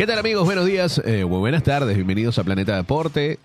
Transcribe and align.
¿Qué 0.00 0.06
tal 0.06 0.18
amigos? 0.18 0.46
Buenos 0.46 0.64
días, 0.64 0.96
eh, 1.04 1.26
muy 1.26 1.40
buenas 1.40 1.62
tardes, 1.62 1.94
bienvenidos 1.94 2.38
a 2.38 2.42
Planeta 2.42 2.74
Deporte. 2.74 3.38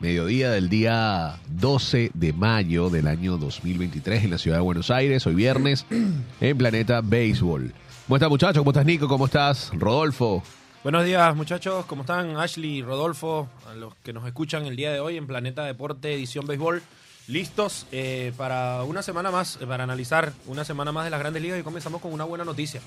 Mediodía 0.00 0.50
del 0.50 0.68
día 0.68 1.38
12 1.50 2.10
de 2.14 2.32
mayo 2.32 2.90
del 2.90 3.06
año 3.06 3.36
2023 3.36 4.24
en 4.24 4.30
la 4.32 4.38
ciudad 4.38 4.56
de 4.56 4.62
Buenos 4.62 4.90
Aires, 4.90 5.24
hoy 5.28 5.36
viernes, 5.36 5.86
en 6.40 6.58
Planeta 6.58 7.00
Béisbol. 7.00 7.72
¿Cómo 8.08 8.16
estás 8.16 8.28
muchachos? 8.28 8.58
¿Cómo 8.58 8.72
estás 8.72 8.86
Nico? 8.86 9.06
¿Cómo 9.06 9.26
estás 9.26 9.70
Rodolfo? 9.72 10.42
Buenos 10.82 11.04
días 11.04 11.36
muchachos, 11.36 11.84
¿cómo 11.86 12.00
están? 12.02 12.36
Ashley 12.36 12.78
y 12.78 12.82
Rodolfo, 12.82 13.48
a 13.70 13.76
los 13.76 13.94
que 14.02 14.12
nos 14.12 14.26
escuchan 14.26 14.66
el 14.66 14.74
día 14.74 14.92
de 14.92 14.98
hoy 14.98 15.16
en 15.16 15.28
Planeta 15.28 15.62
Deporte 15.62 16.12
Edición 16.12 16.44
Béisbol, 16.44 16.82
listos 17.28 17.86
eh, 17.92 18.32
para 18.36 18.82
una 18.82 19.02
semana 19.02 19.30
más, 19.30 19.58
eh, 19.60 19.66
para 19.68 19.84
analizar 19.84 20.32
una 20.48 20.64
semana 20.64 20.90
más 20.90 21.04
de 21.04 21.10
las 21.10 21.20
grandes 21.20 21.40
ligas 21.40 21.60
y 21.60 21.62
comenzamos 21.62 22.00
con 22.00 22.12
una 22.12 22.24
buena 22.24 22.44
noticia. 22.44 22.80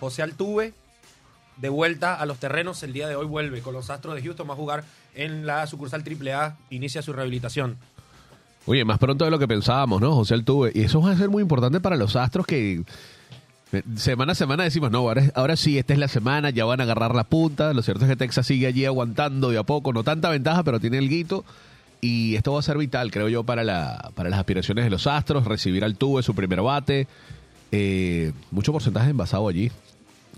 José 0.00 0.22
Altuve, 0.22 0.72
de 1.60 1.68
vuelta 1.68 2.14
a 2.14 2.26
los 2.26 2.38
terrenos, 2.38 2.82
el 2.82 2.92
día 2.92 3.08
de 3.08 3.16
hoy 3.16 3.26
vuelve 3.26 3.60
con 3.60 3.74
los 3.74 3.90
Astros 3.90 4.14
de 4.14 4.22
Houston, 4.22 4.48
va 4.48 4.54
a 4.54 4.56
jugar 4.56 4.84
en 5.14 5.46
la 5.46 5.66
sucursal 5.66 6.02
AAA, 6.02 6.56
inicia 6.70 7.02
su 7.02 7.12
rehabilitación. 7.12 7.76
Oye, 8.66 8.84
más 8.84 8.98
pronto 8.98 9.24
de 9.24 9.30
lo 9.30 9.38
que 9.38 9.48
pensábamos, 9.48 10.00
¿no? 10.00 10.14
José 10.14 10.34
Altuve. 10.34 10.72
Y 10.74 10.82
eso 10.82 11.00
va 11.00 11.12
a 11.12 11.16
ser 11.16 11.28
muy 11.28 11.42
importante 11.42 11.80
para 11.80 11.96
los 11.96 12.16
Astros 12.16 12.46
que 12.46 12.82
eh, 13.72 13.82
semana 13.96 14.32
a 14.32 14.34
semana 14.34 14.64
decimos, 14.64 14.90
no, 14.90 14.98
ahora, 14.98 15.24
ahora 15.34 15.56
sí, 15.56 15.78
esta 15.78 15.92
es 15.92 15.98
la 15.98 16.08
semana, 16.08 16.50
ya 16.50 16.64
van 16.64 16.80
a 16.80 16.84
agarrar 16.84 17.14
la 17.14 17.24
punta. 17.24 17.72
Lo 17.72 17.82
cierto 17.82 18.04
es 18.04 18.10
que 18.10 18.16
Texas 18.16 18.46
sigue 18.46 18.66
allí 18.66 18.84
aguantando 18.84 19.50
de 19.50 19.58
a 19.58 19.62
poco, 19.62 19.92
no 19.92 20.04
tanta 20.04 20.28
ventaja, 20.30 20.62
pero 20.62 20.80
tiene 20.80 20.98
el 20.98 21.08
guito. 21.08 21.44
Y 22.00 22.36
esto 22.36 22.52
va 22.52 22.60
a 22.60 22.62
ser 22.62 22.78
vital, 22.78 23.10
creo 23.10 23.28
yo, 23.28 23.44
para, 23.44 23.62
la, 23.62 24.12
para 24.14 24.30
las 24.30 24.38
aspiraciones 24.38 24.84
de 24.84 24.90
los 24.90 25.06
Astros, 25.06 25.44
recibir 25.44 25.84
al 25.84 25.96
Tuve 25.96 26.22
su 26.22 26.34
primer 26.34 26.62
bate. 26.62 27.06
Eh, 27.72 28.32
mucho 28.50 28.72
porcentaje 28.72 29.10
envasado 29.10 29.48
allí. 29.48 29.70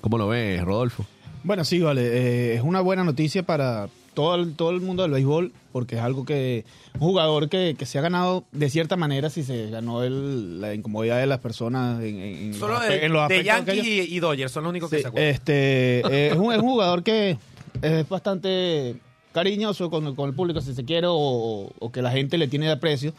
¿Cómo 0.02 0.18
lo 0.18 0.28
ves, 0.28 0.62
Rodolfo? 0.62 1.06
Bueno, 1.44 1.64
sí, 1.64 1.80
vale. 1.80 2.02
Eh, 2.02 2.54
es 2.56 2.62
una 2.62 2.80
buena 2.82 3.02
noticia 3.04 3.42
para 3.44 3.88
todo 4.14 4.34
el, 4.34 4.54
todo 4.54 4.70
el 4.70 4.80
mundo 4.82 5.02
del 5.02 5.12
béisbol, 5.12 5.52
porque 5.72 5.94
es 5.96 6.02
algo 6.02 6.24
que. 6.26 6.64
Un 6.94 7.00
jugador 7.00 7.48
que, 7.48 7.74
que 7.78 7.86
se 7.86 7.98
ha 7.98 8.02
ganado 8.02 8.44
de 8.52 8.68
cierta 8.68 8.96
manera, 8.96 9.30
si 9.30 9.42
se 9.42 9.70
ganó 9.70 10.02
el, 10.02 10.60
la 10.60 10.74
incomodidad 10.74 11.18
de 11.18 11.26
las 11.26 11.38
personas 11.38 12.02
en, 12.02 12.18
en 12.18 12.54
Solo 12.54 12.74
los, 12.74 12.82
de, 12.86 13.06
en 13.06 13.12
los 13.12 13.28
de 13.28 13.50
aquellos. 13.50 13.86
y, 13.86 14.00
y 14.14 14.20
Dodgers 14.20 14.52
son 14.52 14.64
los 14.64 14.70
únicos 14.70 14.90
que 14.90 15.00
se 15.00 15.08
acuerdan. 15.08 15.30
este, 15.30 16.00
eh, 16.00 16.28
es, 16.32 16.36
un, 16.36 16.52
es 16.52 16.58
un 16.58 16.68
jugador 16.68 17.02
que 17.02 17.38
es 17.80 18.08
bastante 18.08 18.96
cariñoso 19.32 19.88
con, 19.88 20.14
con 20.14 20.28
el 20.28 20.34
público, 20.34 20.60
si 20.60 20.74
se 20.74 20.84
quiere, 20.84 21.06
o, 21.08 21.72
o 21.78 21.92
que 21.92 22.02
la 22.02 22.10
gente 22.10 22.36
le 22.38 22.48
tiene 22.48 22.66
de 22.66 22.72
aprecio. 22.72 23.14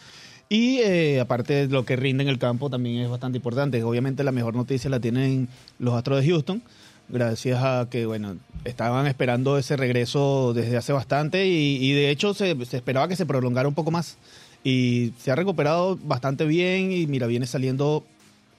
Y 0.54 0.82
eh, 0.82 1.20
aparte 1.20 1.66
de 1.66 1.68
lo 1.68 1.84
que 1.84 1.96
rinde 1.96 2.22
en 2.22 2.30
el 2.30 2.38
campo, 2.38 2.70
también 2.70 3.02
es 3.02 3.10
bastante 3.10 3.40
importante. 3.40 3.82
Obviamente 3.82 4.24
la 4.24 4.32
mejor 4.32 4.54
noticia 4.54 4.88
la 4.88 5.00
tienen 5.00 5.48
los 5.80 5.96
Astros 5.96 6.22
de 6.22 6.30
Houston, 6.30 6.62
gracias 7.10 7.64
a 7.64 7.88
que, 7.90 8.06
bueno, 8.06 8.38
estaban 8.64 9.08
esperando 9.08 9.58
ese 9.58 9.78
regreso 9.78 10.54
desde 10.54 10.78
hace 10.78 10.94
bastante 10.94 11.48
y, 11.48 11.84
y 11.84 11.94
de 11.94 12.12
hecho 12.12 12.36
se, 12.36 12.56
se 12.68 12.78
esperaba 12.78 13.08
que 13.08 13.16
se 13.16 13.26
prolongara 13.26 13.68
un 13.68 13.74
poco 13.74 13.90
más. 13.90 14.20
Y 14.64 15.14
se 15.18 15.32
ha 15.32 15.36
recuperado 15.36 15.98
bastante 16.04 16.46
bien 16.46 16.92
y 16.92 17.08
mira, 17.08 17.26
viene 17.26 17.48
saliendo 17.48 18.06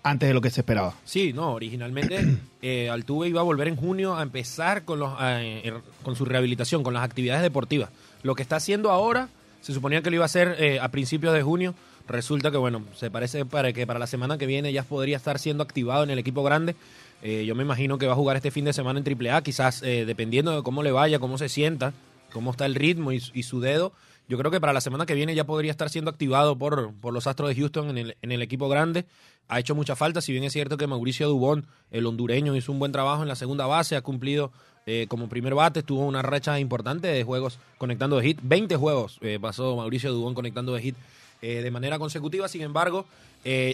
antes 0.03 0.29
de 0.29 0.35
lo 0.35 0.41
que 0.41 0.51
se 0.51 0.63
esperaba. 0.63 0.95
Sí, 1.05 1.33
no, 1.33 1.53
originalmente 1.53 2.19
eh, 2.63 2.91
Altuve 2.91 3.29
iba 3.29 3.41
a 3.41 3.45
volver 3.45 3.69
en 3.69 3.77
junio 3.77 4.17
a 4.17 4.23
empezar 4.25 4.85
con, 4.85 4.99
los, 4.99 5.13
eh, 5.21 5.73
con 6.03 6.17
su 6.17 6.25
rehabilitación, 6.25 6.83
con 6.83 6.93
las 6.93 7.05
actividades 7.05 7.43
deportivas. 7.43 7.91
Lo 8.25 8.35
que 8.35 8.43
está 8.43 8.57
haciendo 8.57 8.91
ahora, 8.91 9.29
se 9.65 9.73
suponía 9.73 10.03
que 10.03 10.11
lo 10.11 10.17
iba 10.17 10.25
a 10.25 10.27
hacer 10.27 10.57
eh, 10.59 10.79
a 10.79 10.91
principios 10.91 11.33
de 11.33 11.43
junio. 11.43 11.75
Resulta 12.07 12.51
que, 12.51 12.59
bueno, 12.59 12.85
se 12.95 13.11
parece 13.11 13.47
para 13.47 13.73
que 13.73 13.87
para 13.87 13.99
la 13.99 14.07
semana 14.07 14.37
que 14.37 14.45
viene 14.45 14.75
ya 14.75 14.83
podría 14.83 15.17
estar 15.17 15.39
siendo 15.39 15.63
activado 15.63 16.05
en 16.05 16.11
el 16.11 16.19
equipo 16.19 16.43
grande. 16.43 16.77
Eh, 17.23 17.47
yo 17.47 17.55
me 17.55 17.63
imagino 17.63 17.97
que 17.97 18.07
va 18.07 18.13
a 18.13 18.17
jugar 18.17 18.37
este 18.37 18.51
fin 18.51 18.67
de 18.67 18.75
semana 18.75 19.01
en 19.01 19.27
AAA, 19.27 19.41
quizás 19.41 19.83
eh, 19.83 20.05
dependiendo 20.05 20.55
de 20.55 20.63
cómo 20.63 20.83
le 20.83 20.93
vaya, 20.93 21.19
cómo 21.19 21.39
se 21.39 21.49
sienta, 21.49 21.95
cómo 22.31 22.51
está 22.51 22.67
el 22.67 22.75
ritmo 22.75 23.11
y, 23.11 23.23
y 23.33 23.45
su 23.45 23.61
dedo. 23.61 23.95
Yo 24.29 24.37
creo 24.37 24.51
que 24.51 24.61
para 24.61 24.75
la 24.75 24.83
semana 24.83 25.07
que 25.07 25.15
viene 25.15 25.35
ya 25.35 25.45
podría 25.45 25.71
estar 25.71 25.89
siendo 25.89 26.11
activado 26.11 26.59
por, 26.59 26.93
por 27.01 27.15
los 27.15 27.27
Astros 27.27 27.49
de 27.49 27.55
Houston 27.55 27.89
en 27.89 27.97
el, 27.97 28.17
en 28.21 28.33
el 28.33 28.43
equipo 28.43 28.69
grande. 28.69 29.07
Ha 29.49 29.61
hecho 29.61 29.75
mucha 29.75 29.97
falta, 29.97 30.21
si 30.21 30.33
bien 30.33 30.45
es 30.45 30.53
cierto 30.53 30.77
que 30.77 30.87
Mauricio 30.87 31.27
Dubón, 31.27 31.67
el 31.91 32.05
hondureño, 32.05 32.55
hizo 32.55 32.71
un 32.71 32.79
buen 32.79 32.93
trabajo 32.93 33.23
en 33.23 33.29
la 33.29 33.35
segunda 33.35 33.67
base, 33.67 33.97
ha 33.97 34.03
cumplido 34.03 34.53
eh, 34.87 35.07
como 35.09 35.29
primer 35.29 35.55
bate, 35.55 35.83
tuvo 35.83 36.05
una 36.05 36.21
racha 36.21 36.61
importante 36.61 37.09
de 37.09 37.25
juegos 37.25 37.59
conectando 37.79 38.17
de 38.17 38.23
hit. 38.23 38.39
20 38.43 38.77
juegos 38.77 39.19
eh, 39.23 39.39
pasó 39.41 39.77
Mauricio 39.77 40.13
Dubón 40.13 40.35
conectando 40.35 40.75
de 40.75 40.83
hit 40.83 40.97
eh, 41.41 41.63
de 41.63 41.71
manera 41.71 41.99
consecutiva, 41.99 42.49
sin 42.49 42.63
embargo, 42.63 43.07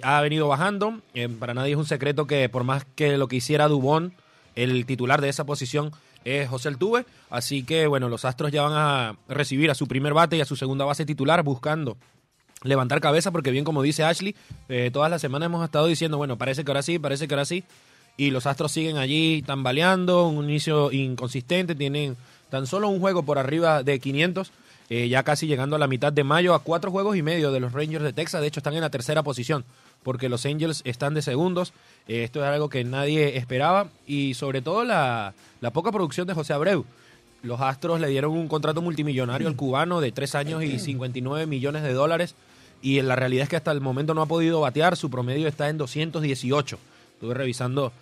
ha 0.03 0.21
venido 0.21 0.49
bajando. 0.49 1.01
Para 1.39 1.55
nadie 1.55 1.73
es 1.73 1.79
un 1.79 1.87
secreto 1.87 2.27
que 2.27 2.49
por 2.49 2.65
más 2.65 2.85
que 2.97 3.17
lo 3.17 3.29
que 3.29 3.37
hiciera 3.37 3.69
Dubón, 3.69 4.13
el 4.57 4.87
titular 4.87 5.21
de 5.21 5.29
esa 5.29 5.45
posición 5.45 5.93
es 6.25 6.49
José 6.49 6.69
Altuve. 6.69 7.07
Así 7.29 7.63
que, 7.63 7.87
bueno, 7.87 8.09
los 8.09 8.25
Astros 8.25 8.51
ya 8.51 8.63
van 8.63 8.73
a 8.75 9.17
recibir 9.29 9.71
a 9.71 9.77
su 9.77 9.87
primer 9.87 10.13
bate 10.13 10.37
y 10.37 10.41
a 10.41 10.45
su 10.45 10.57
segunda 10.57 10.85
base 10.85 11.07
titular 11.07 11.43
buscando 11.45 11.97
levantar 12.63 13.01
cabeza 13.01 13.31
porque 13.31 13.51
bien 13.53 13.65
como 13.65 13.81
dice 13.81 14.05
Ashley, 14.05 14.35
todas 14.93 15.11
las 15.11 15.21
semanas 15.21 15.47
hemos 15.47 15.65
estado 15.65 15.87
diciendo, 15.87 16.19
bueno, 16.19 16.37
parece 16.37 16.65
que 16.65 16.71
ahora 16.71 16.83
sí, 16.83 16.99
parece 16.99 17.29
que 17.29 17.35
ahora 17.35 17.45
sí, 17.45 17.65
y 18.21 18.31
los 18.31 18.45
Astros 18.45 18.73
siguen 18.73 18.99
allí 18.99 19.41
tambaleando, 19.41 20.29
un 20.29 20.45
inicio 20.45 20.93
inconsistente, 20.93 21.75
tienen 21.75 22.19
tan 22.51 22.67
solo 22.67 22.91
un 22.91 23.01
juego 23.01 23.23
por 23.23 23.39
arriba 23.39 23.83
de 23.83 23.99
500, 23.99 24.53
eh, 24.91 25.09
ya 25.09 25.23
casi 25.23 25.47
llegando 25.47 25.77
a 25.77 25.79
la 25.79 25.87
mitad 25.87 26.13
de 26.13 26.23
mayo, 26.23 26.53
a 26.53 26.59
cuatro 26.59 26.91
juegos 26.91 27.17
y 27.17 27.23
medio 27.23 27.51
de 27.51 27.61
los 27.61 27.73
Rangers 27.73 28.05
de 28.05 28.13
Texas, 28.13 28.43
de 28.43 28.49
hecho 28.49 28.61
están 28.61 28.75
en 28.75 28.83
la 28.83 28.91
tercera 28.91 29.23
posición, 29.23 29.65
porque 30.03 30.29
los 30.29 30.45
Angels 30.45 30.83
están 30.85 31.15
de 31.15 31.23
segundos, 31.23 31.73
Eh, 32.09 32.25
esto 32.25 32.41
es 32.41 32.47
algo 32.47 32.69
que 32.69 32.85
nadie 32.85 33.39
esperaba, 33.39 33.89
y 34.07 34.35
sobre 34.35 34.61
todo 34.61 34.85
la, 34.85 35.33
la 35.63 35.71
poca 35.71 35.91
producción 35.91 36.27
de 36.27 36.35
José 36.35 36.53
Abreu. 36.53 36.85
Los 37.43 37.63
Astros 37.63 38.01
le 38.01 38.09
dieron 38.09 38.33
un 38.33 38.49
contrato 38.49 38.83
multimillonario 38.83 39.49
al 39.49 39.57
cubano 39.57 40.03
de 40.03 40.13
tres 40.13 40.35
años 40.35 40.63
y 40.63 40.79
59 40.79 41.47
millones 41.47 41.83
de 41.85 41.95
dólares. 41.95 42.35
Y 42.83 43.01
la 43.01 43.17
realidad 43.17 43.45
es 43.45 43.49
que 43.49 43.57
hasta 43.57 43.73
el 43.73 43.81
momento 43.81 44.13
no 44.13 44.21
ha 44.21 44.27
podido 44.27 44.61
batear. 44.61 44.95
Su 44.99 45.09
promedio 45.09 45.49
está 45.49 45.71
en 45.71 45.79
218. 45.79 46.79
Estuve 47.21 47.35
revisando 47.35 47.93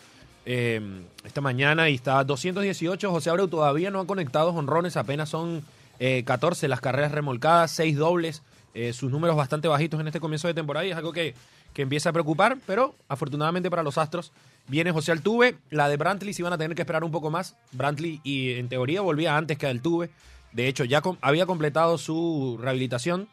eh, 0.46 0.80
esta 1.24 1.40
mañana 1.40 1.90
y 1.90 1.96
está 1.96 2.22
218. 2.22 3.10
José 3.10 3.30
Abreu 3.30 3.48
todavía 3.48 3.90
no 3.90 3.98
ha 3.98 4.06
conectado 4.06 4.50
honrones. 4.50 4.96
Apenas 4.96 5.28
son 5.28 5.64
eh, 5.98 6.22
14 6.24 6.68
las 6.68 6.80
carreras 6.80 7.10
remolcadas, 7.10 7.72
6 7.72 7.96
dobles. 7.96 8.44
Eh, 8.74 8.92
sus 8.92 9.10
números 9.10 9.34
bastante 9.34 9.66
bajitos 9.66 9.98
en 9.98 10.06
este 10.06 10.20
comienzo 10.20 10.46
de 10.46 10.54
temporada 10.54 10.86
y 10.86 10.92
es 10.92 10.96
algo 10.96 11.12
que, 11.12 11.34
que 11.72 11.82
empieza 11.82 12.10
a 12.10 12.12
preocupar. 12.12 12.58
Pero 12.64 12.94
afortunadamente 13.08 13.70
para 13.70 13.82
los 13.82 13.98
Astros 13.98 14.30
viene 14.68 14.92
José 14.92 15.10
Altuve. 15.10 15.56
La 15.70 15.88
de 15.88 15.96
Brantley 15.96 16.32
sí 16.32 16.44
van 16.44 16.52
a 16.52 16.58
tener 16.58 16.76
que 16.76 16.82
esperar 16.82 17.02
un 17.02 17.10
poco 17.10 17.28
más. 17.28 17.56
Brantley 17.72 18.20
y 18.22 18.52
en 18.52 18.68
teoría 18.68 19.00
volvía 19.00 19.36
antes 19.36 19.58
que 19.58 19.66
Altuve. 19.66 20.10
De 20.52 20.68
hecho, 20.68 20.84
ya 20.84 21.02
había 21.22 21.44
completado 21.44 21.98
su 21.98 22.56
rehabilitación 22.62 23.26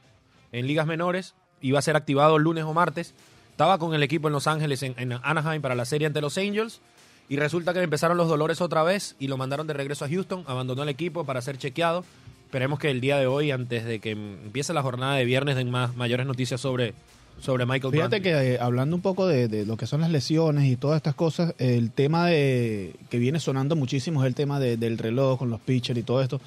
en 0.51 0.65
ligas 0.65 0.87
menores. 0.87 1.35
Iba 1.61 1.77
a 1.77 1.83
ser 1.83 1.95
activado 1.95 2.37
el 2.37 2.43
lunes 2.43 2.63
o 2.63 2.73
martes. 2.73 3.13
Estaba 3.55 3.77
con 3.77 3.93
el 3.93 4.03
equipo 4.03 4.27
en 4.27 4.33
Los 4.33 4.47
Ángeles, 4.47 4.83
en, 4.83 4.95
en 4.97 5.13
Anaheim, 5.23 5.61
para 5.61 5.75
la 5.75 5.85
serie 5.85 6.05
ante 6.07 6.19
los 6.19 6.37
Angels. 6.37 6.81
Y 7.29 7.37
resulta 7.37 7.71
que 7.71 7.79
le 7.79 7.85
empezaron 7.85 8.17
los 8.17 8.27
dolores 8.27 8.59
otra 8.59 8.83
vez 8.83 9.15
y 9.17 9.27
lo 9.29 9.37
mandaron 9.37 9.65
de 9.65 9.73
regreso 9.73 10.03
a 10.03 10.09
Houston. 10.09 10.43
Abandonó 10.45 10.83
el 10.83 10.89
equipo 10.89 11.23
para 11.23 11.41
ser 11.41 11.57
chequeado. 11.57 12.03
Esperemos 12.45 12.79
que 12.79 12.91
el 12.91 12.99
día 12.99 13.17
de 13.17 13.27
hoy, 13.27 13.51
antes 13.51 13.85
de 13.85 13.99
que 13.99 14.11
empiece 14.11 14.73
la 14.73 14.81
jornada 14.81 15.15
de 15.15 15.23
viernes, 15.25 15.55
den 15.55 15.71
más 15.71 15.95
mayores 15.95 16.27
noticias 16.27 16.59
sobre, 16.59 16.93
sobre 17.41 17.65
Michael 17.65 17.93
Fíjate 17.93 18.19
Brantley. 18.19 18.21
que 18.21 18.53
eh, 18.55 18.59
hablando 18.59 18.95
un 18.95 19.01
poco 19.01 19.25
de, 19.25 19.47
de 19.47 19.65
lo 19.65 19.77
que 19.77 19.87
son 19.87 20.01
las 20.01 20.11
lesiones 20.11 20.65
y 20.65 20.75
todas 20.75 20.97
estas 20.97 21.15
cosas, 21.15 21.55
el 21.57 21.91
tema 21.91 22.27
de 22.27 22.93
que 23.09 23.17
viene 23.19 23.39
sonando 23.39 23.75
muchísimo 23.77 24.21
es 24.21 24.27
el 24.27 24.35
tema 24.35 24.59
de- 24.59 24.75
del 24.77 24.97
reloj 24.97 25.39
con 25.39 25.49
los 25.49 25.61
pitchers 25.61 25.97
y 25.99 26.03
todo 26.03 26.21
esto. 26.21 26.41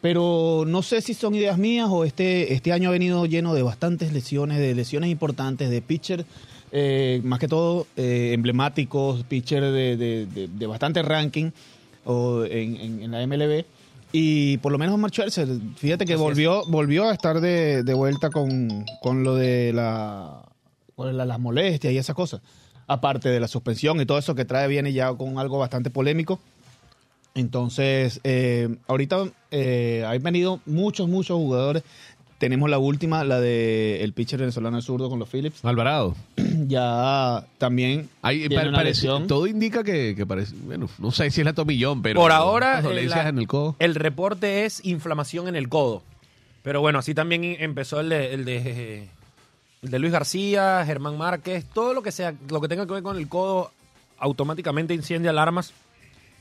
Pero 0.00 0.64
no 0.66 0.82
sé 0.82 1.00
si 1.00 1.14
son 1.14 1.34
ideas 1.34 1.58
mías 1.58 1.88
o 1.90 2.04
este, 2.04 2.52
este 2.52 2.72
año 2.72 2.90
ha 2.90 2.92
venido 2.92 3.26
lleno 3.26 3.54
de 3.54 3.62
bastantes 3.62 4.12
lesiones, 4.12 4.58
de 4.58 4.74
lesiones 4.74 5.10
importantes, 5.10 5.70
de 5.70 5.82
pitchers, 5.82 6.24
eh, 6.72 7.20
más 7.24 7.38
que 7.38 7.48
todo 7.48 7.86
eh, 7.96 8.30
emblemáticos, 8.34 9.24
pitchers 9.24 9.72
de, 9.72 9.96
de, 9.96 10.26
de- 10.26 10.48
de 10.48 10.66
bastante 10.66 11.02
ranking 11.02 11.50
o 12.04 12.44
en, 12.44 12.76
en- 12.76 13.02
en 13.02 13.10
la 13.10 13.26
MLB. 13.26 13.64
Y 14.12 14.58
por 14.58 14.70
lo 14.72 14.78
menos 14.78 14.98
Scherzer, 15.10 15.48
fíjate 15.76 16.04
que 16.04 16.12
Así 16.14 16.20
es. 16.22 16.24
volvió, 16.24 16.62
volvió 16.68 17.08
a 17.08 17.12
estar 17.12 17.40
de, 17.40 17.82
de 17.82 17.94
vuelta 17.94 18.30
con, 18.30 18.84
con 19.02 19.24
lo 19.24 19.34
de 19.34 19.72
la, 19.72 20.42
con 20.94 21.16
la- 21.16 21.24
las 21.24 21.40
molestias 21.40 21.92
y 21.92 21.98
esas 21.98 22.14
cosas. 22.14 22.40
Aparte 22.86 23.28
de 23.30 23.40
la 23.40 23.48
suspensión 23.48 24.00
y 24.00 24.06
todo 24.06 24.18
eso 24.18 24.34
que 24.36 24.44
trae, 24.44 24.68
viene 24.68 24.92
ya 24.92 25.12
con 25.14 25.38
algo 25.38 25.58
bastante 25.58 25.90
polémico. 25.90 26.38
Entonces, 27.36 28.20
eh, 28.24 28.74
ahorita 28.88 29.28
eh, 29.52 30.04
han 30.08 30.22
venido 30.22 30.60
muchos, 30.66 31.08
muchos 31.08 31.36
jugadores. 31.36 31.82
Tenemos 32.38 32.68
la 32.68 32.78
última, 32.78 33.24
la 33.24 33.40
de 33.40 34.02
el 34.02 34.12
pitcher 34.12 34.38
venezolano 34.40 34.80
zurdo 34.82 35.08
con 35.08 35.18
los 35.18 35.28
Phillips. 35.28 35.64
Alvarado. 35.64 36.16
Ya 36.68 37.44
también 37.58 38.08
tiene 38.22 38.68
una 38.68 38.78
parece- 38.78 39.02
lesión. 39.02 39.26
todo 39.26 39.46
indica 39.46 39.84
que, 39.84 40.14
que 40.16 40.24
parece, 40.26 40.54
bueno, 40.64 40.88
no 40.98 41.10
sé 41.12 41.30
si 41.30 41.42
es 41.42 41.44
la 41.44 41.52
tomillón, 41.52 42.00
pero 42.02 42.18
Por 42.20 42.32
ahora, 42.32 42.74
las 42.76 42.82
dolencias 42.84 43.20
eh, 43.20 43.22
la- 43.24 43.28
en 43.28 43.38
el 43.38 43.46
codo. 43.46 43.76
El 43.78 43.94
reporte 43.94 44.64
es 44.64 44.82
inflamación 44.84 45.48
en 45.48 45.54
el 45.56 45.68
codo. 45.68 46.02
Pero 46.62 46.80
bueno, 46.80 46.98
así 46.98 47.14
también 47.14 47.44
empezó 47.60 48.00
el 48.00 48.08
de, 48.08 48.32
el 48.34 48.44
de, 48.46 49.08
el 49.82 49.90
de 49.90 49.98
Luis 49.98 50.12
García, 50.12 50.82
Germán 50.86 51.16
Márquez, 51.18 51.64
todo 51.72 51.92
lo 51.94 52.02
que 52.02 52.10
sea, 52.10 52.34
lo 52.48 52.60
que 52.62 52.68
tenga 52.68 52.86
que 52.86 52.94
ver 52.94 53.02
con 53.02 53.16
el 53.18 53.28
codo, 53.28 53.70
automáticamente 54.18 54.94
incendia 54.94 55.30
alarmas 55.30 55.72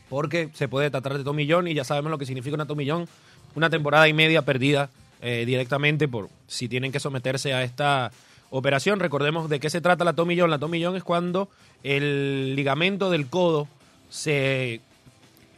porque 0.09 0.49
se 0.53 0.67
puede 0.67 0.89
tratar 0.89 1.17
de 1.17 1.23
tomillón 1.23 1.67
y 1.67 1.73
ya 1.73 1.83
sabemos 1.83 2.11
lo 2.11 2.17
que 2.17 2.25
significa 2.25 2.55
una 2.55 2.65
tomillón, 2.65 3.07
una 3.55 3.69
temporada 3.69 4.07
y 4.07 4.13
media 4.13 4.43
perdida 4.43 4.89
eh, 5.21 5.43
directamente 5.45 6.07
por 6.07 6.29
si 6.47 6.67
tienen 6.67 6.91
que 6.91 6.99
someterse 6.99 7.53
a 7.53 7.63
esta 7.63 8.11
operación. 8.49 8.99
Recordemos 8.99 9.49
de 9.49 9.59
qué 9.59 9.69
se 9.69 9.81
trata 9.81 10.03
la 10.03 10.13
tomillón. 10.13 10.49
La 10.49 10.59
tomillón 10.59 10.95
es 10.95 11.03
cuando 11.03 11.49
el 11.83 12.55
ligamento 12.55 13.09
del 13.09 13.27
codo 13.27 13.67
se 14.09 14.81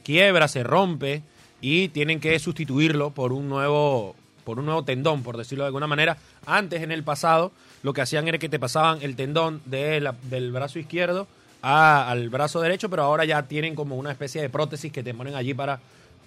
quiebra, 0.04 0.48
se 0.48 0.64
rompe 0.64 1.22
y 1.60 1.90
tienen 1.90 2.20
que 2.20 2.38
sustituirlo 2.40 3.12
por 3.12 3.34
un 3.34 3.50
nuevo 3.50 4.16
por 4.44 4.60
un 4.60 4.66
nuevo 4.66 4.84
tendón, 4.84 5.24
por 5.24 5.36
decirlo 5.36 5.66
de 5.66 5.68
alguna 5.68 5.88
manera. 5.88 6.18
Antes, 6.46 6.82
en 6.82 6.94
el 6.94 7.04
pasado, 7.04 7.52
lo 7.84 7.92
que 7.92 8.00
hacían 8.00 8.30
era 8.30 8.38
que 8.38 8.48
te 8.48 8.60
pasaban 8.60 9.00
el 9.02 9.18
tendón 9.18 9.62
del 9.66 10.52
brazo 10.54 10.80
izquierdo 10.80 11.28
a- 11.62 12.10
al 12.10 12.30
brazo 12.30 12.62
derecho, 12.62 12.90
pero 12.90 13.04
ahora 13.04 13.26
ya 13.26 13.44
tienen 13.44 13.76
como 13.76 13.96
una 13.98 14.12
especie 14.12 14.42
de 14.42 14.50
prótesis 14.50 14.92
que 14.92 15.04
te 15.04 15.14
ponen 15.14 15.36
allí 15.36 15.54
para, 15.54 15.80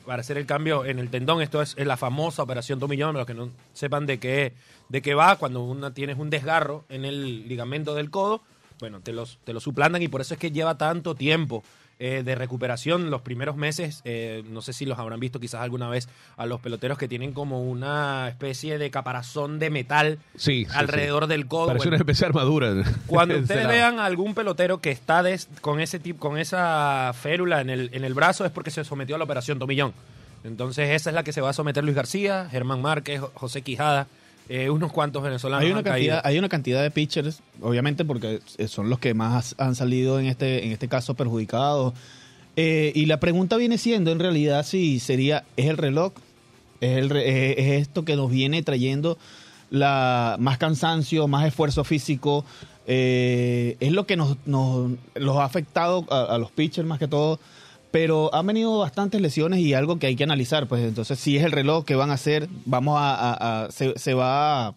para 0.07 0.21
hacer 0.21 0.39
el 0.39 0.47
cambio 0.47 0.85
en 0.85 0.99
el 0.99 1.11
tendón. 1.11 1.43
Esto 1.43 1.63
es, 1.63 1.75
es 1.79 1.87
la 1.87 1.97
famosa 1.97 2.43
operación 2.43 2.79
tomillón, 2.79 3.15
los 3.17 3.27
que 3.27 3.35
no 3.35 3.51
sepan 3.73 4.07
de 4.07 4.19
qué, 4.19 4.53
de 4.89 5.03
qué 5.03 5.15
va, 5.15 5.37
cuando 5.37 5.63
una, 5.63 5.93
tienes 5.95 6.19
un 6.19 6.31
desgarro 6.31 6.85
en 6.89 7.05
el 7.05 7.49
ligamento 7.49 7.95
del 7.95 8.11
codo, 8.11 8.41
bueno, 8.81 9.01
te 9.01 9.13
los, 9.13 9.39
te 9.45 9.53
lo 9.53 9.61
suplantan 9.61 10.03
y 10.03 10.09
por 10.09 10.21
eso 10.23 10.35
es 10.35 10.41
que 10.41 10.51
lleva 10.51 10.79
tanto 10.79 11.15
tiempo 11.15 11.63
eh, 12.01 12.23
de 12.25 12.35
recuperación. 12.35 13.11
Los 13.11 13.21
primeros 13.23 13.57
meses, 13.57 14.01
eh, 14.05 14.43
no 14.51 14.63
sé 14.63 14.73
si 14.73 14.87
los 14.87 14.99
habrán 14.99 15.21
visto 15.21 15.39
quizás 15.39 15.61
alguna 15.61 15.89
vez 15.89 16.09
a 16.37 16.47
los 16.47 16.59
peloteros 16.61 16.99
que 16.99 17.07
tienen 17.07 17.33
como 17.33 17.63
una 17.63 18.27
especie 18.29 18.79
de 18.79 18.91
caparazón 18.91 19.59
de 19.61 19.71
metal 19.71 20.19
Sí, 20.37 20.65
sí, 20.65 20.71
alrededor 20.75 21.29
del 21.29 21.47
codo. 21.47 21.69
Parece 21.69 21.85
Bueno, 21.91 21.97
una 21.97 21.97
especie 21.99 22.25
de 22.25 22.27
armadura. 22.27 22.75
cuando 23.07 23.39
ustedes 23.39 23.69
vean 23.69 24.01
a 24.01 24.07
algún 24.07 24.35
pelotero 24.35 24.81
que 24.81 24.91
está 24.91 25.23
des- 25.23 25.49
con 25.61 25.79
ese 25.79 25.99
tipo, 26.01 26.19
con 26.19 26.39
esa 26.39 27.13
férula 27.15 27.61
en 27.61 27.71
el, 27.71 27.91
en 27.93 28.05
el 28.05 28.15
brazo 28.15 28.45
es 28.45 28.51
porque 28.51 28.71
se 28.73 28.83
sometió 28.83 29.15
a 29.15 29.19
la 29.19 29.25
operación 29.25 29.59
Tomillón. 29.61 29.93
Entonces 30.43 30.89
esa 30.91 31.11
es 31.11 31.15
la 31.15 31.23
que 31.23 31.33
se 31.35 31.43
va 31.43 31.51
a 31.51 31.53
someter 31.53 31.85
Luis 31.85 31.95
García, 31.95 32.49
Germán 32.51 32.81
Márquez, 32.81 33.21
Jo- 33.21 33.31
José 33.35 33.61
Quijada, 33.63 34.07
eh, 34.51 34.69
unos 34.69 34.93
cuantos 34.93 35.23
venezolanos 35.23 35.65
Hay 35.65 35.71
una, 35.71 35.79
han 35.79 35.85
caído. 35.85 35.95
cantidad, 36.15 36.21
hay 36.27 36.39
una 36.39 36.49
cantidad 36.51 36.83
de 36.83 36.91
pitchers, 36.91 37.41
obviamente 37.63 38.05
porque 38.05 38.41
eh, 38.59 38.69
son 38.69 38.91
los 38.91 38.99
que 38.99 39.15
más 39.15 39.55
han 39.59 39.75
salido 39.75 40.21
en 40.21 40.27
este, 40.27 40.67
en 40.67 40.73
este 40.73 40.89
caso 40.89 41.15
perjudicados. 41.15 41.95
Eh, 42.57 42.93
y 42.95 43.07
la 43.07 43.21
pregunta 43.21 43.57
viene 43.57 43.79
siendo 43.79 44.11
en 44.13 44.19
realidad 44.19 44.67
si 44.67 44.99
sería, 45.01 45.45
¿es 45.57 45.67
el 45.67 45.77
reloj? 45.79 46.13
¿Es, 46.81 46.99
el 46.99 47.09
re- 47.11 47.53
es- 47.53 47.59
es 47.59 47.83
esto 47.83 48.05
que 48.05 48.17
nos 48.17 48.31
viene 48.31 48.63
trayendo 48.63 49.17
la 49.71 50.37
más 50.41 50.59
cansancio, 50.59 51.29
más 51.29 51.47
esfuerzo 51.47 51.85
físico? 51.85 52.45
Eh, 52.87 53.77
es 53.79 53.93
lo 53.93 54.05
que 54.05 54.17
nos, 54.17 54.37
nos- 54.47 54.91
los 55.15 55.37
ha 55.37 55.45
afectado 55.45 56.05
a, 56.11 56.35
a 56.35 56.39
los 56.39 56.51
pitchers 56.51 56.89
más 56.89 56.99
que 56.99 57.07
todo. 57.09 57.39
Pero 57.91 58.33
han 58.35 58.47
venido 58.47 58.79
bastantes 58.79 59.21
lesiones 59.21 59.61
y 59.61 59.75
algo 59.75 59.99
que 59.99 60.07
hay 60.07 60.17
que 60.17 60.25
analizar. 60.25 60.67
Pues 60.69 60.83
entonces, 60.85 61.19
si 61.19 61.37
es 61.37 61.45
el 61.45 61.53
reloj 61.53 61.85
que 61.85 61.97
van 61.97 62.11
a 62.11 62.15
hacer, 62.15 62.49
vamos 62.65 62.97
a, 62.99 63.15
a- 63.15 63.65
a- 63.65 63.71
se, 63.73 63.99
se 63.99 64.15
va 64.15 64.69
a, 64.69 64.75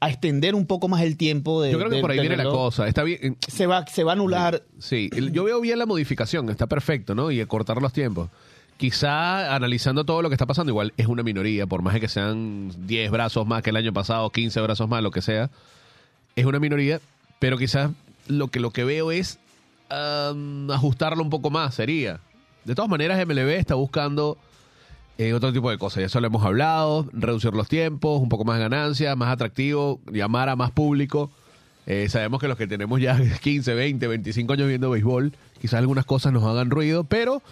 a 0.00 0.08
extender 0.10 0.54
un 0.54 0.66
poco 0.66 0.86
más 0.88 1.02
el 1.02 1.16
tiempo 1.16 1.60
de. 1.62 1.72
Yo 1.72 1.78
creo 1.78 1.90
que 1.90 2.00
por 2.00 2.10
ahí 2.12 2.20
viene 2.20 2.36
la 2.36 2.44
cosa. 2.44 2.86
Está 2.86 3.02
bien. 3.02 3.36
Se 3.48 3.66
va, 3.66 3.84
se 3.88 4.04
va 4.04 4.12
a 4.12 4.14
anular. 4.14 4.62
Sí, 4.78 5.10
yo 5.32 5.42
veo 5.44 5.60
bien 5.60 5.78
la 5.80 5.86
modificación, 5.86 6.48
está 6.48 6.66
perfecto, 6.68 7.14
¿no? 7.16 7.30
Y 7.32 7.44
cortar 7.46 7.82
los 7.82 7.92
tiempos. 7.92 8.28
Quizá 8.76 9.54
analizando 9.54 10.04
todo 10.04 10.20
lo 10.22 10.28
que 10.28 10.34
está 10.34 10.46
pasando, 10.46 10.70
igual 10.70 10.92
es 10.96 11.06
una 11.06 11.22
minoría, 11.22 11.66
por 11.66 11.82
más 11.82 11.94
de 11.94 12.00
que 12.00 12.08
sean 12.08 12.72
10 12.86 13.10
brazos 13.12 13.46
más 13.46 13.62
que 13.62 13.70
el 13.70 13.76
año 13.76 13.92
pasado, 13.92 14.30
15 14.30 14.60
brazos 14.60 14.88
más, 14.88 15.00
lo 15.02 15.10
que 15.12 15.22
sea, 15.22 15.48
es 16.34 16.44
una 16.44 16.58
minoría, 16.58 17.00
pero 17.38 17.56
quizás 17.56 17.92
lo 18.26 18.48
que, 18.48 18.58
lo 18.58 18.70
que 18.72 18.82
veo 18.82 19.12
es 19.12 19.38
am, 19.90 20.70
ajustarlo 20.70 21.22
un 21.22 21.30
poco 21.30 21.50
más, 21.50 21.74
sería. 21.76 22.20
De 22.64 22.74
todas 22.74 22.90
maneras, 22.90 23.18
MLB 23.26 23.50
está 23.50 23.74
buscando 23.74 24.38
eh, 25.18 25.32
otro 25.34 25.52
tipo 25.52 25.70
de 25.70 25.78
cosas, 25.78 26.00
ya 26.00 26.06
eso 26.06 26.20
lo 26.20 26.26
hemos 26.26 26.44
hablado, 26.44 27.06
reducir 27.12 27.52
los 27.52 27.68
tiempos, 27.68 28.20
un 28.20 28.28
poco 28.28 28.44
más 28.44 28.56
de 28.56 28.62
ganancia, 28.64 29.14
más 29.16 29.30
atractivo, 29.32 30.00
llamar 30.12 30.48
a 30.48 30.56
más 30.56 30.70
público. 30.70 31.30
Eh, 31.86 32.08
sabemos 32.08 32.40
que 32.40 32.48
los 32.48 32.56
que 32.56 32.66
tenemos 32.66 33.00
ya 33.00 33.20
15, 33.42 33.74
20, 33.74 34.06
25 34.08 34.52
años 34.54 34.68
viendo 34.68 34.90
béisbol, 34.90 35.32
quizás 35.60 35.74
algunas 35.78 36.04
cosas 36.06 36.32
nos 36.32 36.42
hagan 36.44 36.70
ruido, 36.70 37.04
pero 37.04 37.42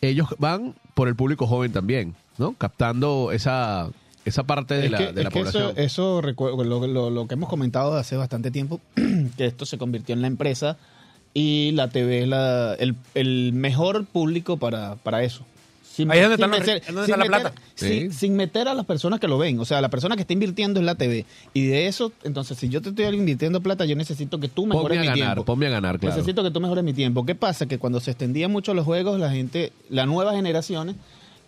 ellos 0.00 0.28
van 0.38 0.74
por 0.94 1.08
el 1.08 1.14
público 1.16 1.46
joven 1.46 1.72
también, 1.72 2.14
¿no? 2.38 2.54
Captando 2.58 3.30
esa, 3.32 3.90
esa 4.24 4.42
parte 4.44 4.74
de 4.74 4.86
Es 4.86 4.90
la, 4.90 4.98
que, 4.98 5.04
de 5.12 5.20
es 5.20 5.24
la 5.24 5.30
que 5.30 5.38
población. 5.38 5.62
eso, 5.76 5.80
eso 5.80 6.20
recuerdo, 6.20 6.64
lo, 6.64 6.86
lo- 6.86 7.10
lo 7.10 7.26
que 7.28 7.34
hemos 7.34 7.48
comentado 7.48 7.94
hace 7.96 8.16
bastante 8.16 8.50
tiempo, 8.50 8.80
que 9.36 9.44
esto 9.46 9.66
se 9.66 9.76
convirtió 9.78 10.14
en 10.14 10.22
la 10.22 10.26
empresa 10.28 10.78
y 11.34 11.72
la 11.72 11.88
TV 11.88 12.22
es 12.22 12.28
la, 12.28 12.74
el, 12.74 12.94
el 13.14 13.52
mejor 13.52 14.04
público 14.06 14.56
para, 14.56 14.94
para 14.96 15.22
eso. 15.24 15.44
Sin, 15.82 16.10
Ahí 16.10 16.18
es 16.18 16.28
donde 16.28 16.36
sin 16.38 16.44
está 16.44 16.56
la- 16.56 16.60
meter- 16.60 16.76
es 16.82 16.86
donde 16.94 17.02
está 17.02 17.16
la 17.16 17.24
meter- 17.24 17.40
plata. 17.52 17.62
sin- 17.76 18.10
Sí. 18.12 18.18
sin 18.18 18.34
meter 18.36 18.66
a 18.66 18.74
las 18.74 18.84
personas 18.84 19.20
que 19.20 19.28
lo 19.28 19.38
ven. 19.38 19.60
O 19.60 19.64
sea, 19.64 19.80
la 19.80 19.88
persona 19.90 20.16
que 20.16 20.22
está 20.22 20.32
invirtiendo 20.32 20.80
es 20.80 20.86
la 20.86 20.96
TV. 20.96 21.24
Y 21.52 21.66
de 21.66 21.86
eso, 21.86 22.10
entonces, 22.24 22.58
si 22.58 22.68
yo 22.68 22.82
te 22.82 22.88
estoy 22.88 23.04
invirtiendo 23.14 23.60
plata, 23.60 23.84
yo 23.84 23.94
necesito 23.94 24.40
que 24.40 24.48
tú 24.48 24.66
mejores 24.66 24.98
Ponme 24.98 25.08
a 25.08 25.12
mi 25.14 25.20
ganar, 25.20 25.34
tiempo. 25.36 25.44
ponme 25.44 25.66
a 25.66 25.70
ganar, 25.70 26.00
claro. 26.00 26.16
Necesito 26.16 26.42
que 26.42 26.50
tú 26.50 26.60
mejores 26.60 26.82
mi 26.82 26.94
tiempo. 26.94 27.24
¿Qué 27.24 27.36
pasa? 27.36 27.66
Que 27.66 27.78
cuando 27.78 28.00
se 28.00 28.10
extendían 28.10 28.50
mucho 28.50 28.74
los 28.74 28.84
juegos, 28.84 29.20
la 29.20 29.30
gente, 29.30 29.72
las 29.88 30.08
nuevas 30.08 30.34
generaciones, 30.34 30.96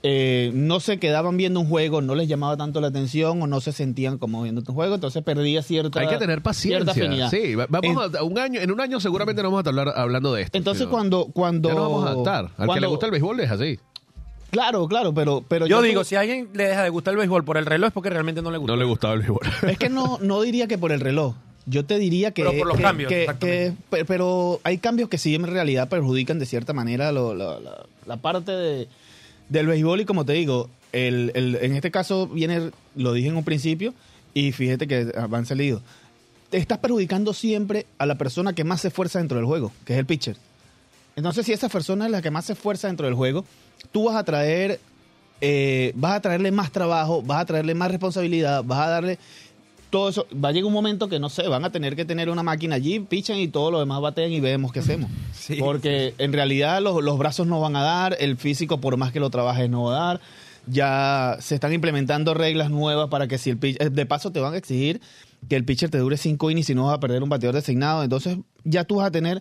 eh, 0.08 0.52
no 0.54 0.78
se 0.78 0.98
quedaban 1.00 1.36
viendo 1.36 1.58
un 1.58 1.68
juego, 1.68 2.00
no 2.00 2.14
les 2.14 2.28
llamaba 2.28 2.56
tanto 2.56 2.80
la 2.80 2.86
atención 2.88 3.42
o 3.42 3.46
no 3.48 3.60
se 3.60 3.72
sentían 3.72 4.18
como 4.18 4.40
viendo 4.44 4.62
un 4.64 4.72
juego, 4.72 4.94
entonces 4.94 5.20
perdía 5.24 5.62
cierta 5.62 5.98
Hay 5.98 6.06
que 6.06 6.16
tener 6.16 6.42
paciencia. 6.42 7.28
Sí, 7.28 7.56
vamos 7.56 8.14
a 8.14 8.22
un 8.22 8.38
año, 8.38 8.60
en 8.60 8.70
un 8.70 8.80
año 8.80 9.00
seguramente 9.00 9.42
no 9.42 9.50
vamos 9.50 9.66
a 9.66 9.70
estar 9.70 9.98
hablando 9.98 10.32
de 10.32 10.42
esto. 10.42 10.56
Entonces 10.56 10.82
sino- 10.82 10.90
cuando 10.92 11.24
cuando 11.32 11.68
ya 11.70 11.74
vamos 11.74 12.06
a 12.06 12.10
adaptar. 12.12 12.50
Al 12.56 12.68
que 12.72 12.80
le 12.80 12.86
gusta 12.86 13.06
el 13.06 13.12
béisbol 13.12 13.40
es 13.40 13.50
así. 13.50 13.78
Claro, 14.50 14.86
claro, 14.86 15.12
pero 15.12 15.44
pero 15.48 15.66
Yo 15.66 15.82
digo, 15.82 16.02
tú- 16.02 16.04
si 16.04 16.14
a 16.14 16.20
alguien 16.20 16.48
le 16.54 16.68
deja 16.68 16.84
de 16.84 16.90
gustar 16.90 17.12
el 17.12 17.18
béisbol 17.18 17.44
por 17.44 17.56
el 17.56 17.66
reloj 17.66 17.88
es 17.88 17.92
porque 17.92 18.10
realmente 18.10 18.42
no 18.42 18.50
le 18.52 18.58
gusta. 18.58 18.72
No 18.72 18.78
le 18.78 18.84
gustaba 18.84 19.14
el 19.14 19.20
béisbol. 19.20 19.40
Es 19.68 19.76
que 19.78 19.88
no, 19.88 20.18
no 20.22 20.40
diría 20.40 20.68
que 20.68 20.78
por 20.78 20.92
el 20.92 21.00
reloj. 21.00 21.34
Yo 21.68 21.84
te 21.84 21.98
diría 21.98 22.30
que... 22.30 22.44
Pero 22.44 22.56
por 22.56 22.68
los 22.68 22.76
que- 22.76 22.82
cambios, 22.84 23.08
que- 23.08 23.26
que- 23.40 24.04
pero 24.04 24.60
hay 24.62 24.78
cambios 24.78 25.08
que 25.08 25.18
sí 25.18 25.34
en 25.34 25.48
realidad 25.48 25.88
perjudican 25.88 26.38
de 26.38 26.46
cierta 26.46 26.72
manera 26.72 27.10
lo- 27.10 27.34
la, 27.34 27.58
la- 27.58 27.86
la 28.06 28.16
parte 28.18 28.52
de, 28.52 28.88
del 29.48 29.66
béisbol 29.66 30.00
y 30.00 30.04
como 30.04 30.24
te 30.24 30.32
digo, 30.34 30.68
el, 30.92 31.30
el- 31.34 31.56
en 31.56 31.74
este 31.74 31.90
caso 31.90 32.26
viene, 32.26 32.70
lo 32.94 33.12
dije 33.12 33.28
en 33.28 33.36
un 33.36 33.44
principio 33.44 33.94
y 34.34 34.52
fíjate 34.52 34.86
que 34.86 35.12
han 35.16 35.46
salido. 35.46 35.82
Te 36.50 36.58
estás 36.58 36.78
perjudicando 36.78 37.32
siempre 37.34 37.86
a 37.98 38.06
la 38.06 38.16
persona 38.16 38.52
que 38.54 38.64
más 38.64 38.80
se 38.82 38.88
esfuerza 38.88 39.18
dentro 39.18 39.36
del 39.36 39.46
juego, 39.46 39.72
que 39.84 39.94
es 39.94 39.98
el 39.98 40.06
pitcher. 40.06 40.36
Entonces, 41.16 41.46
si 41.46 41.52
esa 41.52 41.68
persona 41.68 42.06
es 42.06 42.12
la 42.12 42.22
que 42.22 42.30
más 42.30 42.44
se 42.44 42.52
esfuerza 42.52 42.86
dentro 42.88 43.06
del 43.06 43.14
juego, 43.14 43.44
tú 43.90 44.04
vas 44.04 44.16
a 44.16 44.22
traer, 44.24 44.78
eh, 45.40 45.92
vas 45.96 46.14
a 46.16 46.20
traerle 46.20 46.50
más 46.52 46.70
trabajo, 46.70 47.22
vas 47.22 47.40
a 47.42 47.46
traerle 47.46 47.74
más 47.74 47.90
responsabilidad, 47.90 48.62
vas 48.64 48.86
a 48.86 48.90
darle 48.90 49.18
todo 49.90 50.08
eso. 50.08 50.26
Va 50.32 50.50
a 50.50 50.52
llegar 50.52 50.66
un 50.66 50.72
momento 50.72 51.08
que 51.08 51.18
no 51.18 51.28
sé, 51.28 51.48
van 51.48 51.64
a 51.64 51.72
tener 51.72 51.96
que 51.96 52.04
tener 52.04 52.28
una 52.30 52.42
máquina 52.42 52.76
allí, 52.76 53.00
pichan 53.00 53.38
y 53.38 53.48
todo 53.48 53.70
lo 53.70 53.80
demás 53.80 54.00
batean 54.00 54.32
y 54.32 54.40
vemos 54.40 54.72
qué 54.72 54.80
hacemos. 54.80 55.10
Sí, 55.36 55.58
Porque 55.60 56.12
en 56.18 56.32
realidad 56.32 56.82
los, 56.82 57.04
los 57.04 57.18
brazos 57.18 57.46
no 57.46 57.60
van 57.60 57.76
a 57.76 57.82
dar, 57.82 58.16
el 58.18 58.36
físico, 58.36 58.80
por 58.80 58.96
más 58.96 59.12
que 59.12 59.20
lo 59.20 59.30
trabajes, 59.30 59.70
no 59.70 59.84
va 59.84 59.96
a 59.96 60.06
dar. 60.06 60.20
Ya 60.66 61.36
se 61.38 61.54
están 61.54 61.72
implementando 61.72 62.34
reglas 62.34 62.68
nuevas 62.68 63.08
para 63.10 63.28
que 63.28 63.38
si 63.38 63.50
el 63.50 63.58
pitcher, 63.58 63.92
de 63.92 64.06
paso 64.06 64.32
te 64.32 64.40
van 64.40 64.54
a 64.54 64.56
exigir 64.56 65.00
que 65.48 65.54
el 65.54 65.64
pitcher 65.64 65.88
te 65.88 65.98
dure 65.98 66.16
cinco 66.16 66.50
innings 66.50 66.70
y 66.70 66.74
no 66.74 66.86
vas 66.86 66.94
a 66.94 67.00
perder 67.00 67.22
un 67.22 67.28
bateador 67.28 67.54
designado. 67.54 68.02
Entonces 68.02 68.38
ya 68.64 68.82
tú 68.82 68.96
vas 68.96 69.06
a 69.06 69.10
tener 69.12 69.40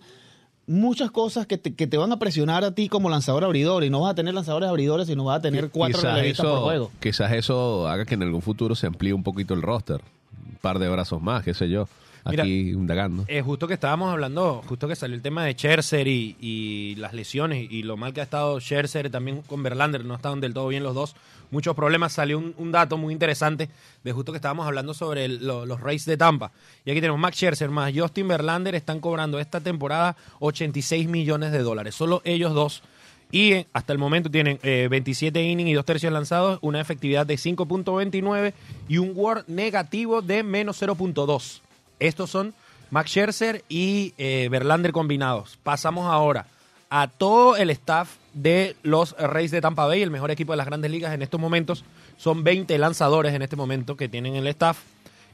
muchas 0.67 1.11
cosas 1.11 1.45
que 1.45 1.57
te, 1.57 1.75
que 1.75 1.87
te 1.87 1.97
van 1.97 2.11
a 2.11 2.19
presionar 2.19 2.63
a 2.63 2.73
ti 2.73 2.89
como 2.89 3.09
lanzador 3.09 3.43
abridor 3.43 3.83
y 3.83 3.89
no 3.89 4.01
vas 4.01 4.11
a 4.11 4.15
tener 4.15 4.33
lanzadores 4.33 4.69
abridores 4.69 5.09
y 5.09 5.15
no 5.15 5.25
vas 5.25 5.39
a 5.39 5.41
tener 5.41 5.69
cuatro 5.69 6.01
relevistas 6.01 6.45
por 6.45 6.59
juego. 6.59 6.91
Quizás 6.99 7.31
eso 7.33 7.87
haga 7.87 8.05
que 8.05 8.15
en 8.15 8.23
algún 8.23 8.41
futuro 8.41 8.75
se 8.75 8.87
amplíe 8.87 9.13
un 9.13 9.23
poquito 9.23 9.53
el 9.53 9.61
roster. 9.61 10.01
Un 10.55 10.59
par 10.61 10.79
de 10.79 10.89
brazos 10.89 11.21
más, 11.21 11.43
qué 11.43 11.53
sé 11.53 11.69
yo. 11.69 11.87
Mira, 12.27 12.41
Aquí 12.43 12.71
indagando. 12.71 13.23
Eh, 13.27 13.43
justo 13.43 13.67
que 13.67 13.75
estábamos 13.75 14.11
hablando, 14.11 14.63
justo 14.65 14.87
que 14.87 14.95
salió 14.95 15.15
el 15.15 15.21
tema 15.21 15.43
de 15.45 15.53
Scherzer 15.53 16.07
y, 16.07 16.35
y 16.39 16.95
las 16.95 17.13
lesiones 17.13 17.67
y 17.71 17.83
lo 17.83 17.97
mal 17.97 18.13
que 18.13 18.21
ha 18.21 18.23
estado 18.23 18.59
Scherzer 18.59 19.11
también 19.11 19.43
con 19.43 19.61
Verlander, 19.61 20.03
no 20.03 20.15
estaban 20.15 20.41
del 20.41 20.51
todo 20.51 20.67
bien 20.69 20.81
los 20.81 20.95
dos, 20.95 21.15
muchos 21.51 21.75
problemas. 21.75 22.13
Salió 22.13 22.39
un, 22.39 22.55
un 22.57 22.71
dato 22.71 22.97
muy 22.97 23.13
interesante 23.13 23.69
de 24.03 24.11
justo 24.11 24.31
que 24.31 24.37
estábamos 24.37 24.65
hablando 24.65 24.95
sobre 24.95 25.25
el- 25.25 25.45
lo- 25.45 25.67
los 25.67 25.79
Rays 25.79 26.05
de 26.05 26.17
Tampa. 26.17 26.51
Y 26.83 26.89
aquí 26.89 26.99
tenemos 26.99 27.19
Max 27.19 27.35
Scherzer 27.37 27.69
más 27.69 27.93
Justin 27.95 28.27
Verlander 28.27 28.73
están 28.73 29.01
cobrando 29.01 29.37
esta 29.39 29.59
temporada 29.61 30.15
86 30.39 31.07
millones 31.07 31.51
de 31.51 31.59
dólares, 31.59 31.93
solo 31.93 32.23
ellos 32.25 32.55
dos. 32.55 32.81
Y 33.31 33.53
eh, 33.53 33.67
hasta 33.73 33.93
el 33.93 33.99
momento 33.99 34.29
tienen 34.29 34.59
eh, 34.63 34.87
27 34.89 35.41
innings 35.41 35.69
y 35.69 35.73
dos 35.73 35.85
tercios 35.85 36.13
lanzados, 36.13 36.59
una 36.61 36.79
efectividad 36.79 37.25
de 37.25 37.35
5.29 37.35 38.53
y 38.87 38.97
un 38.97 39.13
WAR 39.15 39.43
negativo 39.47 40.21
de 40.21 40.43
menos 40.43 40.81
0.2. 40.81 41.61
Estos 41.99 42.29
son 42.29 42.53
Max 42.91 43.09
Scherzer 43.11 43.63
y 43.67 44.13
eh, 44.17 44.47
Verlander 44.49 44.91
combinados. 44.91 45.57
Pasamos 45.63 46.05
ahora 46.05 46.47
a 46.89 47.07
todo 47.07 47.57
el 47.57 47.69
staff 47.71 48.15
de 48.33 48.75
los 48.83 49.17
Reyes 49.17 49.51
de 49.51 49.61
Tampa 49.61 49.85
Bay, 49.85 50.01
el 50.01 50.11
mejor 50.11 50.31
equipo 50.31 50.53
de 50.53 50.57
las 50.57 50.67
grandes 50.67 50.91
ligas 50.91 51.13
en 51.13 51.21
estos 51.21 51.39
momentos. 51.39 51.83
Son 52.17 52.43
20 52.43 52.77
lanzadores 52.77 53.33
en 53.33 53.41
este 53.41 53.55
momento 53.55 53.97
que 53.97 54.07
tienen 54.07 54.35
el 54.35 54.47
staff. 54.47 54.77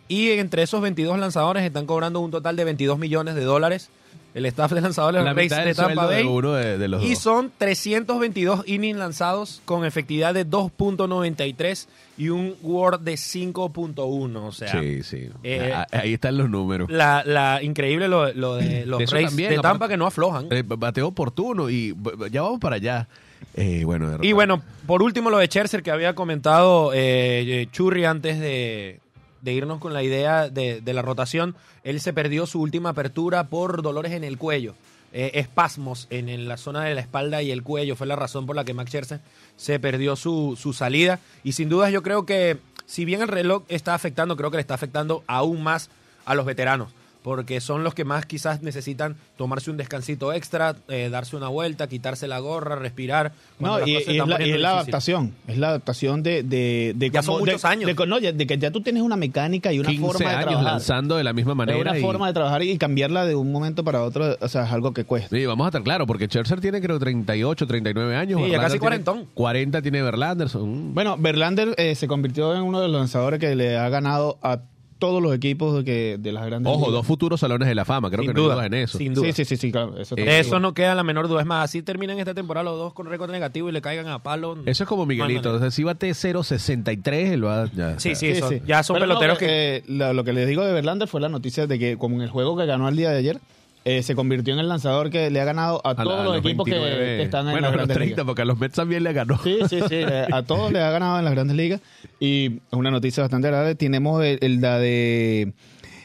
Y 0.08 0.32
entre 0.32 0.64
esos 0.64 0.82
22 0.82 1.20
lanzadores 1.20 1.64
están 1.64 1.86
cobrando 1.86 2.20
un 2.20 2.32
total 2.32 2.56
de 2.56 2.64
22 2.64 2.98
millones 2.98 3.36
de 3.36 3.44
dólares. 3.44 3.90
El 4.34 4.46
staff 4.46 4.72
de 4.72 4.80
lanzadores 4.82 5.20
de 5.22 5.26
La 5.26 5.34
mitad 5.34 5.66
de 5.66 5.74
Tampa 5.76 6.08
de 6.08 6.24
Bay. 6.24 6.26
uno 6.26 6.54
de, 6.54 6.78
de 6.78 6.88
los 6.88 7.04
Y 7.04 7.10
dos. 7.16 7.20
son 7.20 7.52
322 7.58 8.64
innings 8.66 8.98
lanzados 8.98 9.62
con 9.66 9.84
efectividad 9.86 10.34
de 10.34 10.48
2.93 10.48 11.88
y 12.18 12.30
un 12.30 12.56
WAR 12.62 13.00
de 13.00 13.14
5.1. 13.14 14.36
O 14.38 14.52
sea, 14.52 14.72
Sí, 14.82 15.04
sí. 15.04 15.30
eh, 15.44 15.74
Ah, 15.76 15.88
Ahí 15.92 16.14
están 16.14 16.38
los 16.38 16.50
números. 16.50 16.90
la, 16.90 17.24
la 17.26 17.62
increíble 17.62 18.08
lo, 18.08 18.32
lo 18.34 18.56
de 18.56 18.86
los 18.86 19.10
Rays 19.12 19.28
también, 19.30 19.50
de 19.52 19.60
Tampa 19.60 19.88
que 19.88 19.98
no 19.98 20.06
aflojan. 20.06 20.48
Eh, 20.52 20.64
bateo 20.66 21.08
oportuno 21.08 21.70
y 21.70 21.96
ya 22.32 22.42
vamos 22.42 22.60
para 22.60 22.78
allá. 22.78 23.08
Eh, 23.56 23.84
bueno, 23.86 24.18
Y 24.22 24.34
bueno, 24.34 24.62
por 24.86 25.02
último 25.02 25.30
lo 25.30 25.38
de 25.40 25.48
Scherzer 25.48 25.82
que 25.84 25.92
había 25.92 26.14
comentado 26.16 26.92
eh, 26.94 27.68
Churri 27.72 28.06
antes 28.06 28.40
de, 28.40 29.00
de 29.42 29.54
irnos 29.54 29.80
con 29.80 29.94
la 29.94 30.04
idea 30.04 30.50
de, 30.50 30.82
la 30.86 31.02
rotación. 31.02 31.56
Él 31.84 32.00
se 32.02 32.14
perdió 32.14 32.46
su 32.46 32.62
última 32.62 32.90
apertura 32.90 33.48
por 33.48 33.82
dolores 33.82 34.12
en 34.14 34.24
el 34.24 34.38
cuello. 34.38 34.76
Eh, 35.14 35.32
espasmos 35.36 36.08
en, 36.10 36.48
la 36.48 36.56
zona 36.56 36.86
de 36.86 36.96
la 36.96 37.02
espalda 37.02 37.42
y 37.42 37.52
el 37.52 37.64
cuello 37.64 37.98
fue 37.98 38.08
la 38.08 38.16
razón 38.16 38.46
por 38.46 38.56
la 38.56 38.64
que 38.64 38.74
Max 38.74 38.92
Scherzer 38.92 39.20
se 39.58 39.80
perdió 39.80 40.16
su, 40.16 40.58
su 40.60 40.74
salida. 40.74 41.20
Y 41.44 41.54
sin 41.54 41.70
duda 41.70 41.90
yo 41.90 42.02
creo 42.02 42.26
que 42.26 42.58
si 42.86 43.06
bien 43.06 43.22
el 43.22 43.28
reloj 43.28 43.64
está 43.68 43.94
afectando, 43.94 44.38
creo 44.38 44.52
que 44.52 44.58
le 44.58 44.62
está 44.62 44.74
afectando 44.74 45.24
aún 45.28 45.64
más 45.64 45.90
a 46.26 46.36
los 46.36 46.46
veteranos. 46.46 46.90
Porque 47.24 47.62
son 47.62 47.84
los 47.84 47.94
que 47.94 48.04
más 48.04 48.26
quizás 48.26 48.64
necesitan 48.64 49.16
tomarse 49.38 49.70
un 49.70 49.78
descansito 49.78 50.34
extra, 50.34 50.76
eh, 50.88 51.10
darse 51.12 51.36
una 51.36 51.50
vuelta, 51.50 51.88
quitarse 51.88 52.28
la 52.28 52.40
gorra, 52.40 52.76
respirar. 52.76 53.32
No, 53.60 53.80
y, 53.86 53.92
y 53.92 53.96
es 53.98 54.08
la, 54.28 54.44
y 54.44 54.50
es 54.52 54.60
la 54.60 54.72
adaptación. 54.72 55.34
Es 55.48 55.58
la 55.60 55.70
adaptación 55.70 56.24
de. 56.24 56.42
de, 56.42 56.94
de 56.96 57.10
Ya 57.12 57.22
cómo- 57.22 57.38
son 57.38 57.46
de- 57.46 57.52
muchos 57.52 57.66
años. 57.66 57.86
De, 57.96 58.06
no, 58.08 58.18
ya- 58.18 58.32
de 58.32 58.48
que 58.48 58.58
ya 58.58 58.72
tú 58.72 58.82
tienes 58.82 59.04
una 59.04 59.18
mecánica 59.18 59.72
y 59.72 59.80
una 59.80 59.90
15 59.90 60.06
forma 60.08 60.30
de 60.32 60.36
años 60.36 60.46
trabajar. 60.48 60.72
lanzando 60.74 61.16
de 61.18 61.24
la 61.24 61.34
misma 61.34 61.52
Es 61.52 61.58
manera. 61.58 61.80
una 61.80 62.00
y- 62.00 62.02
forma 62.02 62.26
de 62.28 62.34
trabajar 62.34 62.64
y 62.64 62.78
cambiarla 62.80 63.26
de 63.28 63.36
un 63.36 63.52
momento 63.52 63.84
para 63.84 64.02
otro, 64.04 64.36
o 64.42 64.48
sea, 64.48 64.66
es 64.66 64.72
algo 64.72 64.92
que 64.94 65.04
cuesta. 65.04 65.36
Sí, 65.36 65.46
vamos 65.46 65.66
a 65.66 65.68
estar 65.70 65.84
claros, 65.84 66.08
porque 66.08 66.26
Scherzer 66.26 66.60
tiene 66.60 66.82
creo 66.82 66.98
38, 66.98 67.68
39 67.68 68.16
años. 68.16 68.42
Sí, 68.44 68.50
ya 68.50 68.58
casi 68.58 68.70
tiene 68.72 68.80
cuarentón. 68.80 69.28
40 69.36 69.82
tiene 69.84 70.02
Verlander. 70.02 70.50
Son... 70.50 70.96
Bueno, 70.96 71.18
Verlander 71.20 71.76
eh, 71.78 71.94
se 71.94 72.08
convirtió 72.08 72.56
en 72.56 72.64
uno 72.64 72.82
de 72.82 72.88
los 72.88 72.98
lanzadores 72.98 73.40
que 73.40 73.56
le 73.56 73.78
ha 73.78 73.90
ganado 73.90 74.40
a 74.42 74.60
todos 75.02 75.22
los 75.22 75.34
equipos 75.36 75.76
de, 75.80 75.84
que, 75.84 76.18
de 76.20 76.32
las 76.32 76.46
grandes 76.46 76.70
Ojo, 76.72 76.82
ligas. 76.82 76.94
dos 76.94 77.08
futuros 77.08 77.40
salones 77.40 77.68
de 77.68 77.74
la 77.76 77.86
fama. 77.86 78.10
Creo 78.12 78.22
Sin 78.22 78.30
que 78.30 78.34
no 78.36 78.40
hay 78.40 78.46
duda, 78.46 78.56
duda 78.56 78.66
en 78.68 78.74
eso. 78.76 78.98
sin 79.00 79.14
duda. 79.16 79.26
Sí, 79.26 79.34
sí, 79.34 79.46
sí, 79.46 79.58
sí, 79.58 79.72
claro. 79.72 79.98
Eso 79.98 80.16
Eh, 80.16 80.40
eso 80.40 80.60
no 80.60 80.74
queda 80.76 80.94
la 80.96 81.04
menor 81.04 81.28
duda. 81.28 81.42
Es 81.42 81.48
más, 81.48 81.66
así 81.66 81.82
terminan 81.82 82.20
esta 82.20 82.34
temporada 82.36 82.64
los 82.66 82.78
dos 82.78 82.94
con 82.94 83.08
récord 83.08 83.32
negativo 83.32 83.68
y 83.68 83.72
le 83.72 83.82
caigan 83.82 84.08
a 84.08 84.20
palo. 84.20 84.58
Eso 84.66 84.84
es 84.84 84.88
como 84.88 85.06
Miguelito. 85.08 85.50
No 85.52 85.56
O 85.58 85.60
sea, 85.60 85.72
si 85.72 85.84
bate 85.84 86.12
0.63, 86.12 87.14
él 87.34 87.44
va. 87.46 87.70
Ya, 87.76 88.00
Sí, 88.00 88.12
o 88.12 88.16
sea, 88.16 88.16
sí, 88.16 88.28
eso. 88.28 88.52
Ya 88.66 88.84
son 88.84 88.94
Pero 88.96 89.08
no, 89.08 89.20
peloteros 89.20 89.38
eh, 89.42 89.46
que. 89.46 89.76
eh, 89.78 89.84
lo, 89.98 90.14
lo 90.14 90.24
que 90.24 90.34
les 90.34 90.48
digo 90.48 90.64
de 90.64 90.72
Verlander 90.74 91.08
fue 91.08 91.20
la 91.20 91.30
noticia 91.30 91.68
de 91.68 91.80
que, 91.80 91.98
como 91.98 92.16
en 92.18 92.22
el 92.22 92.30
juego 92.30 92.56
que 92.56 92.66
ganó 92.66 92.88
el 92.88 92.96
día 92.96 93.10
de 93.10 93.18
ayer, 93.18 93.40
eh, 93.84 94.04
se 94.04 94.14
convirtió 94.16 94.54
en 94.54 94.60
el 94.60 94.68
lanzador 94.70 95.10
que 95.10 95.30
le 95.32 95.42
ha 95.42 95.46
ganado 95.46 95.82
a, 95.84 95.92
a 95.92 95.96
todos 95.96 96.20
a 96.20 96.24
los, 96.24 96.38
equipos 96.38 96.66
que, 96.66 96.72
29. 96.72 97.18
que 97.18 97.24
están 97.24 97.48
en 97.48 97.52
Bueno, 97.54 97.68
las 97.68 97.74
a 97.74 97.78
los 97.78 97.78
grandes 97.88 97.96
30, 97.98 98.12
ligas. 98.16 98.26
porque 98.26 98.42
a 98.44 98.46
los 98.46 98.60
Mets 98.60 98.76
también 98.76 99.04
le 99.04 99.14
ganó. 99.14 99.38
Sí, 99.44 99.58
sí, 99.70 99.80
sí. 99.90 99.96
eh, 99.96 100.28
A 100.32 100.44
todos 100.44 100.72
les 100.72 100.82
ha 100.84 100.92
ganado 100.92 101.18
en 101.20 101.26
las 101.26 101.34
grandes 101.34 101.58
ligas. 101.58 101.82
Y 102.20 102.46
es 102.58 102.74
una 102.74 102.92
noticia 102.92 103.24
bastante 103.24 103.48
agradable. 103.48 103.76
Tenemos 103.76 104.24
el, 104.24 104.38
el- 104.42 104.62
la 104.62 104.78
de 104.78 105.54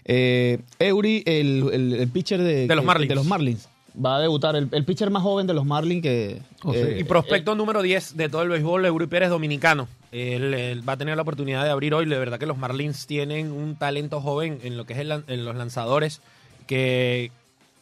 eh, 0.05 0.59
Eury, 0.79 1.23
el, 1.27 1.69
el, 1.73 1.93
el 1.95 2.09
pitcher 2.09 2.41
de, 2.43 2.67
De 2.67 2.75
los 2.75 2.83
que- 2.83 2.87
Marlins. 2.87 3.09
de 3.09 3.15
los 3.15 3.27
Marlins. 3.27 3.69
Va 4.05 4.17
a 4.17 4.21
debutar 4.21 4.55
el, 4.57 4.69
el 4.73 4.85
pitcher 4.85 5.09
más 5.11 5.23
joven 5.23 5.47
de 5.47 5.55
los 5.55 5.65
Marlins 5.65 6.03
que... 6.03 6.43
Oh, 6.65 6.73
sí. 6.73 6.79
eh, 6.81 6.97
Y 7.01 7.05
prospecto 7.05 7.55
número 7.55 7.81
10 7.81 8.17
de 8.17 8.29
todo 8.29 8.43
el 8.43 8.51
béisbol, 8.51 8.85
Eury 8.85 9.07
Pérez 9.07 9.31
dominicano. 9.31 9.89
Él, 10.13 10.53
él 10.55 10.87
va 10.87 10.95
a 10.95 10.97
tener 10.99 11.17
la 11.17 11.23
oportunidad 11.23 11.65
de 11.65 11.71
abrir 11.71 11.95
hoy. 11.95 12.07
De 12.07 12.19
verdad 12.19 12.39
que 12.39 12.45
los 12.47 12.59
Marlins 12.59 13.07
tienen 13.07 13.53
un 13.53 13.75
talento 13.77 14.21
joven 14.21 14.61
en 14.65 14.77
lo 14.77 14.85
que 14.85 14.93
es 14.93 14.99
en 15.01 15.45
los 15.47 15.57
lanzadores 15.57 16.21
que, 16.67 17.31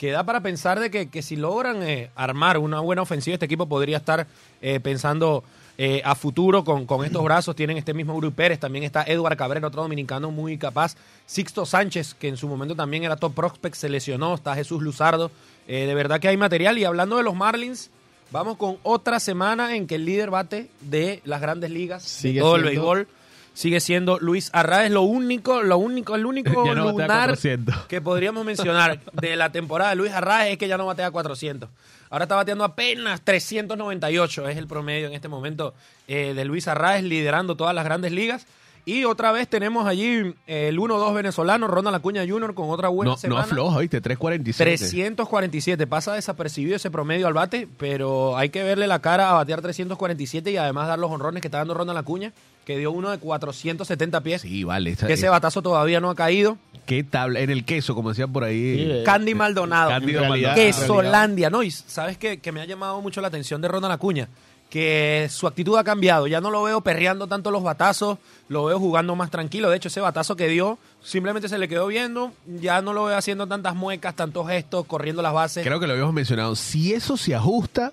que 0.04 0.10
da 0.12 0.22
para 0.24 0.40
pensar 0.40 0.78
de 0.80 0.90
que, 0.90 1.08
que 1.08 1.22
si 1.22 1.34
logran 1.36 1.82
eh, 1.82 2.10
armar 2.14 2.58
una 2.58 2.80
buena 2.80 3.00
ofensiva, 3.02 3.34
este 3.34 3.46
equipo 3.46 3.66
podría 3.66 3.96
estar 3.96 4.26
eh, 4.60 4.78
pensando 4.80 5.42
eh, 5.78 6.02
a 6.04 6.14
futuro 6.14 6.62
con, 6.62 6.84
con 6.84 7.04
estos 7.06 7.24
brazos. 7.30 7.56
Tienen 7.56 7.78
este 7.78 7.94
mismo 7.94 8.12
Eury 8.12 8.30
Pérez, 8.30 8.60
también 8.60 8.84
está 8.84 9.02
Edward 9.04 9.36
Cabrera, 9.38 9.66
otro 9.66 9.80
dominicano 9.82 10.30
muy 10.30 10.58
capaz. 10.58 10.96
Sixto 11.24 11.64
Sánchez, 11.64 12.14
que 12.14 12.28
en 12.28 12.36
su 12.36 12.48
momento 12.48 12.74
también 12.76 13.04
era 13.04 13.16
top 13.16 13.34
prospect, 13.34 13.76
se 13.76 13.88
lesionó. 13.88 14.34
Está 14.34 14.54
Jesús 14.54 14.82
Luzardo. 14.82 15.30
De 15.66 15.94
verdad 15.94 16.20
que 16.20 16.28
hay 16.28 16.36
material. 16.36 16.76
Y 16.76 16.84
hablando 16.84 17.16
de 17.16 17.22
los 17.22 17.34
Marlins, 17.34 17.90
Vamos 18.30 18.56
con 18.56 18.78
otra 18.82 19.20
semana 19.20 19.76
en 19.76 19.86
que 19.86 19.94
el 19.94 20.06
líder 20.06 20.30
bate 20.30 20.68
de 20.80 21.20
las 21.24 21.40
grandes 21.40 21.70
ligas, 21.70 22.02
Sigue 22.02 22.34
de 22.34 22.40
todo 22.40 22.56
el 22.56 22.62
siendo- 22.62 22.80
béisbol, 22.90 23.08
sigue 23.54 23.80
siendo 23.80 24.18
Luis 24.18 24.50
Arraez. 24.52 24.90
Lo 24.90 25.02
único, 25.02 25.62
lo 25.62 25.78
único, 25.78 26.14
el 26.14 26.26
único 26.26 26.50
no 26.74 26.84
batea 26.84 26.92
lunar 26.92 27.28
400. 27.30 27.86
que 27.86 28.00
podríamos 28.02 28.44
mencionar 28.44 29.00
de 29.12 29.36
la 29.36 29.50
temporada 29.50 29.90
de 29.90 29.96
Luis 29.96 30.12
Arraez 30.12 30.52
es 30.52 30.58
que 30.58 30.68
ya 30.68 30.76
no 30.76 30.84
batea 30.84 31.10
400. 31.10 31.70
Ahora 32.10 32.24
está 32.24 32.36
bateando 32.36 32.64
apenas 32.64 33.22
398, 33.22 34.48
es 34.48 34.56
el 34.56 34.66
promedio 34.66 35.06
en 35.06 35.14
este 35.14 35.28
momento 35.28 35.74
eh, 36.06 36.34
de 36.34 36.44
Luis 36.44 36.68
Arraez 36.68 37.02
liderando 37.02 37.56
todas 37.56 37.74
las 37.74 37.84
grandes 37.84 38.12
ligas. 38.12 38.46
Y 38.86 39.04
otra 39.06 39.32
vez 39.32 39.48
tenemos 39.48 39.86
allí 39.86 40.34
eh, 40.46 40.68
el 40.68 40.78
1-2 40.78 41.14
venezolano, 41.14 41.66
Ronald 41.68 41.96
Acuña 41.96 42.22
Jr. 42.28 42.52
con 42.54 42.68
otra 42.68 42.88
buena 42.88 43.10
No, 43.10 43.14
no 43.14 43.18
semana. 43.18 43.42
afloja, 43.44 43.78
¿viste? 43.78 44.02
3.47. 44.02 44.54
347, 44.56 45.86
pasa 45.86 46.12
desapercibido 46.14 46.76
ese 46.76 46.90
promedio 46.90 47.26
al 47.26 47.32
bate, 47.32 47.66
pero 47.78 48.36
hay 48.36 48.50
que 48.50 48.62
verle 48.62 48.86
la 48.86 48.98
cara 48.98 49.30
a 49.30 49.34
batear 49.34 49.62
347 49.62 50.50
y 50.50 50.56
además 50.58 50.88
dar 50.88 50.98
los 50.98 51.10
honrones 51.10 51.40
que 51.40 51.48
está 51.48 51.58
dando 51.58 51.72
Ronald 51.74 51.98
Acuña, 51.98 52.32
que 52.66 52.76
dio 52.78 52.90
uno 52.92 53.10
de 53.10 53.18
470 53.18 54.20
pies, 54.22 54.42
Sí, 54.42 54.64
vale. 54.64 54.90
esa- 54.90 55.06
que 55.06 55.14
ese 55.14 55.26
es- 55.26 55.30
batazo 55.32 55.62
todavía 55.62 56.00
no 56.00 56.10
ha 56.10 56.14
caído. 56.14 56.58
¿Qué 56.86 57.02
tabla? 57.04 57.40
En 57.40 57.48
el 57.48 57.64
queso, 57.64 57.94
como 57.94 58.10
decían 58.10 58.32
por 58.32 58.44
ahí. 58.44 58.76
Sí, 58.76 58.82
eh, 58.90 59.02
Candy 59.06 59.34
Maldonado, 59.34 59.88
Cándido 59.88 60.22
en 60.22 60.28
realidad- 60.28 60.50
Maldonado. 60.56 60.78
Quesolandia, 60.80 61.48
¿no? 61.50 61.62
Y 61.62 61.70
sabes 61.70 62.18
que, 62.18 62.40
que 62.40 62.52
me 62.52 62.60
ha 62.60 62.66
llamado 62.66 63.00
mucho 63.00 63.22
la 63.22 63.28
atención 63.28 63.62
de 63.62 63.68
Ronald 63.68 63.94
Acuña, 63.94 64.28
que 64.74 65.28
su 65.30 65.46
actitud 65.46 65.76
ha 65.78 65.84
cambiado, 65.84 66.26
ya 66.26 66.40
no 66.40 66.50
lo 66.50 66.60
veo 66.64 66.80
perreando 66.80 67.28
tanto 67.28 67.52
los 67.52 67.62
batazos, 67.62 68.18
lo 68.48 68.64
veo 68.64 68.80
jugando 68.80 69.14
más 69.14 69.30
tranquilo, 69.30 69.70
de 69.70 69.76
hecho 69.76 69.86
ese 69.86 70.00
batazo 70.00 70.34
que 70.34 70.48
dio 70.48 70.78
simplemente 71.00 71.48
se 71.48 71.58
le 71.58 71.68
quedó 71.68 71.86
viendo, 71.86 72.32
ya 72.60 72.82
no 72.82 72.92
lo 72.92 73.04
veo 73.04 73.16
haciendo 73.16 73.46
tantas 73.46 73.76
muecas, 73.76 74.16
tantos 74.16 74.48
gestos, 74.48 74.84
corriendo 74.86 75.22
las 75.22 75.32
bases. 75.32 75.64
Creo 75.64 75.78
que 75.78 75.86
lo 75.86 75.92
habíamos 75.92 76.12
mencionado. 76.12 76.56
Si 76.56 76.92
eso 76.92 77.16
se 77.16 77.36
ajusta, 77.36 77.92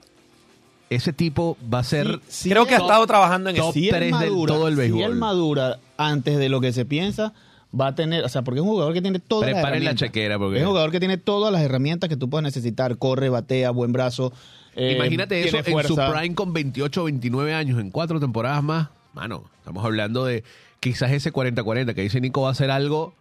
ese 0.89 1.13
tipo 1.13 1.55
va 1.71 1.77
a 1.79 1.83
ser. 1.83 2.19
Sí, 2.27 2.49
Creo 2.49 2.65
que 2.65 2.73
ha 2.73 2.79
estado 2.79 3.05
trabajando 3.05 3.51
en 3.51 3.57
top 3.57 3.73
si 3.75 3.89
tres 3.89 4.01
del 4.01 4.09
madura, 4.31 4.55
todo 4.55 4.67
el 4.67 4.73
Si 4.73 4.79
béisbol. 4.79 5.03
él 5.03 5.15
madura 5.17 5.77
antes 5.97 6.39
de 6.39 6.49
lo 6.49 6.61
que 6.61 6.73
se 6.73 6.83
piensa, 6.85 7.31
va 7.79 7.87
a 7.89 7.95
tener, 7.95 8.23
o 8.25 8.29
sea, 8.29 8.41
porque 8.41 8.59
es 8.59 8.63
un 8.63 8.69
jugador 8.71 8.91
que 8.95 9.03
tiene 9.03 9.19
todas 9.19 9.51
las 9.51 9.57
Preparen 9.57 9.83
la 9.83 9.91
herramientas. 9.91 10.07
chequera, 10.07 10.39
porque- 10.39 10.57
Es 10.57 10.63
un 10.63 10.69
jugador 10.69 10.89
que 10.89 10.99
tiene 10.99 11.17
todas 11.17 11.53
las 11.53 11.61
herramientas 11.61 12.09
que 12.09 12.17
tú 12.17 12.27
puedes 12.27 12.43
necesitar, 12.43 12.97
corre, 12.97 13.29
batea, 13.29 13.69
buen 13.69 13.93
brazo. 13.93 14.33
Eh, 14.75 14.93
Imagínate 14.95 15.47
eso 15.47 15.57
en 15.57 15.83
su 15.83 15.95
prime 15.95 16.35
con 16.35 16.53
28 16.53 17.01
o 17.01 17.05
29 17.05 17.53
años, 17.53 17.79
en 17.79 17.91
cuatro 17.91 18.19
temporadas 18.19 18.63
más. 18.63 18.89
Mano, 19.13 19.49
estamos 19.57 19.83
hablando 19.83 20.25
de 20.25 20.43
quizás 20.79 21.11
ese 21.11 21.33
40-40 21.33 21.93
que 21.93 22.01
dice 22.01 22.21
Nico 22.21 22.41
va 22.41 22.51
a 22.51 22.55
ser 22.55 22.71
algo 22.71 23.13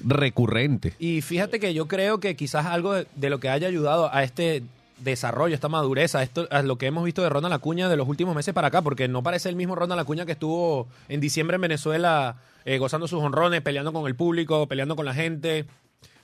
recurrente. 0.00 0.94
Y 0.98 1.22
fíjate 1.22 1.60
que 1.60 1.74
yo 1.74 1.88
creo 1.88 2.20
que 2.20 2.36
quizás 2.36 2.66
algo 2.66 2.94
de, 2.94 3.06
de 3.14 3.30
lo 3.30 3.40
que 3.40 3.48
haya 3.48 3.68
ayudado 3.68 4.12
a 4.12 4.22
este 4.24 4.62
desarrollo, 4.98 5.54
esta 5.54 5.68
madurez, 5.68 6.14
a, 6.14 6.22
esto, 6.22 6.48
a 6.50 6.62
lo 6.62 6.76
que 6.76 6.86
hemos 6.86 7.04
visto 7.04 7.22
de 7.22 7.28
Ronald 7.28 7.54
Acuña 7.54 7.88
de 7.88 7.96
los 7.96 8.08
últimos 8.08 8.34
meses 8.34 8.54
para 8.54 8.68
acá, 8.68 8.82
porque 8.82 9.08
no 9.08 9.22
parece 9.22 9.48
el 9.48 9.56
mismo 9.56 9.74
Ronald 9.74 10.00
Acuña 10.00 10.26
que 10.26 10.32
estuvo 10.32 10.88
en 11.08 11.20
diciembre 11.20 11.56
en 11.56 11.62
Venezuela 11.62 12.36
eh, 12.64 12.78
gozando 12.78 13.08
sus 13.08 13.22
honrones, 13.22 13.62
peleando 13.62 13.92
con 13.92 14.06
el 14.06 14.14
público, 14.14 14.66
peleando 14.66 14.96
con 14.96 15.06
la 15.06 15.14
gente, 15.14 15.66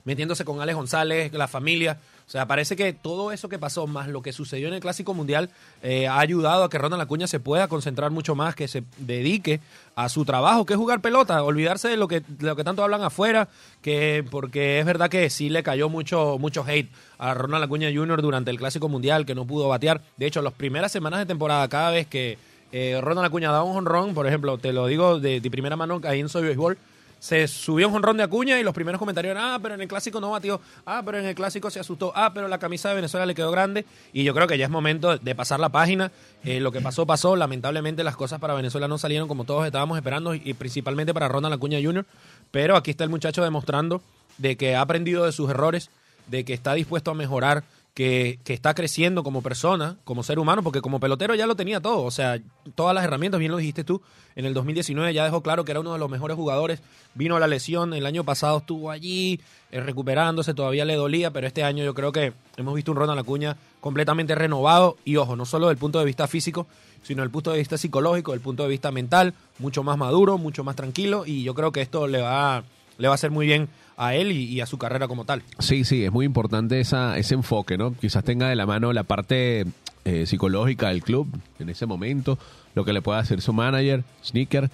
metiéndose 0.03 0.45
con 0.45 0.61
Alex 0.61 0.75
González, 0.75 1.33
la 1.33 1.47
familia. 1.47 1.99
O 2.27 2.29
sea, 2.29 2.47
parece 2.47 2.75
que 2.75 2.91
todo 2.91 3.31
eso 3.31 3.49
que 3.49 3.59
pasó, 3.59 3.85
más 3.85 4.07
lo 4.07 4.23
que 4.23 4.33
sucedió 4.33 4.67
en 4.67 4.73
el 4.73 4.79
Clásico 4.79 5.13
Mundial, 5.13 5.51
eh, 5.83 6.07
ha 6.07 6.19
ayudado 6.19 6.63
a 6.63 6.69
que 6.69 6.79
Ronald 6.79 7.03
Acuña 7.03 7.27
se 7.27 7.39
pueda 7.39 7.67
concentrar 7.67 8.09
mucho 8.09 8.33
más, 8.33 8.55
que 8.55 8.67
se 8.67 8.83
dedique 8.97 9.59
a 9.95 10.09
su 10.09 10.25
trabajo, 10.25 10.65
que 10.65 10.73
es 10.73 10.79
jugar 10.79 11.01
pelota, 11.01 11.43
olvidarse 11.43 11.87
de 11.87 11.97
lo 11.97 12.07
que, 12.07 12.21
de 12.21 12.47
lo 12.47 12.55
que 12.55 12.63
tanto 12.63 12.83
hablan 12.83 13.03
afuera, 13.03 13.47
que 13.83 14.25
porque 14.31 14.79
es 14.79 14.85
verdad 14.85 15.09
que 15.09 15.29
sí 15.29 15.49
le 15.49 15.61
cayó 15.61 15.87
mucho, 15.87 16.37
mucho 16.39 16.65
hate 16.65 16.89
a 17.19 17.35
Ronald 17.35 17.65
Acuña 17.65 17.89
Jr. 17.93 18.21
durante 18.21 18.49
el 18.49 18.57
Clásico 18.57 18.89
Mundial, 18.89 19.25
que 19.25 19.35
no 19.35 19.45
pudo 19.45 19.67
batear. 19.67 20.01
De 20.17 20.25
hecho, 20.25 20.41
las 20.41 20.53
primeras 20.53 20.91
semanas 20.91 21.19
de 21.19 21.27
temporada, 21.27 21.67
cada 21.67 21.91
vez 21.91 22.07
que 22.07 22.39
eh, 22.71 22.99
Ronald 23.01 23.27
Acuña 23.27 23.51
daba 23.51 23.63
un 23.63 23.77
honrón, 23.77 24.13
por 24.13 24.27
ejemplo, 24.27 24.57
te 24.57 24.73
lo 24.73 24.87
digo 24.87 25.19
de, 25.19 25.41
primera 25.51 25.75
mano 25.75 26.01
ahí 26.03 26.19
en 26.19 26.29
Soy 26.29 26.43
Béisbol, 26.43 26.77
se 27.19 27.47
subió 27.47 27.87
un 27.87 27.93
jonrón 27.93 28.17
de 28.17 28.23
Acuña 28.23 28.59
y 28.59 28.63
los 28.63 28.73
primeros 28.73 28.99
comentarios 28.99 29.31
eran, 29.31 29.43
ah, 29.53 29.59
pero 29.61 29.75
en 29.75 29.81
el 29.81 29.87
clásico 29.87 30.21
no 30.21 30.31
batió, 30.31 30.61
ah, 30.85 31.01
pero 31.03 31.17
en 31.17 31.25
el 31.25 31.35
clásico 31.35 31.69
se 31.69 31.79
asustó, 31.79 32.11
ah, 32.15 32.31
pero 32.33 32.47
la 32.47 32.59
camisa 32.59 32.89
de 32.89 32.95
Venezuela 32.95 33.25
le 33.25 33.33
quedó 33.33 33.51
grande. 33.51 33.85
Y 34.13 34.23
yo 34.23 34.33
creo 34.33 34.47
que 34.47 34.57
ya 34.57 34.65
es 34.65 34.71
momento 34.71 35.17
de 35.17 35.35
pasar 35.35 35.59
la 35.59 35.69
página. 35.69 36.11
Eh, 36.43 36.59
lo 36.59 36.71
que 36.71 36.81
pasó, 36.81 37.05
pasó. 37.05 37.35
Lamentablemente 37.35 38.03
las 38.03 38.15
cosas 38.15 38.39
para 38.39 38.53
Venezuela 38.53 38.87
no 38.87 38.97
salieron 38.97 39.27
como 39.27 39.43
todos 39.45 39.65
estábamos 39.65 39.97
esperando 39.97 40.35
y 40.35 40.53
principalmente 40.53 41.13
para 41.13 41.27
Ronald 41.27 41.55
Acuña 41.55 41.79
Jr. 41.81 42.05
Pero 42.51 42.75
aquí 42.75 42.91
está 42.91 43.03
el 43.03 43.09
muchacho 43.09 43.43
demostrando 43.43 44.01
de 44.37 44.57
que 44.57 44.75
ha 44.75 44.81
aprendido 44.81 45.25
de 45.25 45.31
sus 45.31 45.49
errores, 45.49 45.89
de 46.27 46.45
que 46.45 46.53
está 46.53 46.73
dispuesto 46.73 47.11
a 47.11 47.13
mejorar, 47.13 47.63
que, 47.95 48.39
que, 48.43 48.53
está 48.53 48.75
creciendo 48.75 49.23
como 49.23 49.41
persona, 49.41 49.97
como 50.03 50.21
ser 50.21 50.37
humano, 50.37 50.61
porque 50.61 50.81
como 50.81 50.99
pelotero 50.99 51.33
ya 51.33 51.47
lo 51.47 51.55
tenía 51.55 51.79
todo, 51.79 52.03
o 52.03 52.11
sea, 52.11 52.39
todas 52.75 52.93
las 52.93 53.03
herramientas, 53.03 53.39
bien 53.39 53.51
lo 53.51 53.57
dijiste 53.57 53.83
tú, 53.83 54.01
en 54.35 54.45
el 54.45 54.53
2019 54.53 55.13
ya 55.13 55.23
dejó 55.23 55.41
claro 55.41 55.65
que 55.65 55.71
era 55.71 55.79
uno 55.79 55.93
de 55.93 55.99
los 55.99 56.09
mejores 56.09 56.35
jugadores, 56.35 56.81
vino 57.15 57.39
la 57.39 57.47
lesión, 57.47 57.93
el 57.93 58.05
año 58.05 58.23
pasado 58.23 58.59
estuvo 58.59 58.91
allí 58.91 59.39
eh, 59.71 59.81
recuperándose, 59.81 60.53
todavía 60.53 60.85
le 60.85 60.95
dolía, 60.95 61.31
pero 61.31 61.47
este 61.47 61.63
año 61.63 61.83
yo 61.83 61.93
creo 61.93 62.11
que 62.11 62.33
hemos 62.55 62.75
visto 62.75 62.91
un 62.91 62.97
Ronald 62.97 63.19
Acuña 63.19 63.57
completamente 63.81 64.33
renovado. 64.33 64.97
Y 65.03 65.17
ojo, 65.17 65.35
no 65.35 65.45
solo 65.45 65.67
desde 65.67 65.73
el 65.73 65.79
punto 65.79 65.99
de 65.99 66.05
vista 66.05 66.27
físico, 66.27 66.67
sino 67.03 67.21
desde 67.21 67.25
el 67.25 67.31
punto 67.31 67.51
de 67.51 67.57
vista 67.57 67.77
psicológico, 67.77 68.31
desde 68.31 68.39
el 68.39 68.43
punto 68.43 68.63
de 68.63 68.69
vista 68.69 68.91
mental, 68.91 69.33
mucho 69.59 69.83
más 69.83 69.97
maduro, 69.97 70.37
mucho 70.37 70.63
más 70.63 70.75
tranquilo. 70.75 71.25
Y 71.25 71.43
yo 71.43 71.53
creo 71.55 71.71
que 71.71 71.81
esto 71.81 72.07
le 72.07 72.21
va, 72.21 72.63
le 72.97 73.07
va 73.07 73.13
a 73.13 73.15
hacer 73.15 73.31
muy 73.31 73.45
bien 73.45 73.67
a 73.97 74.15
él 74.15 74.31
y, 74.31 74.59
a 74.61 74.65
su 74.65 74.77
carrera 74.77 75.07
como 75.07 75.25
tal. 75.25 75.41
Sí, 75.59 75.83
sí, 75.83 76.03
es 76.03 76.11
muy 76.11 76.25
importante 76.25 76.79
esa, 76.79 77.17
ese 77.17 77.33
enfoque, 77.33 77.77
¿no? 77.77 77.93
Quizás 77.93 78.23
tenga 78.23 78.49
de 78.49 78.55
la 78.55 78.65
mano 78.65 78.91
la 78.93 79.03
parte 79.03 79.65
eh, 80.03 80.25
psicológica 80.25 80.89
del 80.89 81.01
club 81.01 81.27
en 81.59 81.69
ese 81.69 81.85
momento, 81.85 82.37
lo 82.73 82.83
que 82.83 82.93
le 82.93 83.01
pueda 83.01 83.19
hacer 83.19 83.41
su 83.41 83.53
manager, 83.53 84.03
Sneaker. 84.23 84.69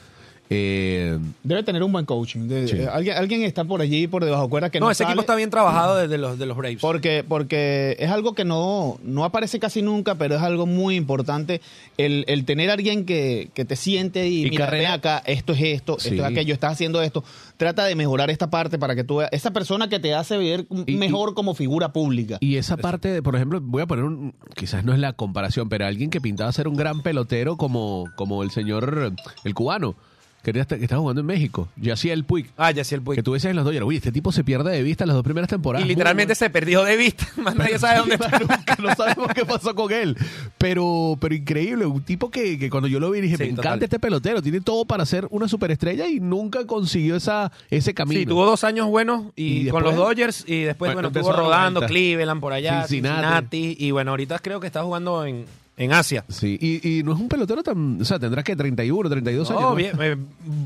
Eh, 0.53 1.17
Debe 1.43 1.63
tener 1.63 1.81
un 1.81 1.93
buen 1.93 2.05
coaching. 2.05 2.49
De, 2.49 2.67
Sí. 2.67 2.75
eh, 2.75 2.87
alguien, 2.91 3.15
alguien 3.15 3.41
está 3.43 3.63
por 3.63 3.79
allí, 3.81 4.05
por 4.07 4.25
debajo 4.25 4.49
cuerda 4.49 4.69
que 4.69 4.81
no, 4.81 4.87
No, 4.87 4.91
ese 4.91 5.03
sale, 5.05 5.11
equipo 5.13 5.21
está 5.21 5.35
bien 5.35 5.49
trabajado 5.49 5.95
desde 5.95 6.17
los, 6.17 6.37
de 6.37 6.45
los 6.45 6.57
Braves. 6.57 6.79
Porque, 6.81 7.23
porque 7.25 7.95
es 7.99 8.09
algo 8.09 8.33
que 8.35 8.43
no, 8.43 8.99
no 9.01 9.23
aparece 9.23 9.59
casi 9.59 9.81
nunca, 9.81 10.15
pero 10.15 10.35
es 10.35 10.41
algo 10.41 10.65
muy 10.65 10.97
importante 10.97 11.61
el, 11.97 12.25
el 12.27 12.43
tener 12.43 12.69
a 12.69 12.73
alguien 12.73 13.05
que, 13.05 13.49
que 13.53 13.63
te 13.63 13.77
siente 13.77 14.27
y, 14.27 14.45
Y 14.47 14.49
mira, 14.49 14.69
ven 14.69 14.87
acá, 14.87 15.23
esto 15.25 15.53
es 15.53 15.61
esto, 15.61 15.97
Sí. 15.99 16.09
esto 16.09 16.25
es 16.25 16.29
aquello, 16.29 16.53
estás 16.53 16.73
haciendo 16.73 17.01
esto. 17.01 17.23
Trata 17.55 17.85
de 17.85 17.95
mejorar 17.95 18.29
esta 18.29 18.49
parte 18.49 18.77
para 18.77 18.93
que 18.93 19.05
tú 19.05 19.17
veas, 19.17 19.29
esa 19.31 19.51
persona 19.51 19.87
que 19.87 19.99
te 20.01 20.13
hace 20.13 20.35
ver 20.37 20.65
Y- 20.85 20.97
mejor 20.97 21.33
como 21.33 21.53
figura 21.55 21.93
pública. 21.93 22.37
y 22.41 22.57
esa 22.57 22.75
parte, 22.75 23.07
de, 23.07 23.21
por 23.23 23.37
ejemplo, 23.37 23.61
voy 23.61 23.83
a 23.83 23.85
poner 23.87 24.03
un, 24.03 24.33
quizás 24.55 24.83
no 24.83 24.91
es 24.91 24.99
la 24.99 25.13
comparación, 25.13 25.69
pero 25.69 25.85
alguien 25.85 26.09
que 26.09 26.19
pintaba 26.19 26.51
ser 26.51 26.67
un 26.67 26.75
gran 26.75 27.01
pelotero 27.03 27.55
como, 27.55 28.09
como 28.17 28.43
el 28.43 28.51
señor, 28.51 29.13
el 29.45 29.53
cubano, 29.53 29.95
que, 30.43 30.51
estaba 30.59 30.99
jugando 30.99 31.21
en 31.21 31.27
México, 31.27 31.67
Yaciel 31.75 32.23
Puig. 32.23 32.47
Ah, 32.57 32.71
ya 32.71 32.83
sí 32.83 32.95
el 32.95 33.01
Puig. 33.01 33.15
Que 33.17 33.23
tú 33.23 33.31
ves 33.33 33.45
en 33.45 33.55
los 33.55 33.63
Dodgers, 33.65 33.85
uy, 33.85 33.97
este 33.97 34.11
tipo 34.11 34.31
se 34.31 34.43
pierde 34.43 34.71
de 34.71 34.81
vista 34.83 35.05
las 35.05 35.15
dos 35.15 35.23
primeras 35.23 35.49
temporadas. 35.49 35.85
Y 35.85 35.89
literalmente 35.89 36.33
se 36.35 36.49
perdió 36.49 36.83
de 36.83 36.97
vista. 36.97 37.27
Más 37.37 37.55
nadie 37.55 37.77
sabe 37.77 37.99
dónde 37.99 38.15
está. 38.21 38.39
Nunca 38.39 38.77
no 38.79 38.95
sabemos 38.95 39.27
qué 39.35 39.45
pasó 39.45 39.75
con 39.75 39.91
él. 39.91 40.17
Pero, 40.57 41.17
pero 41.19 41.35
increíble, 41.35 41.85
un 41.85 42.01
tipo 42.01 42.29
que, 42.31 42.57
que 42.57 42.69
cuando 42.69 42.87
yo 42.87 42.99
lo 42.99 43.11
vi 43.11 43.21
dije, 43.21 43.37
Sí, 43.37 43.43
me 43.43 43.49
total. 43.51 43.65
encanta 43.65 43.85
este 43.85 43.99
pelotero, 43.99 44.41
tiene 44.41 44.61
todo 44.61 44.85
para 44.85 45.05
ser 45.05 45.27
una 45.31 45.47
superestrella 45.47 46.07
y 46.07 46.19
nunca 46.19 46.65
consiguió 46.65 47.15
esa, 47.15 47.51
ese 47.69 47.93
camino. 47.93 48.19
Sí, 48.19 48.25
tuvo 48.25 48.45
dos 48.45 48.63
años 48.63 48.87
buenos 48.87 49.25
y, 49.35 49.43
¿Y 49.45 49.69
con 49.69 49.83
después? 49.83 49.83
los 49.85 49.95
Dodgers 49.95 50.43
y 50.47 50.61
después, 50.63 50.89
Bueno, 50.89 50.95
bueno, 50.95 51.07
empezó 51.09 51.29
estuvo 51.29 51.45
a 51.45 51.49
rodando. 51.49 51.81
Cleveland 51.81 52.41
por 52.41 52.53
allá, 52.53 52.87
Cincinnati. 52.87 53.57
Cincinnati. 53.57 53.75
y 53.85 53.91
bueno, 53.91 54.11
ahorita 54.11 54.39
creo 54.39 54.59
que 54.59 54.67
está 54.67 54.83
jugando 54.83 55.25
en, 55.25 55.45
en 55.83 55.93
Asia. 55.93 56.23
Sí, 56.29 56.57
y, 56.61 56.99
y 56.99 57.03
no 57.03 57.13
es 57.13 57.19
un 57.19 57.27
pelotero 57.29 57.63
tan, 57.63 58.01
o 58.01 58.05
sea, 58.05 58.19
tendrá 58.19 58.43
que 58.43 58.55
31, 58.55 59.09
32 59.09 59.49
años. 59.49 59.61
No, 59.61 59.69
¿no? 59.69 59.75
bien, 59.75 59.91
eh, 60.01 60.17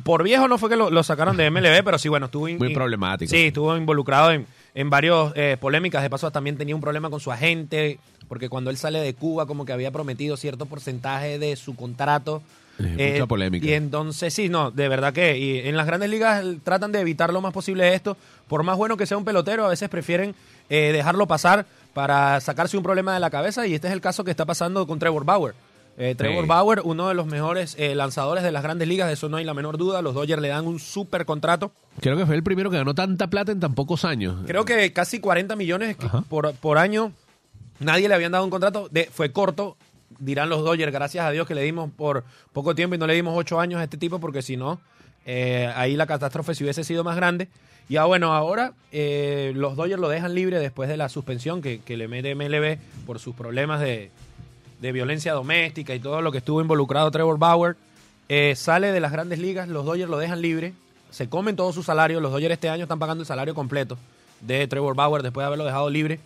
por 0.03 0.23
viejo 0.23 0.47
no 0.47 0.57
fue 0.57 0.69
que 0.69 0.75
lo, 0.75 0.89
lo 0.89 1.03
sacaron 1.03 1.37
de 1.37 1.49
MLB, 1.49 1.83
pero 1.83 1.97
sí, 1.97 2.09
bueno, 2.09 2.25
estuvo... 2.27 2.47
in- 2.49 2.57
Muy 2.57 2.73
problemático. 2.73 3.29
Sí, 3.29 3.47
estuvo 3.47 3.75
involucrado 3.77 4.31
en, 4.31 4.45
en 4.73 4.89
varios 4.89 5.31
eh, 5.35 5.57
polémicas. 5.59 6.03
De 6.03 6.09
paso, 6.09 6.29
también 6.31 6.57
tenía 6.57 6.75
un 6.75 6.81
problema 6.81 7.09
con 7.09 7.19
su 7.19 7.31
agente, 7.31 7.97
porque 8.27 8.49
cuando 8.49 8.69
él 8.69 8.77
sale 8.77 8.99
de 8.99 9.13
Cuba, 9.13 9.45
como 9.45 9.65
que 9.65 9.73
había 9.73 9.91
prometido 9.91 10.35
cierto 10.37 10.65
porcentaje 10.65 11.39
de 11.39 11.55
su 11.55 11.75
contrato. 11.75 12.41
Eh, 12.77 13.11
mucha 13.13 13.25
polémica. 13.27 13.65
Y 13.65 13.71
entonces, 13.71 14.33
sí, 14.33 14.49
no, 14.49 14.69
de 14.69 14.89
verdad 14.89 15.13
que 15.13 15.37
y 15.37 15.59
en 15.59 15.77
las 15.77 15.85
grandes 15.87 16.09
ligas 16.09 16.43
eh, 16.43 16.57
tratan 16.61 16.91
de 16.91 16.99
evitar 16.99 17.31
lo 17.31 17.39
más 17.39 17.53
posible 17.53 17.93
esto. 17.95 18.17
Por 18.49 18.63
más 18.63 18.75
bueno 18.77 18.97
que 18.97 19.05
sea 19.05 19.17
un 19.17 19.23
pelotero, 19.23 19.65
a 19.65 19.69
veces 19.69 19.87
prefieren 19.87 20.35
eh, 20.69 20.91
dejarlo 20.91 21.27
pasar 21.27 21.65
para 21.93 22.39
sacarse 22.41 22.75
un 22.77 22.83
problema 22.83 23.13
de 23.13 23.19
la 23.19 23.29
cabeza. 23.29 23.65
Y 23.67 23.73
este 23.75 23.87
es 23.87 23.93
el 23.93 24.01
caso 24.01 24.23
que 24.23 24.31
está 24.31 24.45
pasando 24.45 24.85
con 24.87 24.99
Trevor 24.99 25.25
Bauer. 25.25 25.55
Eh, 25.97 26.13
Trevor 26.17 26.43
Sí. 26.43 26.49
Bauer, 26.49 26.81
uno 26.83 27.07
de 27.07 27.13
los 27.13 27.25
mejores 27.25 27.75
eh, 27.79 27.95
lanzadores 27.95 28.43
de 28.43 28.51
las 28.51 28.63
grandes 28.63 28.85
ligas, 28.87 29.07
de 29.07 29.13
eso 29.13 29.29
no 29.29 29.37
hay 29.37 29.45
la 29.45 29.53
menor 29.53 29.77
duda. 29.77 30.01
Los 30.01 30.13
Dodgers 30.13 30.41
le 30.41 30.49
dan 30.49 30.67
un 30.67 30.79
súper 30.79 31.25
contrato. 31.25 31.71
Creo 32.01 32.17
que 32.17 32.25
fue 32.25 32.35
el 32.35 32.43
primero 32.43 32.69
que 32.69 32.75
ganó 32.77 32.93
tanta 32.93 33.27
plata 33.27 33.53
en 33.53 33.61
tan 33.61 33.73
pocos 33.75 34.03
años. 34.03 34.41
Creo 34.45 34.65
que 34.65 34.91
casi 34.91 35.19
40 35.19 35.55
millones 35.55 35.95
por, 36.27 36.53
por 36.55 36.77
año. 36.77 37.13
Nadie 37.79 38.09
le 38.09 38.15
habían 38.15 38.33
dado 38.33 38.43
un 38.43 38.49
contrato. 38.49 38.89
De, 38.91 39.05
fue 39.05 39.31
corto, 39.31 39.77
dirán 40.19 40.49
los 40.49 40.65
Dodgers. 40.65 40.91
Gracias 40.91 41.25
a 41.25 41.31
Dios 41.31 41.47
que 41.47 41.55
le 41.55 41.61
dimos 41.61 41.89
por 41.95 42.25
poco 42.51 42.75
tiempo 42.75 42.95
y 42.95 42.97
no 42.97 43.07
le 43.07 43.13
dimos 43.13 43.33
ocho 43.37 43.61
años 43.61 43.79
a 43.79 43.83
este 43.85 43.95
tipo, 43.97 44.19
porque 44.19 44.41
si 44.41 44.57
no, 44.57 44.81
eh, 45.25 45.71
ahí 45.75 45.95
la 45.95 46.05
catástrofe 46.05 46.55
si 46.55 46.63
hubiese 46.63 46.83
sido 46.83 47.03
más 47.03 47.15
grande. 47.15 47.47
Y 47.87 47.97
ah, 47.97 48.05
bueno, 48.05 48.33
ahora 48.33 48.73
eh, 48.91 49.51
los 49.55 49.75
Dodgers 49.75 50.01
lo 50.01 50.09
dejan 50.09 50.33
libre 50.33 50.59
después 50.59 50.89
de 50.89 50.97
la 50.97 51.09
suspensión 51.09 51.61
que, 51.61 51.81
que 51.81 51.97
le 51.97 52.07
mete 52.07 52.33
MLB 52.33 52.77
por 53.05 53.19
sus 53.19 53.35
problemas 53.35 53.79
de, 53.79 54.09
de 54.81 54.91
violencia 54.91 55.33
doméstica 55.33 55.93
y 55.93 55.99
todo 55.99 56.21
lo 56.21 56.31
que 56.31 56.39
estuvo 56.39 56.61
involucrado 56.61 57.11
Trevor 57.11 57.37
Bauer. 57.37 57.75
Eh, 58.27 58.55
sale 58.55 58.91
de 58.91 58.99
las 58.99 59.11
grandes 59.11 59.39
ligas, 59.39 59.67
los 59.67 59.85
Dodgers 59.85 60.09
lo 60.09 60.17
dejan 60.17 60.41
libre, 60.41 60.73
se 61.11 61.29
comen 61.29 61.55
todo 61.55 61.71
su 61.73 61.83
salario. 61.83 62.19
Los 62.19 62.31
Dodgers 62.31 62.53
este 62.53 62.69
año 62.69 62.83
están 62.83 62.99
pagando 62.99 63.21
el 63.21 63.27
salario 63.27 63.53
completo 63.53 63.97
de 64.41 64.67
Trevor 64.67 64.95
Bauer 64.95 65.21
después 65.21 65.43
de 65.43 65.47
haberlo 65.47 65.65
dejado 65.65 65.89
libre. 65.89 66.19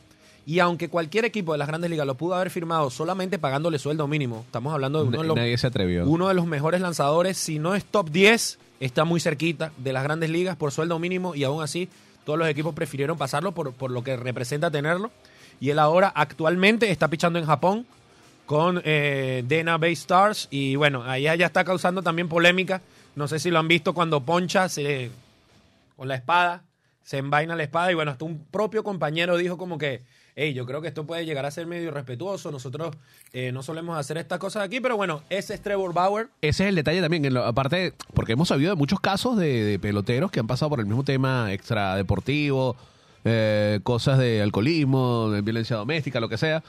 Y 0.46 0.60
aunque 0.60 0.90
cualquier 0.90 1.26
equipo 1.26 1.52
de 1.52 1.58
las 1.58 1.68
grandes 1.68 1.92
ligas 1.92 2.08
lo 2.08 2.16
pudo 2.16 2.36
haber 2.36 2.50
firmado 2.50 2.90
solamente 2.90 3.38
pagándole 3.38 3.78
sueldo 3.78 4.08
mínimo, 4.08 4.44
estamos 4.46 4.74
hablando 4.74 5.00
de 5.04 5.10
uno 5.10 5.22
de 5.22 5.28
los, 5.28 5.36
Nadie 5.36 5.58
se 5.58 5.68
atrevió. 5.68 6.06
uno 6.08 6.28
de 6.28 6.34
los 6.34 6.48
mejores 6.48 6.82
lanzadores, 6.82 7.38
si 7.38 7.60
no 7.60 7.76
es 7.76 7.86
top 7.86 8.10
10, 8.10 8.58
está 8.80 9.06
muy 9.06 9.20
cerquita 9.20 9.72
de 9.78 9.94
las 9.94 10.04
grandes 10.04 10.30
ligas 10.30 10.56
por 10.56 10.72
sueldo 10.72 11.00
mínimo 11.00 11.36
y 11.36 11.44
aún 11.44 11.62
así 11.62 11.89
todos 12.26 12.38
los 12.38 12.48
equipos 12.48 12.74
prefirieron 12.74 13.18
pasarlo 13.18 13.54
por, 13.54 13.74
por 13.74 13.92
lo 13.92 14.04
que 14.04 14.15
representa 14.15 14.70
tenerlo. 14.72 15.12
Y 15.60 15.72
él 15.72 15.80
ahora 15.80 16.12
actualmente 16.15 16.92
está 16.92 17.08
pichando 17.08 17.39
en 17.39 17.46
Japón 17.46 17.86
con 18.46 18.82
eh, 18.84 19.44
Dena 19.48 19.78
Bay 19.78 19.94
Stars 19.94 20.48
y 20.50 20.76
bueno, 20.76 21.04
ahí 21.04 21.24
ya 21.24 21.46
está 21.46 21.63
causando 21.63 22.02
también 22.02 22.28
polémica. 22.28 22.82
No 23.15 23.28
sé 23.28 23.38
si 23.38 23.52
lo 23.52 23.60
han 23.60 23.68
visto 23.68 23.94
cuando 23.94 24.22
poncha 24.22 24.70
se, 24.70 25.12
con 25.96 26.08
la 26.08 26.15
espada, 26.15 26.63
se 27.04 27.18
envaina 27.18 27.56
la 27.56 27.63
espada 27.63 27.92
y 27.92 27.96
bueno, 27.96 28.12
hasta 28.12 28.26
un 28.26 28.46
propio 28.46 28.84
compañero 28.84 29.38
dijo 29.38 29.58
como 29.58 29.78
que, 29.78 30.02
hey, 30.41 30.54
yo 30.54 30.65
creo 30.65 30.82
que 30.82 30.88
esto 30.88 31.06
puede 31.06 31.25
llegar 31.25 31.45
a 31.45 31.52
ser 31.52 31.67
medio 31.67 31.89
irrespetuoso, 31.89 32.49
nosotros 32.52 32.95
eh, 33.34 33.52
no 33.52 33.62
solemos 33.62 33.97
hacer 33.97 34.17
estas 34.17 34.39
cosas 34.39 34.63
aquí, 34.63 34.80
pero 34.80 34.95
bueno, 34.95 35.21
ese 35.30 35.54
es 35.54 35.62
Trevor 35.62 35.93
Bauer. 35.93 36.28
Ese 36.41 36.63
es 36.63 36.69
el 36.69 36.75
detalle 36.75 37.02
también, 37.02 37.25
en 37.25 37.34
lo- 37.34 37.43
aparte, 37.43 37.93
porque 38.13 38.34
hemos 38.34 38.47
sabido 38.47 38.69
de 38.69 38.75
muchos 38.78 38.99
casos 39.02 39.36
de, 39.38 39.63
de 39.65 39.80
peloteros 39.80 40.32
que 40.32 40.39
han 40.39 40.47
pasado 40.47 40.69
por 40.69 40.80
el 40.80 40.86
mismo 40.86 41.04
tema 41.04 41.52
extradeportivo, 41.52 42.75
eh, 43.25 43.80
cosas 43.84 44.17
de 44.17 44.41
alcoholismo, 44.41 45.30
de 45.30 45.41
violencia 45.41 45.75
doméstica, 45.75 46.19
lo 46.19 46.30
que 46.30 46.38
sea, 46.38 46.63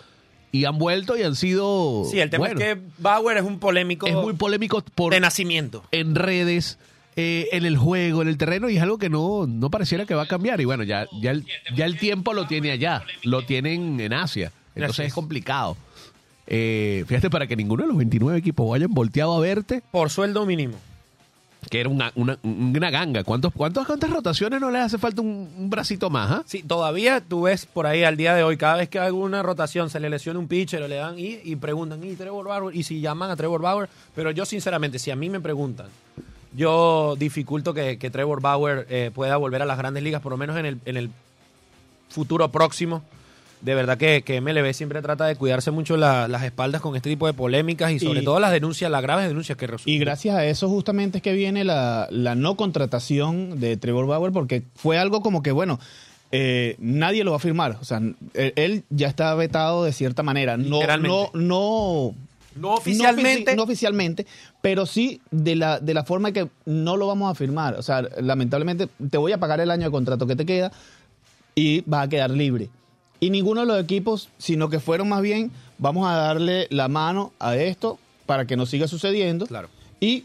y 0.52 0.64
han 0.64 0.78
vuelto 0.78 1.16
y 1.16 1.22
han 1.22 1.36
sido... 1.36 2.04
Sí, 2.10 2.18
el 2.20 2.28
tema 2.30 2.46
bueno, 2.48 2.60
es 2.60 2.74
que 2.74 2.80
Bauer 2.98 3.36
es 3.36 3.44
un 3.44 3.60
polémico 3.60 4.06
es 4.08 4.14
muy 4.14 4.32
polémico 4.32 4.82
por, 4.96 5.12
de 5.12 5.20
nacimiento. 5.20 5.84
en 5.92 6.16
redes, 6.16 6.76
eh, 7.16 7.48
en 7.52 7.64
el 7.64 7.76
juego, 7.76 8.22
en 8.22 8.28
el 8.28 8.36
terreno, 8.38 8.68
y 8.70 8.76
es 8.76 8.82
algo 8.82 8.98
que 8.98 9.08
no, 9.08 9.46
no 9.46 9.70
pareciera 9.70 10.06
que 10.06 10.14
va 10.14 10.22
a 10.22 10.26
cambiar. 10.28 10.60
Y 10.60 10.64
bueno, 10.64 10.82
ya, 10.84 11.06
ya, 11.20 11.30
el, 11.32 11.44
ya 11.74 11.84
el 11.86 11.98
tiempo 11.98 12.32
lo 12.34 12.46
tiene 12.46 12.70
allá, 12.70 13.02
lo 13.24 13.42
tienen 13.44 14.00
en 14.00 14.12
Asia, 14.12 14.52
entonces 14.74 15.06
es 15.08 15.14
complicado. 15.14 15.76
Eh, 16.46 17.04
fíjate, 17.06 17.30
para 17.30 17.46
que 17.46 17.54
ninguno 17.56 17.82
de 17.84 17.88
los 17.88 17.96
29 17.96 18.38
equipos 18.38 18.68
vayan 18.68 18.92
volteado 18.92 19.36
a 19.36 19.40
verte, 19.40 19.82
Por 19.92 20.10
sueldo 20.10 20.44
mínimo. 20.46 20.74
que 21.68 21.78
era 21.80 21.88
una, 21.88 22.10
una, 22.16 22.38
una 22.42 22.90
ganga. 22.90 23.22
¿Cuántos, 23.22 23.52
cuántos, 23.52 23.86
¿Cuántas 23.86 24.10
rotaciones 24.10 24.60
no 24.60 24.68
les 24.70 24.82
hace 24.82 24.98
falta 24.98 25.20
un, 25.20 25.48
un 25.56 25.70
bracito 25.70 26.10
más? 26.10 26.30
ah? 26.32 26.42
Sí, 26.46 26.64
todavía 26.64 27.20
tú 27.20 27.42
ves 27.42 27.66
por 27.66 27.86
ahí 27.86 28.02
al 28.02 28.16
día 28.16 28.34
de 28.34 28.42
hoy, 28.42 28.56
cada 28.56 28.76
vez 28.78 28.88
que 28.88 28.98
alguna 28.98 29.42
rotación 29.44 29.90
se 29.90 30.00
le 30.00 30.10
lesiona 30.10 30.40
un 30.40 30.48
pitcher 30.48 30.88
le 30.88 30.96
dan 30.96 31.18
y, 31.18 31.38
y 31.44 31.54
preguntan, 31.54 32.02
¿y 32.02 32.16
Trevor 32.16 32.48
Bauer? 32.48 32.74
Y 32.74 32.82
si 32.82 33.00
llaman 33.00 33.30
a 33.30 33.36
Trevor 33.36 33.60
Bauer, 33.60 33.88
pero 34.16 34.32
yo 34.32 34.44
sinceramente, 34.44 34.98
si 34.98 35.12
a 35.12 35.16
mí 35.16 35.28
me 35.28 35.38
preguntan, 35.38 35.86
yo 36.56 37.16
dificulto 37.18 37.74
que, 37.74 37.98
que 37.98 38.10
Trevor 38.10 38.40
Bauer 38.40 38.86
eh, 38.90 39.10
pueda 39.14 39.36
volver 39.36 39.62
a 39.62 39.66
las 39.66 39.78
grandes 39.78 40.02
ligas, 40.02 40.20
por 40.22 40.32
lo 40.32 40.36
menos 40.38 40.56
en 40.58 40.66
el, 40.66 40.78
en 40.84 40.96
el 40.96 41.10
futuro 42.08 42.50
próximo. 42.50 43.02
De 43.60 43.74
verdad 43.74 43.98
que, 43.98 44.22
que 44.22 44.40
MLB 44.40 44.72
siempre 44.72 45.02
trata 45.02 45.26
de 45.26 45.36
cuidarse 45.36 45.70
mucho 45.70 45.98
la- 45.98 46.28
las 46.28 46.44
espaldas 46.44 46.80
con 46.80 46.96
este 46.96 47.10
tipo 47.10 47.26
de 47.26 47.34
polémicas 47.34 47.92
y 47.92 47.98
sobre 47.98 48.22
Y- 48.22 48.24
todo 48.24 48.40
las 48.40 48.52
denuncias, 48.52 48.90
las 48.90 49.02
graves 49.02 49.28
denuncias 49.28 49.58
que 49.58 49.66
resultan. 49.66 49.92
Y 49.94 49.98
gracias 49.98 50.34
a 50.34 50.46
eso 50.46 50.68
justamente 50.70 51.18
es 51.18 51.22
que 51.22 51.34
viene 51.34 51.62
la, 51.64 52.08
la 52.10 52.34
no 52.34 52.56
contratación 52.56 53.60
de 53.60 53.76
Trevor 53.76 54.06
Bauer, 54.06 54.32
porque 54.32 54.62
fue 54.76 54.96
algo 54.96 55.20
como 55.20 55.42
que, 55.42 55.52
bueno, 55.52 55.78
eh, 56.32 56.76
nadie 56.78 57.22
lo 57.22 57.32
va 57.32 57.36
a 57.36 57.40
firmar. 57.40 57.76
O 57.82 57.84
sea, 57.84 57.98
él, 57.98 58.52
él 58.56 58.84
ya 58.88 59.08
está 59.08 59.34
vetado 59.34 59.84
de 59.84 59.92
cierta 59.92 60.22
manera. 60.22 60.56
No, 60.56 60.80
no, 60.96 61.30
no 61.34 62.14
No 62.56 62.74
oficialmente. 62.74 63.52
ofici- 63.52 63.56
no 63.56 63.62
oficialmente, 63.62 64.26
pero 64.60 64.86
sí 64.86 65.20
de 65.30 65.56
la, 65.56 65.78
de 65.80 65.94
la 65.94 66.04
forma 66.04 66.32
que 66.32 66.48
no 66.66 66.96
lo 66.96 67.06
vamos 67.06 67.30
a 67.30 67.34
firmar. 67.34 67.74
O 67.74 67.82
sea, 67.82 68.02
lamentablemente 68.20 68.88
te 69.10 69.18
voy 69.18 69.32
a 69.32 69.38
pagar 69.38 69.60
el 69.60 69.70
año 69.70 69.84
de 69.86 69.90
contrato 69.90 70.26
que 70.26 70.36
te 70.36 70.44
queda 70.46 70.72
y 71.54 71.82
vas 71.86 72.06
a 72.06 72.08
quedar 72.08 72.30
libre. 72.30 72.68
Y 73.20 73.30
ninguno 73.30 73.60
de 73.60 73.66
los 73.66 73.80
equipos, 73.82 74.30
sino 74.38 74.68
que 74.70 74.80
fueron 74.80 75.08
más 75.08 75.22
bien, 75.22 75.50
vamos 75.78 76.08
a 76.08 76.14
darle 76.14 76.66
la 76.70 76.88
mano 76.88 77.32
a 77.38 77.56
esto 77.56 77.98
para 78.26 78.46
que 78.46 78.56
no 78.56 78.64
siga 78.66 78.88
sucediendo. 78.88 79.46
Claro. 79.46 79.68
Y 80.00 80.24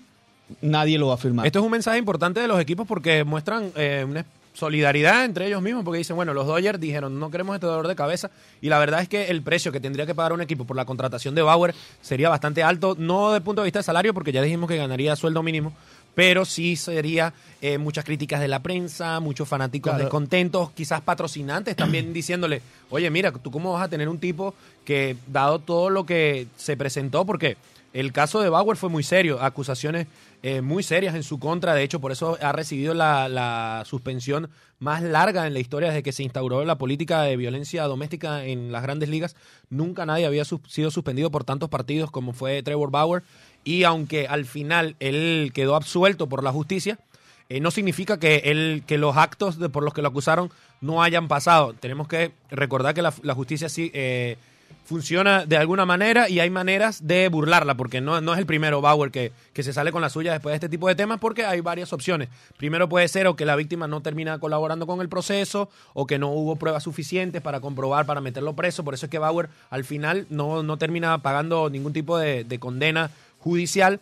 nadie 0.62 0.98
lo 0.98 1.08
va 1.08 1.16
a 1.16 1.18
firmar. 1.18 1.46
Esto 1.46 1.60
es 1.60 1.66
un 1.66 1.72
mensaje 1.72 1.98
importante 1.98 2.40
de 2.40 2.48
los 2.48 2.60
equipos 2.60 2.88
porque 2.88 3.24
muestran 3.24 3.72
eh, 3.76 4.06
una 4.08 4.26
solidaridad 4.56 5.26
entre 5.26 5.46
ellos 5.48 5.62
mismos 5.62 5.84
porque 5.84 6.00
dicen, 6.00 6.16
bueno, 6.16 6.34
los 6.34 6.48
Dodgers 6.48 6.80
dijeron, 6.80 7.20
no 7.20 7.30
queremos 7.30 7.54
este 7.56 7.68
dolor 7.68 7.88
de 7.88 7.96
cabeza 7.96 8.32
y 8.62 8.70
la 8.70 8.80
verdad 8.80 9.02
es 9.02 9.10
que 9.10 9.26
el 9.28 9.42
precio 9.44 9.72
que 9.72 9.80
tendría 9.80 10.06
que 10.06 10.16
pagar 10.16 10.34
un 10.34 10.42
equipo 10.42 10.66
por 10.66 10.76
la 10.76 10.86
contratación 10.86 11.36
de 11.36 11.42
Bauer 11.42 11.76
sería 12.02 12.30
bastante 12.30 12.64
alto, 12.64 12.96
no 12.98 13.28
desde 13.28 13.38
el 13.38 13.44
punto 13.44 13.62
de 13.62 13.66
vista 13.66 13.80
de 13.80 13.84
salario 13.84 14.14
porque 14.14 14.32
ya 14.32 14.42
dijimos 14.42 14.68
que 14.70 14.78
ganaría 14.78 15.16
sueldo 15.16 15.44
mínimo, 15.44 15.74
pero 16.16 16.46
sí 16.46 16.78
sería 16.78 17.34
eh, 17.62 17.78
muchas 17.78 18.06
críticas 18.06 18.40
de 18.40 18.48
la 18.48 18.64
prensa, 18.64 19.20
muchos 19.20 19.48
fanáticos 19.50 19.92
Claro. 19.92 20.06
descontentos, 20.06 20.72
quizás 20.72 21.02
patrocinantes 21.02 21.76
también 21.76 22.14
diciéndole, 22.14 22.62
oye, 22.90 23.10
mira, 23.10 23.32
tú 23.34 23.52
cómo 23.52 23.74
vas 23.74 23.84
a 23.84 23.90
tener 23.90 24.08
un 24.08 24.20
tipo 24.20 24.56
que, 24.86 25.18
dado 25.28 25.60
todo 25.60 25.90
lo 25.90 26.06
que 26.06 26.48
se 26.56 26.78
presentó, 26.78 27.26
porque 27.26 27.58
el 27.96 28.12
caso 28.12 28.42
de 28.42 28.50
Bauer 28.50 28.76
fue 28.76 28.90
muy 28.90 29.04
serio, 29.04 29.42
acusaciones 29.42 30.08
eh, 30.44 30.60
muy 30.60 30.84
serias 30.84 31.16
en 31.16 31.24
su 31.24 31.40
contra, 31.40 31.74
de 31.74 31.82
hecho, 31.82 32.02
por 32.02 32.12
eso 32.12 32.38
ha 32.42 32.52
recibido 32.52 32.94
la, 32.94 33.84
suspensión 33.86 34.50
más 34.80 35.02
larga 35.02 35.48
en 35.48 35.54
la 35.54 35.60
historia 35.60 35.88
desde 35.88 36.04
que 36.04 36.12
se 36.12 36.22
instauró 36.22 36.66
la 36.66 36.78
política 36.78 37.22
de 37.22 37.38
violencia 37.38 37.84
doméstica 37.86 38.44
en 38.44 38.74
las 38.74 38.84
grandes 38.84 39.08
ligas. 39.08 39.38
Nunca 39.70 40.06
nadie 40.06 40.26
había 40.26 40.44
sido 40.44 40.92
suspendido 40.92 41.32
por 41.32 41.46
tantos 41.46 41.70
partidos 41.70 42.12
como 42.12 42.34
fue 42.34 42.62
Trevor 42.64 42.92
Bauer, 42.92 43.24
y 43.64 43.84
aunque 43.84 44.28
al 44.28 44.46
final 44.46 44.98
él 45.00 45.52
quedó 45.54 45.76
absuelto 45.76 46.28
por 46.28 46.44
la 46.44 46.52
justicia, 46.52 47.00
eh, 47.48 47.62
no 47.62 47.72
significa 47.72 48.20
que, 48.20 48.42
él, 48.46 48.84
que 48.86 48.98
los 48.98 49.16
actos 49.16 49.58
de- 49.58 49.70
por 49.70 49.84
los 49.84 49.94
que 49.94 50.02
lo 50.02 50.10
acusaron 50.10 50.52
no 50.82 51.02
hayan 51.02 51.30
pasado. 51.30 51.74
Tenemos 51.74 52.08
que 52.10 52.34
recordar 52.52 52.94
que 52.94 53.02
la, 53.02 53.14
la 53.24 53.34
justicia 53.36 53.70
sí 53.70 53.90
eh, 53.94 54.38
funciona 54.86 55.46
de 55.46 55.58
alguna 55.58 55.86
manera 55.86 56.30
y 56.30 56.40
hay 56.40 56.50
maneras 56.50 57.06
de 57.08 57.28
burlarla, 57.28 57.76
porque 57.76 58.02
no, 58.02 58.22
no 58.22 58.34
es 58.34 58.40
el 58.40 58.46
primero 58.46 58.82
Bauer 58.82 59.12
que, 59.12 59.32
que 59.52 59.64
se 59.64 59.74
sale 59.74 59.92
con 59.92 60.02
la 60.02 60.10
suya 60.10 60.32
después 60.32 60.52
de 60.52 60.56
este 60.58 60.70
tipo 60.70 60.88
de 60.88 60.96
temas, 60.96 61.20
porque 61.20 61.44
hay 61.46 61.60
varias 61.62 61.92
opciones. 61.92 62.30
Primero 62.58 62.88
puede 62.88 63.08
ser 63.08 63.28
o 63.28 63.36
que 63.36 63.46
la 63.46 63.56
víctima 63.56 63.88
no 63.88 64.02
termina 64.02 64.38
colaborando 64.40 64.86
con 64.88 65.02
el 65.02 65.10
proceso, 65.10 65.70
o 65.94 66.06
que 66.06 66.20
no 66.20 66.30
hubo 66.30 66.56
pruebas 66.56 66.84
suficientes 66.84 67.42
para 67.42 67.60
comprobar, 67.60 68.06
para 68.06 68.22
meterlo 68.22 68.54
preso. 68.54 68.84
Por 68.84 68.94
eso 68.94 69.08
es 69.08 69.10
que 69.10 69.18
Bauer 69.20 69.50
al 69.70 69.84
final 69.84 70.28
no, 70.30 70.62
no 70.64 70.78
termina 70.78 71.18
pagando 71.18 71.70
ningún 71.70 71.92
tipo 71.92 72.18
de, 72.18 72.44
de 72.44 72.60
condena 72.60 73.10
judicial. 73.40 74.00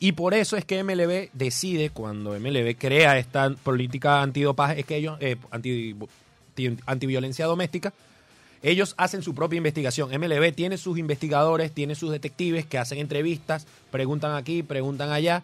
Y 0.00 0.12
por 0.12 0.34
eso 0.34 0.56
es 0.56 0.64
que 0.64 0.82
MLB 0.82 1.30
decide, 1.32 1.90
cuando 1.90 2.38
MLB 2.38 2.76
crea 2.76 3.16
esta 3.18 3.48
política 3.62 4.20
antidopaje, 4.20 4.80
es 4.80 4.86
que 4.86 4.96
ellos, 4.96 5.16
eh, 5.20 5.36
anti- 5.52 5.94
antiviolencia 6.86 7.46
doméstica, 7.46 7.92
ellos 8.64 8.94
hacen 8.96 9.22
su 9.22 9.34
propia 9.34 9.58
investigación. 9.58 10.10
MLB 10.10 10.54
tiene 10.54 10.78
sus 10.78 10.98
investigadores, 10.98 11.70
tiene 11.70 11.94
sus 11.94 12.10
detectives 12.10 12.64
que 12.64 12.78
hacen 12.78 12.98
entrevistas, 12.98 13.66
preguntan 13.90 14.34
aquí, 14.34 14.62
preguntan 14.62 15.12
allá, 15.12 15.42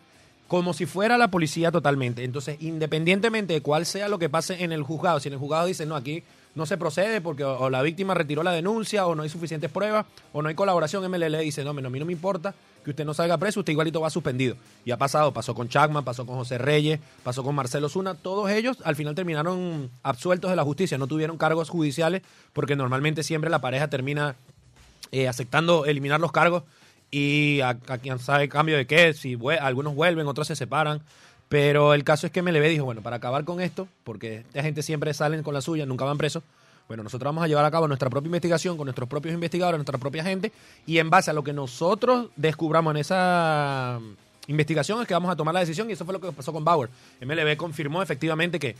como 0.50 0.74
si 0.74 0.84
fuera 0.84 1.16
la 1.16 1.30
policía 1.30 1.70
totalmente. 1.70 2.24
Entonces, 2.24 2.56
independientemente 2.60 3.52
de 3.54 3.60
cuál 3.60 3.86
sea 3.86 4.08
lo 4.08 4.18
que 4.18 4.28
pase 4.28 4.64
en 4.64 4.72
el 4.72 4.82
juzgado, 4.82 5.20
si 5.20 5.28
en 5.28 5.34
el 5.34 5.38
juzgado 5.38 5.68
dice, 5.68 5.86
no, 5.86 5.94
aquí 5.94 6.24
no 6.56 6.66
se 6.66 6.76
procede 6.76 7.20
porque 7.20 7.44
o, 7.44 7.70
la 7.70 7.80
víctima 7.82 8.14
retiró 8.14 8.42
la 8.42 8.50
denuncia 8.50 9.06
o 9.06 9.14
no 9.14 9.22
hay 9.22 9.28
suficientes 9.28 9.70
pruebas 9.70 10.06
o 10.32 10.42
no 10.42 10.48
hay 10.48 10.56
colaboración, 10.56 11.08
MLB 11.08 11.38
dice, 11.38 11.62
no, 11.62 11.70
a 11.70 11.74
mí 11.74 12.00
no 12.00 12.04
me 12.04 12.12
importa 12.12 12.52
que 12.82 12.90
usted 12.90 13.04
no 13.04 13.14
salga 13.14 13.38
preso, 13.38 13.60
usted 13.60 13.70
igualito 13.70 14.00
va 14.00 14.10
suspendido. 14.10 14.56
Y 14.84 14.90
ha 14.90 14.96
pasado, 14.96 15.32
pasó 15.32 15.54
con 15.54 15.68
Chapman, 15.68 16.04
pasó 16.04 16.26
con 16.26 16.34
José 16.34 16.58
Reyes, 16.58 16.98
pasó 17.22 17.44
con 17.44 17.54
Marcelo 17.54 17.88
Zuna, 17.88 18.14
todos 18.14 18.50
ellos 18.50 18.78
al 18.82 18.96
final 18.96 19.14
terminaron 19.14 19.88
absueltos 20.02 20.50
de 20.50 20.56
la 20.56 20.64
justicia, 20.64 20.98
no 20.98 21.06
tuvieron 21.06 21.38
cargos 21.38 21.68
judiciales 21.68 22.22
porque 22.52 22.74
normalmente 22.74 23.22
siempre 23.22 23.50
la 23.50 23.60
pareja 23.60 23.86
termina 23.86 24.34
eh, 25.12 25.28
aceptando 25.28 25.86
eliminar 25.86 26.18
los 26.18 26.32
cargos 26.32 26.64
y 27.10 27.60
a, 27.60 27.74
quien 27.74 28.18
sabe 28.18 28.48
cambio 28.48 28.76
de 28.76 28.86
qué, 28.86 29.12
si 29.14 29.38
algunos 29.60 29.94
vuelven, 29.94 30.26
otros 30.26 30.46
se 30.46 30.56
separan. 30.56 31.00
Pero 31.48 31.94
el 31.94 32.04
caso 32.04 32.26
es 32.26 32.32
que 32.32 32.42
MLB 32.42 32.68
dijo, 32.68 32.84
bueno, 32.84 33.02
para 33.02 33.16
acabar 33.16 33.44
con 33.44 33.60
esto, 33.60 33.88
porque 34.04 34.36
esta 34.36 34.62
gente 34.62 34.82
siempre 34.82 35.12
salen 35.14 35.42
con 35.42 35.52
la 35.52 35.60
suya, 35.60 35.84
nunca 35.84 36.04
van 36.04 36.16
presos, 36.16 36.44
bueno, 36.86 37.02
nosotros 37.02 37.26
vamos 37.26 37.44
a 37.44 37.48
llevar 37.48 37.64
a 37.64 37.70
cabo 37.70 37.88
nuestra 37.88 38.10
propia 38.10 38.26
investigación 38.26 38.76
con 38.76 38.84
nuestros 38.86 39.08
propios 39.08 39.34
investigadores, 39.34 39.78
nuestra 39.78 39.98
propia 39.98 40.24
gente, 40.24 40.52
y 40.86 40.98
en 40.98 41.10
base 41.10 41.30
a 41.30 41.34
lo 41.34 41.44
que 41.44 41.52
nosotros 41.52 42.30
descubramos 42.36 42.92
en 42.92 42.96
esa 42.96 44.00
investigación 44.48 45.00
es 45.00 45.06
que 45.06 45.14
vamos 45.14 45.30
a 45.30 45.36
tomar 45.36 45.54
la 45.54 45.60
decisión, 45.60 45.88
y 45.90 45.94
eso 45.94 46.04
fue 46.04 46.14
lo 46.14 46.20
que 46.20 46.32
pasó 46.32 46.52
con 46.52 46.64
Bauer. 46.64 46.88
MLB 47.20 47.56
confirmó 47.56 48.02
efectivamente 48.02 48.58
que 48.58 48.76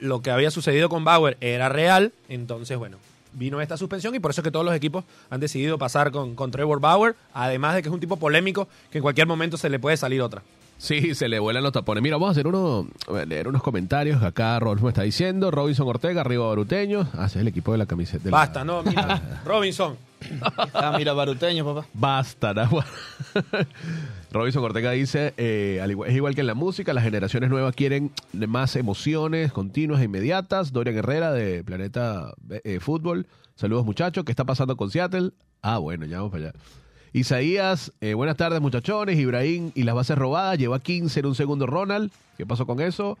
lo 0.00 0.22
que 0.22 0.30
había 0.30 0.50
sucedido 0.50 0.88
con 0.88 1.04
Bauer 1.04 1.36
era 1.40 1.68
real, 1.68 2.12
entonces, 2.28 2.76
bueno, 2.78 2.98
vino 3.38 3.60
esta 3.60 3.76
suspensión 3.76 4.14
y 4.14 4.18
por 4.20 4.32
eso 4.32 4.40
es 4.40 4.44
que 4.44 4.50
todos 4.50 4.64
los 4.66 4.74
equipos 4.74 5.04
han 5.30 5.40
decidido 5.40 5.78
pasar 5.78 6.10
con, 6.10 6.34
con 6.34 6.50
Trevor 6.50 6.80
Bauer, 6.80 7.14
además 7.32 7.74
de 7.74 7.82
que 7.82 7.88
es 7.88 7.94
un 7.94 8.00
tipo 8.00 8.16
polémico 8.16 8.68
que 8.90 8.98
en 8.98 9.02
cualquier 9.02 9.26
momento 9.26 9.56
se 9.56 9.68
le 9.70 9.78
puede 9.78 9.96
salir 9.96 10.20
otra. 10.20 10.42
Sí, 10.80 11.16
se 11.16 11.28
le 11.28 11.40
vuelan 11.40 11.64
los 11.64 11.72
tapones. 11.72 12.02
Mira, 12.04 12.14
vamos 12.16 12.28
a 12.28 12.30
hacer 12.32 12.46
uno, 12.46 12.86
a 13.08 13.24
leer 13.24 13.48
unos 13.48 13.64
comentarios. 13.64 14.22
Acá 14.22 14.60
Rolf 14.60 14.80
me 14.82 14.90
está 14.90 15.02
diciendo, 15.02 15.50
Robinson 15.50 15.88
Ortega, 15.88 16.20
arriba 16.20 16.46
Baruteño. 16.46 17.00
Ah, 17.14 17.26
ese 17.26 17.38
es 17.38 17.42
el 17.42 17.48
equipo 17.48 17.72
de 17.72 17.78
la 17.78 17.86
camiseta. 17.86 18.22
de 18.24 18.30
la- 18.30 18.36
Basta, 18.36 18.64
no, 18.64 18.84
mira, 18.84 19.40
Robinson. 19.44 19.96
Ah, 20.74 20.94
mira, 20.96 21.12
baruteño, 21.14 21.64
papá. 21.64 21.86
Basta, 21.94 22.54
Nahua. 22.54 22.84
Robinson 24.30 24.62
Ortega 24.62 24.90
dice, 24.92 25.32
eh, 25.38 25.80
al 25.82 25.90
igual- 25.90 26.10
es 26.10 26.16
igual 26.16 26.34
que 26.34 26.42
en 26.42 26.46
la 26.46 26.54
música, 26.54 26.92
las 26.92 27.04
generaciones 27.04 27.48
nuevas 27.48 27.74
quieren 27.74 28.10
más 28.32 28.76
emociones 28.76 29.52
continuas 29.52 30.00
e 30.00 30.04
inmediatas. 30.04 30.72
Dorian 30.72 30.96
Herrera 30.98 31.32
de 31.32 31.64
Planeta 31.64 32.34
eh, 32.64 32.78
Fútbol. 32.80 33.26
Saludos 33.54 33.84
muchachos, 33.86 34.24
¿qué 34.24 34.32
está 34.32 34.44
pasando 34.44 34.76
con 34.76 34.90
Seattle? 34.90 35.30
Ah, 35.62 35.78
bueno, 35.78 36.04
ya 36.06 36.18
vamos 36.18 36.32
para 36.32 36.44
allá. 36.50 36.52
Isaías, 37.12 37.90
eh, 38.02 38.12
buenas 38.14 38.36
tardes 38.36 38.60
muchachones. 38.60 39.18
Ibrahim 39.18 39.70
y 39.74 39.84
las 39.84 39.94
bases 39.94 40.18
robadas. 40.18 40.58
Lleva 40.58 40.78
15 40.78 41.20
en 41.20 41.26
un 41.26 41.34
segundo 41.34 41.66
Ronald. 41.66 42.12
¿Qué 42.36 42.44
pasó 42.44 42.66
con 42.66 42.80
eso? 42.80 43.16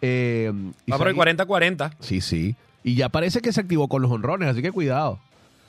Eh, 0.00 0.52
Va 0.90 0.98
por 0.98 1.08
el 1.08 1.14
Isaí- 1.14 1.36
40-40. 1.36 1.90
Sí, 1.98 2.20
sí. 2.20 2.54
Y 2.84 2.94
ya 2.94 3.08
parece 3.08 3.40
que 3.40 3.52
se 3.52 3.60
activó 3.60 3.88
con 3.88 4.02
los 4.02 4.10
honrones, 4.10 4.48
así 4.48 4.62
que 4.62 4.70
cuidado. 4.70 5.18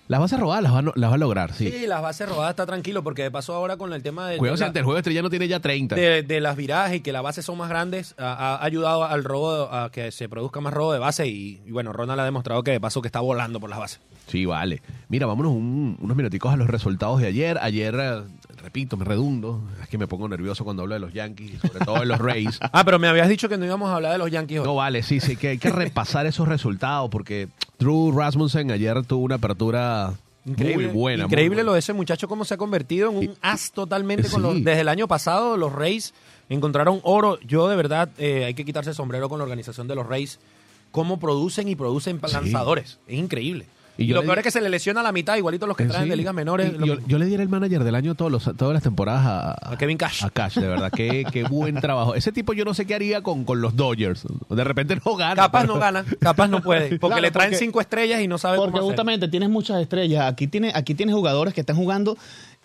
Las 0.07 0.19
bases 0.19 0.39
robadas 0.39 0.61
las 0.63 0.71
va, 0.73 0.81
las 0.95 1.09
va 1.09 1.15
a 1.15 1.17
lograr, 1.17 1.53
sí. 1.53 1.71
Sí. 1.71 1.87
las 1.87 2.01
bases 2.01 2.29
robadas 2.29 2.51
está 2.51 2.65
tranquilo 2.67 3.03
porque 3.03 3.23
de 3.23 3.31
paso 3.31 3.53
ahora 3.55 3.75
con 3.77 3.91
el 3.91 4.03
tema 4.03 4.29
de, 4.29 4.37
Cuidado, 4.37 4.55
de, 4.57 4.65
la- 4.71 4.79
el 4.79 4.83
juego 4.85 4.97
estrella 4.99 5.21
no 5.23 5.29
tiene 5.31 5.47
ya 5.47 5.59
30. 5.59 5.95
de- 5.95 6.21
de 6.21 6.39
las 6.41 6.55
viradas 6.55 6.93
y 6.93 6.99
que 6.99 7.11
las 7.11 7.23
bases 7.23 7.43
son 7.43 7.57
más 7.57 7.69
grandes 7.69 8.13
ha, 8.19 8.55
ha 8.57 8.63
ayudado 8.63 9.03
al 9.03 9.23
robo, 9.23 9.63
a 9.73 9.89
que 9.91 10.11
se 10.11 10.29
produzca 10.29 10.61
más 10.61 10.73
robo 10.73 10.93
de 10.93 10.99
base 10.99 11.25
y, 11.27 11.59
y 11.65 11.71
bueno, 11.71 11.91
Ronald 11.91 12.19
ha 12.19 12.25
demostrado 12.25 12.61
que 12.63 12.71
de 12.71 12.79
paso 12.79 13.01
que 13.01 13.07
está 13.07 13.19
volando 13.19 13.59
por 13.59 13.69
las 13.69 13.79
bases. 13.79 13.99
Sí, 14.27 14.45
vale. 14.45 14.81
Mira, 15.09 15.25
vámonos 15.25 15.51
un- 15.53 15.97
unos 15.99 16.15
minuticos 16.17 16.53
a 16.53 16.57
los 16.57 16.67
resultados 16.67 17.19
de 17.21 17.27
ayer. 17.27 17.57
Ayer, 17.61 17.95
eh, 17.99 18.21
repito, 18.63 18.97
me 18.97 19.05
redundo. 19.05 19.61
Es 19.81 19.87
que 19.87 19.97
me 19.99 20.07
pongo 20.07 20.27
nervioso 20.27 20.63
cuando 20.63 20.81
hablo 20.83 20.93
de 20.95 20.99
los 20.99 21.13
Yankees, 21.13 21.61
sobre 21.61 21.85
todo 21.85 21.99
de 21.99 22.05
los 22.05 22.19
Rays. 22.19 22.59
Ah, 22.73 22.83
pero 22.83 22.97
me 22.99 23.07
habías 23.07 23.29
dicho 23.29 23.47
que 23.49 23.57
no 23.57 23.65
íbamos 23.65 23.89
a 23.89 23.95
hablar 23.95 24.11
de 24.11 24.17
los 24.19 24.29
Yankees 24.31 24.59
hoy. 24.59 24.65
No, 24.65 24.75
vale, 24.75 25.01
sí, 25.03 25.19
sí, 25.19 25.35
que 25.35 25.49
hay 25.49 25.57
que 25.59 25.69
repasar 25.71 26.25
esos 26.25 26.47
resultados 26.47 27.09
porque 27.11 27.47
Drew 27.79 28.11
Rasmussen 28.11 28.71
ayer 28.71 29.03
tuvo 29.05 29.23
una 29.25 29.35
apertura 29.35 30.13
Increíble, 30.45 30.88
muy 30.88 30.93
buena. 30.95 31.23
muy 31.25 31.31
increíble 31.31 31.55
buena. 31.57 31.63
lo 31.67 31.73
de 31.73 31.79
ese 31.79 31.93
muchacho, 31.93 32.27
cómo 32.27 32.45
se 32.45 32.53
ha 32.53 32.57
convertido 32.57 33.09
en 33.09 33.17
un 33.17 33.35
as 33.41 33.71
totalmente. 33.71 34.29
Con 34.29 34.41
los, 34.41 34.55
desde 34.63 34.81
el 34.81 34.89
año 34.89 35.07
pasado, 35.07 35.57
los 35.57 35.73
Rays 35.73 36.13
encontraron 36.49 36.99
oro. 37.03 37.39
Yo, 37.41 37.67
de 37.67 37.75
verdad, 37.75 38.09
eh, 38.17 38.45
hay 38.45 38.53
que 38.53 38.63
quitarse 38.65 38.91
el 38.91 38.95
sombrero 38.95 39.27
con 39.29 39.39
la 39.39 39.43
organización 39.43 39.88
de 39.88 39.95
los 39.95 40.05
Rays. 40.07 40.39
Cómo 40.91 41.19
producen 41.19 41.67
y 41.67 41.75
producen 41.75 42.21
Sí. 42.23 42.31
lanzadores. 42.33 42.99
Es 43.07 43.17
increíble. 43.17 43.65
Y 43.97 44.08
yo 44.08 44.15
lo 44.15 44.21
peor 44.23 44.36
di- 44.36 44.39
es 44.39 44.43
que 44.43 44.51
se 44.51 44.62
le 44.62 44.69
lesiona 44.69 44.99
a 44.99 45.03
la 45.03 45.12
mitad, 45.12 45.36
igualito 45.38 45.67
los 45.67 45.77
que 45.77 45.86
traen 45.86 46.03
Sí. 46.05 46.10
de 46.10 46.15
ligas 46.15 46.34
menores. 46.34 46.71
Y 46.73 47.08
yo, 47.08 47.17
le 47.17 47.25
diera 47.25 47.43
el 47.43 47.49
manager 47.49 47.84
del 47.84 47.95
año 47.95 48.15
todos 48.15 48.31
los, 48.31 48.43
todas 48.58 48.73
las 48.73 48.84
temporadas 48.84 49.25
a, 49.25 49.71
A 49.73 49.77
Kevin 49.77 49.97
Cash. 49.97 50.23
A 50.23 50.29
Cash, 50.29 50.55
de 50.60 50.67
verdad. 50.67 50.91
Qué, 50.95 51.25
qué 51.31 51.43
buen 51.43 51.75
trabajo. 51.81 52.15
Ese 52.15 52.31
tipo 52.31 52.53
yo 52.53 52.65
no 52.65 52.73
sé 52.73 52.86
qué 52.86 52.95
haría 52.95 53.21
con, 53.21 53.45
con 53.45 53.62
los 53.62 53.75
Dodgers. 53.75 54.23
De 54.49 54.63
repente 54.63 54.97
no 55.05 55.15
gana. 55.15 55.36
Capaz 55.36 55.62
pero- 55.62 55.73
no 55.75 55.79
gana, 55.79 56.05
capaz 56.19 56.47
no 56.47 56.62
puede. 56.62 56.97
Porque 56.99 57.08
Claro, 57.08 57.21
le 57.21 57.31
traen 57.31 57.51
porque- 57.51 57.65
cinco 57.65 57.81
estrellas 57.81 58.21
y 58.21 58.27
no 58.27 58.38
sabe 58.38 58.58
Porque 58.58 58.71
cómo 58.71 58.77
hacer. 58.79 58.88
justamente 58.91 59.27
tienes 59.27 59.49
muchas 59.49 59.81
estrellas. 59.81 60.25
Aquí 60.31 60.47
tiene, 60.47 60.71
aquí 60.75 60.93
tienes 60.95 61.15
jugadores 61.15 61.53
que 61.53 61.62
están 61.62 61.75
jugando 61.75 62.17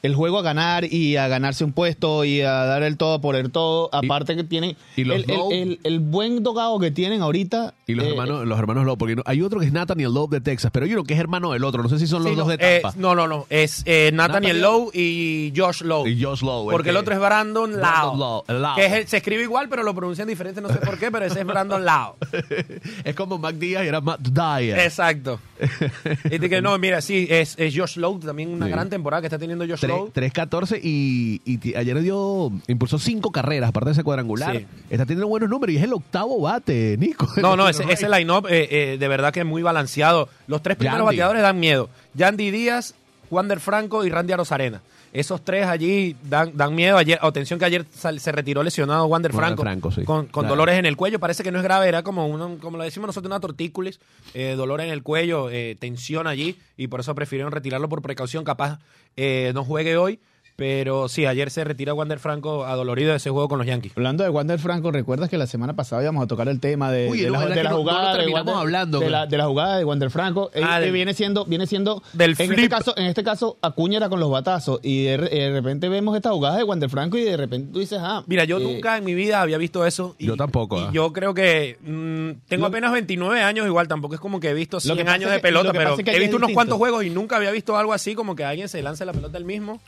el 0.02 0.14
juego 0.14 0.38
a 0.38 0.42
ganar 0.42 0.84
y 0.84 1.16
a 1.16 1.28
ganarse 1.28 1.64
un 1.64 1.72
puesto 1.72 2.24
y 2.24 2.40
a 2.40 2.52
dar 2.64 2.82
el 2.82 2.96
todo 2.96 3.20
por 3.20 3.36
el 3.36 3.50
todo. 3.50 3.88
Aparte 3.92 4.36
que 4.36 4.44
tienen 4.44 4.76
y 4.96 5.04
los 5.04 5.16
el, 5.16 5.30
el- 5.30 5.36
Lowe. 5.36 5.52
el- 5.62 5.80
el 5.84 6.00
buen 6.00 6.42
dogado 6.42 6.78
que 6.78 6.90
tienen 6.90 7.22
ahorita. 7.22 7.74
Y 7.86 7.94
los 7.94 8.06
eh, 8.06 8.10
hermanos, 8.10 8.46
los 8.46 8.58
hermanos 8.58 8.84
Lowe, 8.86 8.96
porque 8.96 9.16
hay 9.26 9.42
otro 9.42 9.60
que 9.60 9.66
es 9.66 9.72
Nathaniel 9.72 10.12
Lowe 10.14 10.28
de 10.30 10.40
Texas, 10.40 10.70
pero 10.72 10.86
hay 10.86 10.92
uno 10.94 11.04
que 11.04 11.14
es 11.14 11.20
hermano 11.20 11.52
del 11.52 11.64
otro. 11.64 11.82
No 11.82 11.88
sé 11.88 11.98
si 11.98 12.06
son 12.06 12.22
los 12.22 12.30
Sí, 12.32 12.36
dos 12.36 12.46
no, 12.48 12.56
de 12.56 12.76
eh, 12.76 12.80
Tampa. 12.82 12.98
no, 12.98 13.14
no, 13.14 13.26
no. 13.28 13.46
Es 13.50 13.82
eh, 13.86 14.10
Nathaniel 14.12 14.58
Nathaniel- 14.58 14.60
Lowe 14.62 14.90
y 14.94 15.52
Josh 15.56 15.82
Lowe. 15.82 16.08
Y 16.08 16.22
Josh 16.22 16.42
Lowe. 16.42 16.70
Porque 16.70 16.90
el 16.90 16.96
otro 16.96 17.14
es 17.14 17.20
Brandon 17.20 17.80
Lau. 17.80 18.44
Que 18.76 18.86
es 18.86 18.92
el- 18.92 19.06
se 19.08 19.18
escribe 19.18 19.42
igual, 19.42 19.68
pero 19.68 19.82
lo 19.82 19.94
pronuncian 19.94 20.28
diferente, 20.28 20.60
no 20.60 20.68
sé 20.68 20.76
por 20.76 20.98
qué, 20.98 21.10
pero 21.10 21.24
ese 21.26 21.40
es 21.40 21.46
Brandon 21.46 21.84
Lau. 21.84 22.14
es 23.04 23.14
como 23.14 23.38
Mac 23.38 23.56
Díaz 23.56 23.84
y 23.84 23.88
era 23.88 24.00
Matt 24.00 24.20
Dyer. 24.20 24.78
Exacto. 24.78 25.40
Este 26.30 26.48
que 26.48 26.62
no, 26.62 26.78
mira, 26.78 27.00
sí, 27.00 27.26
es, 27.30 27.54
es 27.58 27.76
Josh 27.76 27.96
Lowe, 27.96 28.20
también 28.20 28.50
una 28.50 28.66
Sí. 28.66 28.72
gran 28.72 28.88
temporada 28.88 29.20
que 29.20 29.26
está 29.26 29.38
teniendo 29.38 29.66
Josh 29.66 29.84
Lowe. 29.86 30.10
3-14 30.12 30.80
y, 30.82 31.40
y 31.44 31.74
ayer 31.76 32.00
dio, 32.00 32.50
impulsó 32.68 32.98
cinco 32.98 33.30
carreras, 33.32 33.68
aparte 33.70 33.90
de 33.90 33.92
ese 33.92 34.04
cuadrangular. 34.04 34.56
Sí. 34.56 34.66
Está 34.90 35.06
teniendo 35.06 35.28
buenos 35.28 35.48
números 35.48 35.74
y 35.74 35.78
es 35.78 35.84
el 35.84 35.92
octavo 35.92 36.40
bate, 36.40 36.96
Nico. 36.98 37.28
No, 37.40 37.56
no, 37.56 37.68
ese, 37.70 37.84
ese 37.90 38.08
line-up 38.08 38.46
eh, 38.48 38.68
eh, 38.70 38.96
de 38.98 39.08
verdad 39.08 39.32
que 39.32 39.40
es 39.40 39.46
muy 39.46 39.62
balanceado. 39.62 40.28
Los 40.46 40.62
tres 40.62 40.76
primeros 40.76 41.00
Yandy. 41.00 41.16
bateadores 41.16 41.42
dan 41.42 41.60
miedo. 41.60 41.88
Yandy 42.14 42.50
Díaz, 42.50 42.94
Wander 43.30 43.60
Franco 43.60 44.04
y 44.04 44.10
Randy 44.10 44.32
Arozarena. 44.32 44.80
Esos 45.12 45.44
tres 45.44 45.66
allí 45.66 46.14
dan, 46.22 46.52
dan 46.56 46.74
miedo. 46.74 46.96
Ayer, 46.96 47.18
atención 47.20 47.58
que 47.58 47.64
ayer 47.64 47.84
sal- 47.92 48.20
se 48.20 48.30
retiró 48.30 48.62
lesionado 48.62 49.06
Wander 49.06 49.32
Franco, 49.32 49.62
Franco, 49.62 49.90
sí. 49.90 50.04
con, 50.04 50.26
con 50.26 50.42
Claro. 50.44 50.50
dolores 50.50 50.78
en 50.78 50.86
el 50.86 50.96
cuello. 50.96 51.18
Parece 51.18 51.42
que 51.42 51.50
no 51.50 51.58
es 51.58 51.64
grave, 51.64 51.88
era 51.88 52.02
como, 52.04 52.26
uno, 52.28 52.58
como 52.60 52.76
lo 52.76 52.84
decimos 52.84 53.08
nosotros, 53.08 53.28
una 53.28 53.40
tortícolis, 53.40 53.98
eh, 54.34 54.54
dolor 54.56 54.80
en 54.80 54.90
el 54.90 55.02
cuello, 55.02 55.50
eh, 55.50 55.76
tensión 55.80 56.26
allí, 56.28 56.56
y 56.76 56.86
por 56.86 57.00
eso 57.00 57.14
prefirieron 57.16 57.50
retirarlo 57.50 57.88
por 57.88 58.02
precaución. 58.02 58.44
Capaz 58.44 58.78
eh, 59.16 59.50
no 59.54 59.64
juegue 59.64 59.96
hoy, 59.96 60.20
pero 60.60 61.08
sí, 61.08 61.24
ayer 61.24 61.50
se 61.50 61.64
retira 61.64 61.94
Wander 61.94 62.18
Franco 62.18 62.66
adolorido 62.66 63.12
de 63.12 63.16
ese 63.16 63.30
juego 63.30 63.48
con 63.48 63.56
los 63.56 63.66
Yankees. 63.66 63.92
Hablando 63.96 64.24
de 64.24 64.28
Wander 64.28 64.58
Franco, 64.58 64.90
¿recuerdas 64.92 65.30
que 65.30 65.38
la 65.38 65.46
semana 65.46 65.74
pasada 65.74 66.02
íbamos 66.02 66.22
a 66.22 66.26
tocar 66.26 66.48
el 66.50 66.60
tema 66.60 66.92
de, 66.92 67.08
Uy, 67.08 67.20
de 67.22 67.28
no, 67.28 67.32
la, 67.32 67.38
¿verdad 67.38 67.54
de 67.54 67.60
que 67.60 67.64
la 67.64 67.70
no- 67.70 67.76
no 67.78 67.82
lo 67.84 67.90
jugada 67.90 68.12
de 68.12 68.18
terminamos 68.18 68.46
Wander, 68.46 68.60
hablando, 68.60 69.00
de 69.00 69.08
la, 69.08 69.26
de 69.26 69.38
la 69.38 69.46
jugada 69.46 69.78
de 69.78 69.84
Wander 69.84 70.10
Franco? 70.10 70.50
Eh, 70.52 70.60
Ah, 70.62 70.76
que 70.76 70.84
del- 70.84 70.92
viene 70.92 71.14
siendo, 71.14 71.46
viene 71.46 71.66
siendo 71.66 72.02
del 72.12 72.32
en 72.32 72.42
este 72.42 72.46
flip. 72.48 72.70
caso, 72.70 72.94
en 72.94 73.06
este 73.06 73.24
caso 73.24 73.56
Acuña 73.62 73.96
era 73.96 74.10
con 74.10 74.20
los 74.20 74.30
batazos 74.30 74.80
y 74.82 75.04
de, 75.04 75.16
re- 75.16 75.28
de 75.30 75.50
repente 75.50 75.88
vemos 75.88 76.14
esta 76.14 76.30
jugada 76.30 76.58
de 76.58 76.64
Wander 76.64 76.90
Franco 76.90 77.16
y 77.16 77.22
de 77.24 77.38
repente 77.38 77.72
tú 77.72 77.78
dices, 77.78 77.98
ah, 78.02 78.22
Mira, 78.26 78.44
yo 78.44 78.58
eh, 78.58 78.62
nunca 78.62 78.98
en 78.98 79.04
mi 79.04 79.14
vida 79.14 79.40
había 79.40 79.56
visto 79.56 79.86
eso. 79.86 80.14
Y, 80.18 80.26
Yo 80.26 80.36
tampoco, 80.36 80.78
Y 80.78 80.82
ah. 80.82 80.90
yo 80.92 81.10
creo 81.14 81.32
que 81.32 81.78
mm, 81.80 82.46
tengo 82.48 82.64
Lo- 82.64 82.68
apenas 82.68 82.92
29 82.92 83.40
años, 83.42 83.64
igual 83.66 83.88
tampoco 83.88 84.14
es 84.14 84.20
como 84.20 84.40
que 84.40 84.50
he 84.50 84.54
visto 84.54 84.76
Lo 84.76 84.80
100 84.82 84.96
que 84.98 85.04
pasa 85.04 85.14
años 85.14 85.30
de 85.30 85.38
pelota, 85.40 85.72
pero 85.72 85.90
pasa 85.92 86.02
es 86.02 86.04
que 86.04 86.14
he 86.14 86.20
visto 86.20 86.36
unos 86.36 86.50
cuantos 86.52 86.76
juegos 86.76 87.02
y 87.02 87.08
nunca 87.08 87.36
había 87.36 87.50
visto 87.50 87.78
algo 87.78 87.94
así 87.94 88.14
como 88.14 88.36
que 88.36 88.44
alguien 88.44 88.68
se 88.68 88.82
lance 88.82 89.06
la 89.06 89.14
pelota 89.14 89.38
el 89.38 89.46
mismo 89.46 89.80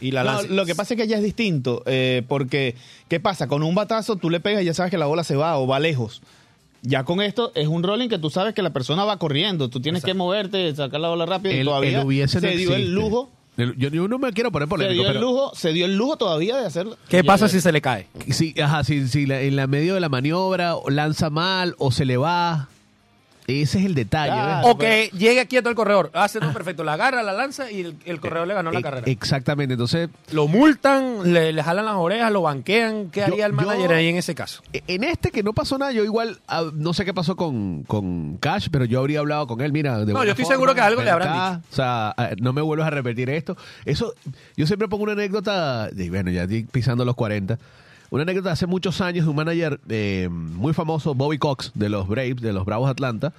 y 0.00 0.10
la 0.12 0.24
No, 0.24 0.42
lo 0.42 0.64
que 0.66 0.74
pasa 0.74 0.94
es 0.94 1.00
que 1.00 1.06
ya 1.08 1.16
es 1.16 1.22
distinto, 1.22 1.82
eh, 1.86 2.22
porque 2.28 2.74
¿qué 3.08 3.20
pasa? 3.20 3.46
Con 3.48 3.62
un 3.62 3.74
batazo 3.74 4.16
tú 4.16 4.30
le 4.30 4.40
pegas 4.40 4.62
y 4.62 4.66
ya 4.66 4.74
sabes 4.74 4.90
que 4.90 4.98
la 4.98 5.06
bola 5.06 5.24
se 5.24 5.36
va 5.36 5.58
o 5.58 5.66
va 5.66 5.80
lejos. 5.80 6.22
Ya 6.82 7.02
con 7.04 7.20
esto 7.20 7.50
es 7.56 7.66
un 7.66 7.82
rolling 7.82 8.08
que 8.08 8.18
tú 8.18 8.30
sabes 8.30 8.54
que 8.54 8.62
la 8.62 8.70
persona 8.70 9.04
va 9.04 9.16
corriendo, 9.18 9.68
tú 9.68 9.80
tienes 9.80 10.04
que 10.04 10.14
moverte, 10.14 10.74
sacar 10.76 11.00
la 11.00 11.08
bola 11.08 11.26
rápido 11.26 11.60
y 11.60 11.64
todavía 11.64 11.98
el 12.00 12.06
hubiese 12.06 12.40
se 12.40 12.46
no 12.52 12.56
dio 12.56 12.74
el 12.76 12.94
lujo, 12.94 13.30
El- 13.56 13.76
yo, 13.76 13.88
yo 13.88 14.06
no 14.06 14.18
me 14.20 14.32
quiero 14.32 14.52
poner 14.52 14.68
se 14.68 14.70
polémico, 14.70 14.94
dio 15.02 15.08
el 15.10 15.14
pero 15.16 15.20
lujo, 15.26 15.50
se 15.56 15.72
dio 15.72 15.84
el 15.86 15.96
lujo 15.96 16.16
todavía 16.16 16.56
de 16.56 16.64
hacerlo. 16.66 16.96
¿Qué 17.08 17.24
pasa 17.24 17.48
si 17.48 17.60
se 17.60 17.72
le 17.72 17.80
cae? 17.80 18.06
si, 18.30 18.54
ajá, 18.60 18.84
si, 18.84 19.08
si 19.08 19.26
la- 19.26 19.40
en 19.40 19.56
la 19.56 19.66
medio 19.66 19.94
de 19.94 20.00
la 20.00 20.08
maniobra 20.08 20.76
o 20.76 20.88
lanza 20.90 21.30
mal 21.30 21.74
o 21.78 21.90
se 21.90 22.04
le 22.04 22.16
va, 22.16 22.68
ese 23.48 23.78
es 23.80 23.86
el 23.86 23.94
detalle. 23.94 24.68
O 24.68 24.76
que 24.78 25.10
llegue 25.14 25.46
quieto 25.46 25.68
el 25.70 25.74
corredor, 25.74 26.10
hace 26.12 26.38
todo 26.38 26.52
perfecto, 26.52 26.84
la 26.84 26.92
agarra, 26.92 27.22
la 27.22 27.32
lanza 27.32 27.70
y 27.70 27.80
el, 27.80 27.96
el 28.04 28.20
corredor 28.20 28.46
le 28.46 28.54
ganó 28.54 28.70
la 28.70 28.78
E- 28.78 28.82
carrera. 28.82 29.04
Exactamente, 29.10 29.72
entonces 29.74 30.10
Lo 30.32 30.46
multan, 30.46 31.32
le, 31.32 31.52
le 31.52 31.62
jalan 31.62 31.86
las 31.86 31.94
orejas, 31.94 32.30
lo 32.30 32.42
banquean. 32.42 33.10
¿Qué 33.10 33.20
Yo- 33.20 33.26
haría 33.26 33.46
el 33.46 33.52
manager 33.54 33.90
yo- 33.90 33.96
ahí 33.96 34.08
en 34.08 34.16
ese 34.16 34.34
caso? 34.34 34.62
E- 34.72 34.82
En 34.86 35.02
este 35.02 35.30
que 35.30 35.42
no 35.42 35.52
pasó 35.54 35.78
nada, 35.78 35.92
yo 35.92 36.04
igual, 36.04 36.40
ah, 36.46 36.64
no 36.74 36.92
sé 36.92 37.04
qué 37.04 37.14
pasó 37.14 37.36
con, 37.36 37.84
con 37.84 38.36
Cash, 38.36 38.68
pero 38.70 38.84
yo 38.84 39.00
habría 39.00 39.20
hablado 39.20 39.46
con 39.46 39.60
él, 39.62 39.72
mira, 39.72 40.04
de 40.04 40.12
No, 40.12 40.22
yo 40.24 40.30
estoy 40.32 40.44
seguro 40.44 40.74
que 40.74 40.80
algo 40.82 41.02
le 41.02 41.10
habrán 41.10 41.28
acá, 41.28 41.60
O 41.72 41.74
sea, 41.74 42.14
ah, 42.16 42.30
no 42.40 42.52
me 42.52 42.60
vuelvas 42.60 42.86
a 42.88 42.90
repetir 42.90 43.30
esto. 43.30 43.56
Eso, 43.84 44.12
yo 44.56 44.66
siempre 44.66 44.88
pongo 44.88 45.04
una 45.04 45.12
anécdota, 45.12 45.88
de, 45.88 46.10
bueno, 46.10 46.30
ya 46.30 46.42
estoy 46.42 46.64
pisando 46.64 47.04
los 47.04 47.14
40, 47.14 47.58
una 48.10 48.22
anécdota 48.22 48.48
de 48.48 48.52
hace 48.54 48.66
muchos 48.66 49.00
años 49.00 49.24
de 49.26 49.30
un 49.30 49.36
manager 49.36 49.80
eh, 49.88 50.28
muy 50.30 50.72
famoso, 50.72 51.14
Bobby 51.14 51.38
Cox, 51.38 51.72
de 51.74 51.88
los 51.88 52.08
Braves, 52.08 52.40
de 52.40 52.52
los 52.52 52.64
Bravos 52.64 52.88
Atlanta, 52.90 53.32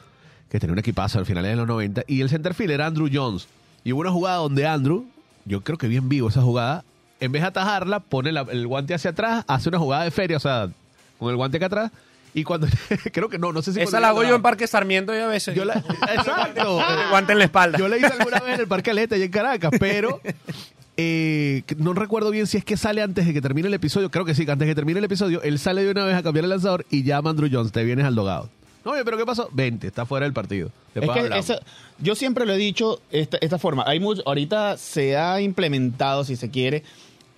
que 0.49 0.59
tenía 0.59 0.73
un 0.73 0.79
equipazo 0.79 1.19
al 1.19 1.25
final 1.25 1.43
de 1.43 1.55
los 1.55 1.67
90, 1.67 2.03
y 2.07 2.21
el 2.21 2.29
centerfield 2.29 2.71
era 2.71 2.85
Andrew 2.87 3.09
Jones. 3.11 3.47
Y 3.83 3.93
hubo 3.93 4.01
una 4.01 4.11
jugada 4.11 4.37
donde 4.37 4.67
Andrew, 4.67 5.05
yo 5.45 5.61
creo 5.61 5.77
que 5.77 5.87
bien 5.87 6.09
vivo 6.09 6.29
esa 6.29 6.41
jugada, 6.41 6.83
en 7.19 7.31
vez 7.31 7.41
de 7.41 7.47
atajarla, 7.49 7.99
pone 7.99 8.31
la- 8.31 8.45
el 8.49 8.65
guante 8.67 8.93
hacia 8.93 9.11
atrás, 9.11 9.43
hace 9.47 9.69
una 9.69 9.79
jugada 9.79 10.03
de 10.03 10.11
feria, 10.11 10.37
o 10.37 10.39
sea, 10.39 10.69
con 11.17 11.29
el 11.29 11.35
guante 11.35 11.57
acá 11.57 11.65
atrás, 11.67 11.91
y 12.33 12.43
cuando, 12.43 12.67
creo 13.11 13.27
que 13.29 13.39
no, 13.39 13.51
no 13.51 13.61
sé 13.63 13.73
si... 13.73 13.81
Esa 13.81 13.99
la 13.99 14.09
hago 14.09 14.23
yo 14.23 14.35
en 14.35 14.41
Parque 14.43 14.67
Sarmiento 14.67 15.15
y 15.15 15.17
a 15.19 15.27
veces. 15.27 15.55
yo 15.55 15.65
la, 15.65 15.73
exacto. 16.15 16.79
Guante 17.09 17.31
en 17.33 17.39
la 17.39 17.45
espalda. 17.45 17.77
Yo 17.79 17.87
la 17.87 17.97
hice 17.97 18.05
alguna 18.07 18.39
vez 18.39 18.53
en 18.55 18.59
el 18.61 18.67
Parque 18.67 18.91
Aleta 18.91 19.17
y 19.17 19.23
en 19.23 19.31
Caracas, 19.31 19.71
pero 19.79 20.21
eh, 21.01 21.63
no 21.77 21.93
recuerdo 21.93 22.29
bien 22.31 22.45
si 22.47 22.57
es 22.57 22.65
que 22.65 22.75
sale 22.75 23.01
antes 23.01 23.25
de 23.25 23.33
que 23.33 23.41
termine 23.41 23.67
el 23.69 23.73
episodio. 23.73 24.11
Creo 24.11 24.25
que 24.25 24.35
sí, 24.35 24.45
que 24.45 24.51
antes 24.51 24.67
de 24.67 24.71
que 24.71 24.75
termine 24.75 24.99
el 24.99 25.05
episodio, 25.05 25.41
él 25.43 25.57
sale 25.59 25.83
de 25.83 25.91
una 25.91 26.03
vez 26.05 26.15
a 26.15 26.23
cambiar 26.23 26.43
el 26.43 26.49
lanzador 26.49 26.85
y 26.89 27.03
llama 27.03 27.29
a 27.29 27.31
Andrew 27.31 27.49
Jones, 27.51 27.71
te 27.71 27.83
vienes 27.83 28.05
al 28.05 28.15
dogado. 28.15 28.49
No, 28.83 28.91
pero 29.05 29.17
¿qué 29.17 29.25
pasó? 29.25 29.49
Vente, 29.51 29.87
está 29.87 30.05
fuera 30.05 30.25
del 30.25 30.33
partido. 30.33 30.67
Es 30.67 30.95
Después 30.95 31.13
que 31.15 31.19
hablamos. 31.25 31.45
esa- 31.49 31.59
yo 31.99 32.15
siempre 32.15 32.45
lo 32.45 32.53
he 32.53 32.57
dicho 32.57 33.01
esta, 33.11 33.37
esta 33.41 33.59
forma. 33.59 33.83
Hay 33.85 33.99
mucho, 33.99 34.21
ahorita 34.25 34.77
se 34.77 35.15
ha 35.17 35.39
implementado, 35.41 36.23
si 36.23 36.35
se 36.35 36.49
quiere, 36.49 36.83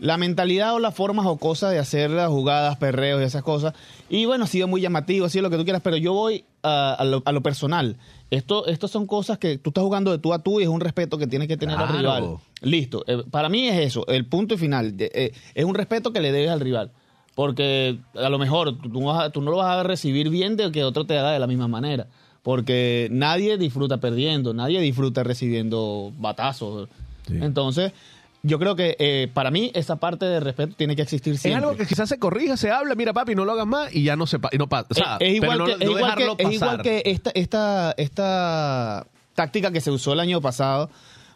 la 0.02 0.18
mentalidad 0.18 0.74
o 0.74 0.80
las 0.80 0.96
formas 0.96 1.28
o 1.28 1.38
cosas 1.38 1.72
de 1.72 1.78
hacer 1.80 2.10
las 2.10 2.28
jugadas, 2.28 2.76
perreos 2.78 3.22
y 3.22 3.26
esas 3.26 3.44
cosas. 3.44 3.74
Y 4.10 4.26
bueno, 4.26 4.46
ha 4.46 4.48
sido 4.48 4.68
muy 4.68 4.82
llamativo, 4.82 5.28
ha 5.28 5.30
sido 5.30 5.44
lo 5.44 5.50
que 5.52 5.58
tú 5.58 5.64
quieras, 5.64 5.84
pero 5.84 5.96
yo 5.96 6.12
voy 6.12 6.44
a, 6.64 6.94
a 6.96 7.04
lo, 7.06 7.22
a 7.24 7.32
lo 7.32 7.42
personal. 7.42 7.98
Esto, 8.32 8.66
esto 8.66 8.88
son 8.88 9.06
cosas 9.06 9.38
que 9.38 9.60
tú 9.60 9.70
estás 9.70 9.84
jugando 9.84 10.10
de 10.12 10.18
tú 10.18 10.34
a 10.34 10.40
tú 10.40 10.60
y 10.60 10.64
es 10.64 10.70
un 10.70 10.80
respeto 10.82 11.20
que 11.20 11.28
tienes 11.28 11.48
que 11.48 11.56
tener 11.56 11.78
al 11.78 11.88
Claro. 11.88 12.00
rival. 12.00 12.38
Listo. 12.62 13.04
Eh, 13.06 13.24
para 13.30 13.48
mí 13.48 13.68
es 13.68 13.78
eso, 13.80 14.06
el 14.08 14.26
punto 14.26 14.56
y 14.56 14.58
final. 14.58 14.96
Eh, 14.98 15.34
es 15.54 15.66
un 15.66 15.76
respeto 15.76 16.12
que 16.12 16.20
le 16.20 16.32
debes 16.32 16.50
al 16.50 16.60
rival. 16.62 16.92
Porque 17.36 17.98
a 18.16 18.30
lo 18.30 18.40
mejor 18.40 18.78
tú, 18.82 19.04
vas 19.06 19.32
tú 19.32 19.42
no 19.42 19.52
lo 19.52 19.58
vas 19.58 19.78
a 19.78 19.84
recibir 19.84 20.30
bien 20.30 20.58
de 20.58 20.72
que 20.72 20.84
otro 20.84 21.06
te 21.06 21.18
haga 21.18 21.32
de 21.32 21.40
la 21.40 21.48
misma 21.48 21.68
manera. 21.68 22.08
Porque 22.44 23.08
nadie 23.12 23.58
disfruta 23.58 23.98
perdiendo, 24.00 24.54
nadie 24.54 24.82
disfruta 24.82 25.24
recibiendo 25.24 26.12
batazos. 26.18 26.90
Sí. 27.28 27.36
Entonces, 27.40 27.94
yo 28.44 28.58
creo 28.60 28.76
que 28.76 28.96
eh, 29.00 29.30
para 29.34 29.52
mí 29.52 29.72
esa 29.76 29.98
parte 29.98 30.26
de 30.26 30.40
respeto 30.40 30.74
tiene 30.76 30.96
que 30.96 31.04
existir 31.04 31.34
es 31.34 31.42
siempre. 31.42 31.64
algo 31.64 31.78
que 31.78 31.86
quizás 31.86 32.10
se 32.10 32.18
corrija, 32.18 32.58
se 32.58 32.72
habla, 32.72 32.96
mira 32.96 33.14
papi, 33.14 33.36
no 33.36 33.46
lo 33.46 33.52
hagas 33.52 33.68
más 33.68 33.96
y 33.96 34.04
ya 34.04 34.16
no 34.16 34.26
se 34.28 34.40
pa- 34.40 34.50
y 34.52 34.58
no 34.58 34.68
pasa. 34.68 34.88
O 34.90 34.94
sea, 34.96 35.18
es, 35.20 35.30
es 35.30 35.36
igual 35.36 35.52
pero 35.52 35.58
no, 35.60 35.66
que, 35.66 35.72
no 35.72 35.78
es 35.92 35.98
igual 35.98 36.04
dejarlo 36.16 36.38
que- 36.38 36.44
es 36.44 36.52
igual 36.54 36.70
pasar. 36.78 36.82
que 36.84 37.04
esta, 37.06 37.32
esta, 37.36 37.94
esta 37.98 39.08
táctica 39.36 39.72
que 39.72 39.82
se 39.82 39.92
usó 39.92 40.14
el 40.14 40.20
año 40.20 40.42
pasado. 40.42 40.90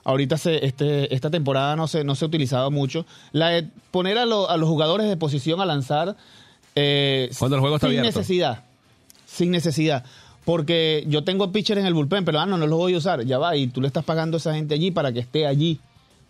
Ahorita 0.07 0.37
se, 0.37 0.63
este, 0.65 1.13
esta 1.15 1.31
temporada 1.31 1.75
no 1.75 1.87
se, 1.87 2.03
no 2.03 2.13
se 2.13 2.25
ha 2.25 2.27
utilizado 2.27 2.69
mucho. 2.69 3.07
La 3.31 3.49
de 3.49 3.67
poner 3.89 4.17
a, 4.19 4.25
lo- 4.25 4.49
a 4.49 4.57
los 4.57 4.69
jugadores 4.69 5.07
de 5.09 5.17
posición 5.17 5.61
a 5.61 5.65
lanzar 5.65 6.15
eh, 6.75 7.29
Cuando 7.39 7.55
el 7.55 7.61
juego 7.61 7.77
está 7.77 7.87
sin 7.87 7.97
abierto. 7.99 8.19
necesidad. 8.19 8.63
Sin 9.25 9.49
necesidad. 9.51 10.03
Porque 10.43 11.03
yo 11.07 11.23
tengo 11.23 11.51
pitcher 11.51 11.79
en 11.79 11.87
el 11.87 11.95
bullpen, 11.95 12.23
pero 12.23 12.39
ah, 12.39 12.45
no, 12.45 12.55
no 12.57 12.67
los 12.67 12.77
voy 12.77 12.93
a 12.93 12.97
usar. 12.97 13.23
Ya 13.25 13.39
va, 13.39 13.55
y 13.55 13.65
tú 13.67 13.81
le 13.81 13.87
estás 13.87 14.03
pagando 14.03 14.37
a 14.37 14.39
esa 14.39 14.53
gente 14.53 14.75
allí 14.75 14.91
para 14.91 15.11
que 15.11 15.19
esté 15.19 15.47
allí, 15.47 15.79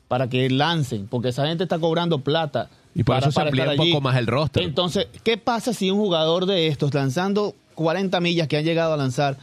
para 0.07 0.29
que 0.29 0.49
lancen, 0.49 1.07
porque 1.07 1.29
esa 1.29 1.47
gente 1.47 1.63
está 1.63 1.79
cobrando 1.79 2.19
plata. 2.19 2.69
Y 2.93 3.03
por 3.03 3.15
para- 3.15 3.27
eso 3.27 3.31
se 3.31 3.41
amplía 3.41 3.63
un 3.65 3.69
allí. 3.71 3.91
poco 3.91 4.01
más 4.01 4.15
el 4.17 4.27
roster. 4.27 4.63
Entonces, 4.63 5.07
¿qué 5.23 5.37
pasa 5.37 5.73
si 5.73 5.89
un 5.91 5.97
jugador 5.99 6.45
de 6.45 6.67
estos 6.67 6.93
lanzando 6.93 7.55
40 7.75 8.19
millas 8.21 8.47
que 8.47 8.57
han 8.57 8.63
llegado 8.63 8.93
a 8.93 8.97
lanzar 8.97 9.37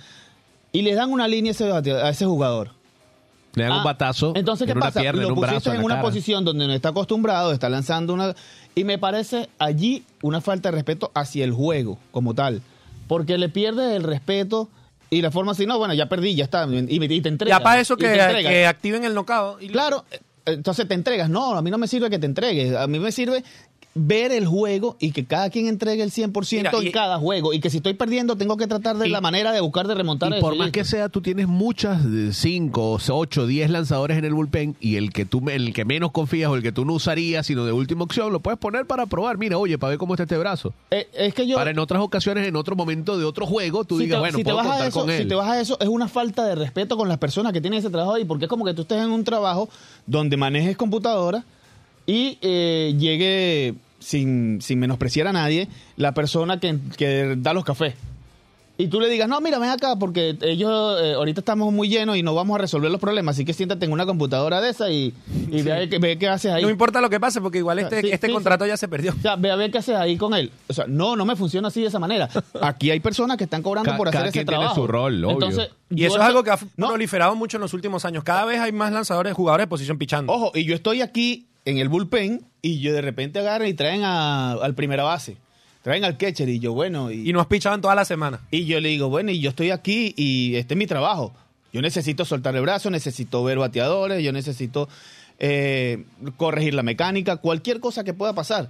y 0.73 0.83
les 0.83 0.97
dan 0.97 1.11
una 1.11 1.29
línea 1.29 1.51
a 1.51 1.55
ese, 1.55 1.69
bate- 1.71 1.93
a 2.03 2.09
ese 2.09 2.25
jugador? 2.25 2.71
Le 3.55 3.65
dan 3.65 3.73
un 3.73 3.79
Ah, 3.81 3.85
batazo 3.85 4.33
Entonces, 4.35 4.65
¿qué 4.65 4.73
en 4.73 4.79
una 4.79 4.87
pasa? 4.87 5.01
pierna, 5.03 5.21
Lo 5.23 5.29
en 5.29 5.35
un 5.35 5.41
brazo, 5.41 5.55
pusiste 5.57 5.71
en, 5.71 5.77
en 5.77 5.85
una 5.85 5.95
cara. 5.97 6.03
posición 6.09 6.45
donde 6.47 6.67
no 6.67 6.73
está 6.73 6.89
acostumbrado, 6.89 7.53
está 7.53 7.69
lanzando 7.69 8.15
una... 8.15 8.35
Y 8.75 8.85
me 8.85 8.97
parece 8.97 9.51
allí 9.59 10.05
una 10.23 10.41
falta 10.41 10.71
de 10.71 10.77
respeto 10.77 11.11
hacia 11.15 11.45
el 11.45 11.53
juego 11.53 11.99
como 12.13 12.33
tal. 12.33 12.63
Porque 13.09 13.37
le 13.37 13.51
pierdes 13.51 13.95
el 13.95 14.05
respeto 14.05 14.71
y 15.11 15.21
la 15.21 15.31
forma 15.31 15.53
así, 15.53 15.67
no, 15.67 15.77
bueno, 15.77 15.93
ya 15.93 16.09
perdí, 16.09 16.35
ya 16.35 16.45
está. 16.45 16.67
Y, 16.67 17.05
y 17.05 17.21
te 17.21 17.29
entregas. 17.29 17.59
Ya 17.59 17.63
para 17.63 17.83
eso 17.83 17.99
que, 17.99 18.07
que 18.43 18.65
activen 18.67 19.05
el 19.05 19.13
knockout. 19.13 19.61
y- 19.63 19.69
Claro, 19.69 20.07
entonces 20.47 20.87
te 20.89 20.95
entregas. 20.95 21.29
No, 21.29 21.55
a 21.57 21.63
mí 21.63 21.71
no 21.71 21.79
me 21.79 21.89
sirve 21.89 22.11
que 22.11 22.19
te 22.19 22.27
entregues. 22.27 22.75
A 22.75 22.87
mí 22.87 22.99
me 22.99 23.13
sirve 23.13 23.45
ver 23.95 24.33
el 24.33 24.47
juego 24.47 24.97
y 25.01 25.13
que 25.13 25.27
cada 25.27 25.51
quien 25.51 25.67
entregue 25.69 26.03
el 26.03 26.11
100% 26.11 26.57
Mira, 26.57 26.71
en 26.81 26.87
y- 26.89 26.93
cada 26.93 27.19
juego. 27.19 27.53
Y 27.53 27.61
que 27.61 27.69
si 27.69 27.77
estoy 27.77 27.93
perdiendo, 27.95 28.37
tengo 28.37 28.57
que 28.57 28.67
tratar 28.67 28.97
de 28.97 29.09
Y- 29.09 29.11
la 29.11 29.21
manera 29.21 29.53
de 29.53 29.61
buscar 29.61 29.87
de 29.87 29.95
remontar 29.95 30.35
Y 30.37 30.41
por 30.41 30.57
más 30.57 30.71
que 30.71 30.85
sea, 30.85 31.09
tú 31.11 31.21
tienes 31.21 31.47
muchas, 31.47 32.01
5, 32.33 32.99
8, 33.11 33.47
10 33.47 33.71
lanzadores 33.71 34.17
en 34.19 34.25
el 34.25 34.33
bullpen 34.35 34.77
y 34.81 34.97
el 34.97 35.13
que 35.13 35.27
tú 35.27 35.43
el 35.51 35.73
que 35.75 35.85
menos 35.85 36.11
confías 36.13 36.51
o 36.51 36.55
el 36.57 36.63
que 36.63 36.73
tú 36.73 36.85
no 36.85 36.95
usarías, 36.95 37.47
sino 37.47 37.65
de 37.67 37.73
última 37.73 38.05
opción, 38.05 38.33
lo 38.33 38.41
puedes 38.41 38.59
poner 38.59 38.87
para 38.87 39.07
probar. 39.07 39.37
Mira, 39.37 39.59
oye, 39.59 39.77
para 39.79 39.91
ver 39.91 39.99
cómo 39.99 40.15
está 40.15 40.23
este 40.23 40.39
brazo. 40.39 40.73
Eh, 40.91 41.09
es 41.15 41.35
que 41.35 41.47
yo... 41.47 41.57
Para 41.57 41.71
en 41.71 41.79
otras 41.79 42.01
ocasiones, 42.03 42.47
en 42.49 42.57
otro 42.57 42.77
momento 42.77 43.19
de 43.19 43.25
otro 43.25 43.47
juego, 43.47 43.85
tú 43.85 43.99
si 43.99 44.05
digas, 44.05 44.17
te, 44.17 44.21
bueno, 44.21 44.39
si 44.39 44.45
te 44.45 44.51
puedo 44.53 44.57
vas 44.69 44.81
a 44.81 44.87
eso, 44.87 45.01
con 45.01 45.09
si 45.11 45.17
él. 45.17 45.29
te 45.29 45.35
vas 45.35 45.49
a 45.51 45.61
eso, 45.61 45.77
es 45.81 45.89
una 45.89 46.09
falta 46.09 46.47
de 46.47 46.55
respeto 46.55 46.97
con 46.97 47.09
las 47.09 47.19
personas 47.19 47.53
que 47.53 47.61
tienen 47.61 47.79
ese 47.81 47.91
trabajo 47.91 48.15
ahí, 48.15 48.25
porque 48.25 48.47
es 48.47 48.49
como 48.49 48.65
que 48.65 48.73
tú 48.75 48.83
estés 48.83 49.03
en 49.03 49.11
un 49.11 49.25
trabajo 49.25 49.69
donde 50.07 50.37
manejes 50.37 50.77
computadora 50.79 51.45
y 52.07 52.39
eh, 52.43 52.95
llegue, 52.99 53.75
sin, 53.99 54.61
sin 54.61 54.79
menospreciar 54.79 55.27
a 55.29 55.33
nadie, 55.33 55.69
la 55.97 56.13
persona 56.15 56.59
que, 56.61 56.77
que 56.97 57.35
da 57.39 57.53
los 57.53 57.65
cafés. 57.65 57.95
y 58.79 58.89
tú 58.89 59.01
le 59.01 59.09
digas, 59.09 59.29
no, 59.29 59.41
mira, 59.41 59.61
ven 59.61 59.71
acá, 59.71 59.95
porque 59.97 60.37
ellos 60.41 60.99
eh, 61.01 61.13
ahorita 61.13 61.41
estamos 61.41 61.73
muy 61.73 61.89
llenos 61.89 62.17
y 62.17 62.23
no 62.25 62.35
vamos 62.35 62.57
a 62.57 62.59
resolver 62.59 62.91
los 62.91 63.01
problemas, 63.01 63.37
así 63.37 63.45
que 63.45 63.53
siéntate 63.53 63.85
en 63.87 63.93
una 63.93 64.05
computadora 64.07 64.61
de 64.61 64.71
esa 64.71 64.91
y, 64.91 65.15
y 65.53 65.63
ve, 65.63 65.73
a 65.73 65.77
ver 65.77 65.89
qué- 65.89 65.99
ve 66.01 66.19
qué 66.19 66.27
haces 66.27 66.51
ahí. 66.51 66.63
No 66.63 66.71
importa 66.71 67.01
lo 67.01 67.09
que 67.09 67.21
pase, 67.21 67.41
porque 67.41 67.59
igual 67.59 67.79
este, 67.79 68.01
Sí, 68.01 68.11
este 68.11 68.27
sí, 68.27 68.33
contrato 68.33 68.67
ya 68.67 68.77
se 68.77 68.89
perdió. 68.89 69.13
O 69.17 69.21
sea, 69.23 69.37
ve 69.37 69.53
a 69.53 69.57
ver 69.57 69.71
qué 69.71 69.79
haces 69.79 69.95
ahí 69.95 70.17
con 70.17 70.35
él. 70.35 70.51
O 70.69 70.73
sea, 70.73 70.87
no, 70.89 71.15
no 71.15 71.25
me 71.25 71.37
funciona 71.37 71.69
así 71.69 71.81
de 71.83 71.87
esa 71.89 72.01
manera. 72.01 72.29
Aquí 72.61 72.91
hay 72.91 72.99
personas 72.99 73.37
que 73.37 73.45
están 73.45 73.63
cobrando 73.63 73.93
Ca- 73.93 73.97
por 73.97 74.09
hacer 74.09 74.19
cada 74.19 74.29
ese 74.31 74.33
quien 74.33 74.47
tiene 74.47 74.59
trabajo. 74.63 74.81
su 74.81 74.87
rol, 74.89 75.25
obvio. 75.25 75.35
Entonces, 75.35 75.69
Y 75.91 76.05
eso 76.05 76.17
es 76.17 76.23
algo 76.23 76.43
que 76.43 76.51
ha 76.51 76.59
No, 76.77 76.89
proliferado 76.89 77.37
mucho 77.37 77.59
en 77.59 77.61
los 77.61 77.75
últimos 77.75 78.05
años. 78.05 78.25
Cada 78.25 78.47
vez 78.47 78.59
hay 78.59 78.73
más 78.73 78.91
lanzadores, 78.93 79.35
jugadores 79.35 79.65
de 79.67 79.69
posición 79.69 79.99
pichando. 79.99 80.33
Ojo, 80.33 80.51
y 80.57 80.65
yo 80.65 80.75
estoy 80.75 81.03
aquí 81.03 81.47
en 81.65 81.79
el 81.79 81.89
bullpen 81.89 82.45
y 82.61 82.81
yo 82.81 82.93
de 82.93 83.01
repente 83.03 83.39
agarran 83.39 83.69
y 83.69 83.75
traen 83.75 84.03
a- 84.05 84.53
al 84.53 84.75
primera 84.75 85.05
base. 85.05 85.37
Traen 85.83 86.05
al 86.05 86.17
catcher 86.17 86.49
y 86.49 86.59
yo, 86.61 86.73
bueno, 86.73 87.11
y, 87.11 87.29
Y 87.29 87.33
no 87.33 87.41
has 87.41 87.47
pichado 87.49 87.75
en 87.75 87.81
toda 87.81 87.95
la 87.95 88.05
semana. 88.05 88.41
y 88.51 88.65
yo 88.67 88.81
le 88.81 88.89
digo, 88.91 89.09
bueno, 89.09 89.31
y 89.33 89.41
yo 89.41 89.51
estoy 89.51 89.71
aquí 89.71 90.15
y 90.17 90.55
este 90.57 90.75
es 90.75 90.79
mi 90.79 90.87
trabajo. 90.87 91.33
Yo 91.73 91.81
necesito 91.83 92.25
soltar 92.25 92.55
el 92.55 92.63
brazo, 92.63 92.91
necesito 92.91 93.43
ver 93.43 93.59
bateadores, 93.59 94.23
yo 94.23 94.33
necesito 94.33 94.89
eh, 95.39 96.05
corregir 96.37 96.75
la 96.75 96.83
mecánica, 96.85 97.37
cualquier 97.39 97.81
cosa 97.81 98.05
que 98.05 98.15
pueda 98.15 98.33
pasar. 98.33 98.69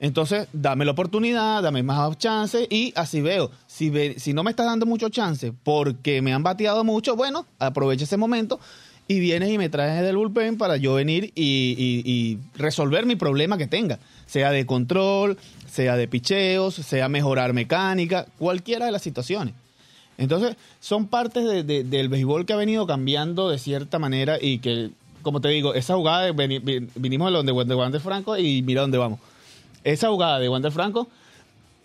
Entonces, 0.00 0.48
dame 0.52 0.84
la 0.84 0.92
oportunidad, 0.92 1.62
dame 1.62 1.82
más 1.82 2.16
chances 2.18 2.66
y 2.70 2.92
así 2.96 3.20
veo. 3.20 3.50
Si, 3.66 3.90
ve- 3.90 4.14
si 4.18 4.32
no 4.32 4.42
me 4.42 4.50
estás 4.50 4.66
dando 4.66 4.86
mucho 4.86 5.08
chance 5.08 5.52
porque 5.64 6.22
me 6.22 6.32
han 6.32 6.42
bateado 6.42 6.82
mucho, 6.84 7.14
bueno, 7.16 7.46
aprovecha 7.58 8.04
ese 8.04 8.16
momento 8.16 8.58
y 9.06 9.20
vienes 9.20 9.50
y 9.50 9.58
me 9.58 9.68
traes 9.68 10.02
del 10.02 10.16
bullpen 10.16 10.56
para 10.56 10.76
yo 10.76 10.94
venir 10.94 11.32
y, 11.34 12.38
resolver 12.56 13.04
mi 13.06 13.16
problema 13.16 13.58
que 13.58 13.66
tenga. 13.66 13.98
Sea 14.26 14.50
de 14.50 14.64
control, 14.66 15.36
sea 15.70 15.96
de 15.96 16.08
picheos, 16.08 16.74
sea 16.74 17.08
mejorar 17.08 17.52
mecánica, 17.52 18.26
cualquiera 18.38 18.86
de 18.86 18.92
las 18.92 19.02
situaciones. 19.02 19.54
Entonces, 20.16 20.56
son 20.80 21.08
partes 21.08 21.44
de- 21.44 21.62
de- 21.64 21.84
del 21.84 22.08
béisbol 22.08 22.46
que 22.46 22.52
ha 22.52 22.56
venido 22.56 22.86
cambiando 22.86 23.50
de 23.50 23.58
cierta 23.58 23.98
manera 23.98 24.38
y 24.40 24.58
que, 24.58 24.90
como 25.22 25.40
te 25.40 25.48
digo, 25.48 25.74
esa 25.74 25.96
jugada, 25.96 26.22
de 26.22 26.32
vinimos 26.94 27.30
de 27.30 27.36
donde 27.36 27.52
de 27.64 27.74
Wander 27.74 28.00
Franco 28.00 28.38
y 28.38 28.62
mira 28.62 28.82
dónde 28.82 28.96
vamos. 28.98 29.18
Esa 29.82 30.08
jugada 30.08 30.38
de 30.38 30.48
Wander 30.48 30.72
Franco 30.72 31.08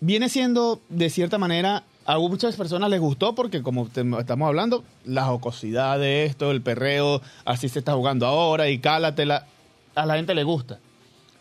viene 0.00 0.28
siendo, 0.28 0.80
de 0.88 1.10
cierta 1.10 1.36
manera, 1.38 1.82
a 2.06 2.18
muchas 2.18 2.56
personas 2.56 2.90
les 2.90 3.00
gustó 3.00 3.34
porque, 3.34 3.62
como 3.62 3.86
te- 3.88 4.04
estamos 4.18 4.46
hablando, 4.48 4.84
la 5.04 5.24
jocosidad 5.26 5.98
de 5.98 6.24
esto, 6.24 6.50
el 6.50 6.62
perreo, 6.62 7.20
así 7.44 7.68
se 7.68 7.78
está 7.80 7.92
jugando 7.94 8.26
ahora 8.26 8.68
y 8.68 8.78
cálatela, 8.78 9.46
a 9.94 10.06
la 10.06 10.16
gente 10.16 10.34
le 10.34 10.42
gusta. 10.44 10.78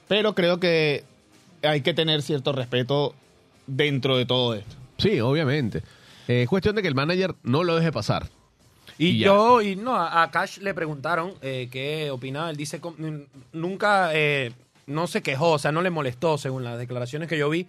Pero 0.08 0.36
creo 0.36 0.60
que 0.60 1.04
hay 1.64 1.82
que 1.82 1.94
tener 1.94 2.22
cierto 2.22 2.52
respeto 2.52 3.14
dentro 3.68 4.18
de 4.18 4.26
todo 4.26 4.54
esto. 4.56 4.76
Sí, 4.98 5.20
obviamente. 5.20 5.80
Eh, 6.28 6.44
Es 6.44 6.50
cuestión 6.50 6.76
de 6.76 6.82
que 6.82 6.88
el 6.88 6.96
manager 6.96 7.36
no 7.44 7.64
lo 7.64 7.76
deje 7.76 7.92
pasar. 7.92 8.28
Y, 8.98 9.08
Y 9.08 9.18
yo, 9.20 9.62
y 9.62 9.76
no, 9.76 9.96
a, 9.96 10.30
Cash 10.32 10.58
le 10.58 10.74
preguntaron 10.74 11.34
eh, 11.42 11.70
qué 11.72 12.12
opinaba. 12.12 12.50
Él 12.50 12.58
dice, 12.58 12.82
nunca, 13.54 14.10
eh, 14.14 14.52
no 14.88 15.08
se 15.08 15.22
quejó, 15.22 15.52
o 15.52 15.60
sea, 15.60 15.72
no 15.72 15.82
le 15.82 15.90
molestó, 15.90 16.38
según 16.38 16.64
las 16.64 16.78
declaraciones 16.78 17.30
que 17.30 17.38
yo 17.38 17.50
vi. 17.50 17.68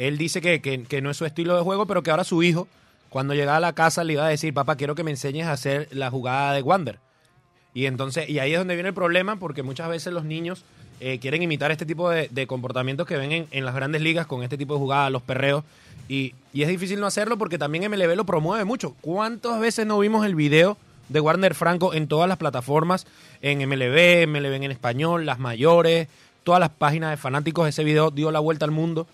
Él 0.00 0.16
dice 0.18 0.40
que, 0.40 0.60
que- 0.60 1.00
no 1.02 1.10
es 1.10 1.16
su 1.16 1.26
estilo 1.26 1.54
de 1.56 1.62
juego, 1.62 1.86
pero 1.86 2.02
que 2.02 2.10
ahora 2.10 2.24
su 2.24 2.42
hijo, 2.42 2.66
cuando 3.10 3.34
llegaba 3.34 3.58
a 3.58 3.60
la 3.60 3.72
casa, 3.74 4.02
le 4.04 4.14
iba 4.14 4.24
a 4.24 4.28
decir, 4.28 4.54
papá, 4.54 4.76
quiero 4.76 4.94
que 4.94 5.04
me 5.04 5.10
enseñes 5.10 5.46
a 5.46 5.52
hacer 5.52 5.88
la 5.92 6.10
jugada 6.10 6.52
de 6.54 6.62
Wander. 6.62 6.98
Y 7.74 7.86
entonces, 7.86 8.28
y 8.28 8.38
ahí 8.38 8.52
es 8.52 8.58
donde 8.58 8.74
viene 8.74 8.88
el 8.88 8.94
problema, 8.94 9.36
porque 9.36 9.62
muchas 9.62 9.88
veces 9.88 10.12
los 10.12 10.24
niños 10.24 10.64
eh, 11.00 11.18
quieren 11.20 11.42
imitar 11.42 11.70
este 11.70 11.86
tipo 11.86 12.10
de, 12.10 12.28
de 12.30 12.46
comportamientos 12.46 13.06
que 13.06 13.16
ven 13.16 13.32
en, 13.32 13.46
en 13.50 13.64
las 13.64 13.74
grandes 13.74 14.00
ligas 14.02 14.26
con 14.26 14.42
este 14.42 14.56
tipo 14.58 14.74
de 14.74 14.80
jugadas, 14.80 15.10
los 15.12 15.22
perreos. 15.22 15.64
Y, 16.08 16.34
y 16.52 16.62
es 16.62 16.68
difícil 16.68 16.98
no 16.98 17.06
hacerlo 17.06 17.36
porque 17.38 17.58
también 17.58 17.88
MLB 17.90 18.16
lo 18.16 18.24
promueve 18.24 18.64
mucho. 18.64 18.96
¿Cuántas 19.00 19.60
veces 19.60 19.86
no 19.86 19.98
vimos 19.98 20.26
el 20.26 20.34
video 20.34 20.76
de 21.08 21.20
Warner 21.20 21.54
Franco 21.54 21.94
en 21.94 22.08
todas 22.08 22.28
las 22.28 22.38
plataformas? 22.38 23.06
En 23.42 23.58
MLB, 23.68 24.26
MLB 24.26 24.54
en 24.54 24.70
español, 24.72 25.24
las 25.26 25.38
mayores, 25.38 26.08
todas 26.42 26.58
las 26.58 26.70
páginas 26.70 27.10
de 27.10 27.16
fanáticos. 27.16 27.68
Ese 27.68 27.84
video 27.84 28.10
dio 28.10 28.30
la 28.32 28.40
vuelta 28.40 28.64
al 28.64 28.72
mundo. 28.72 29.06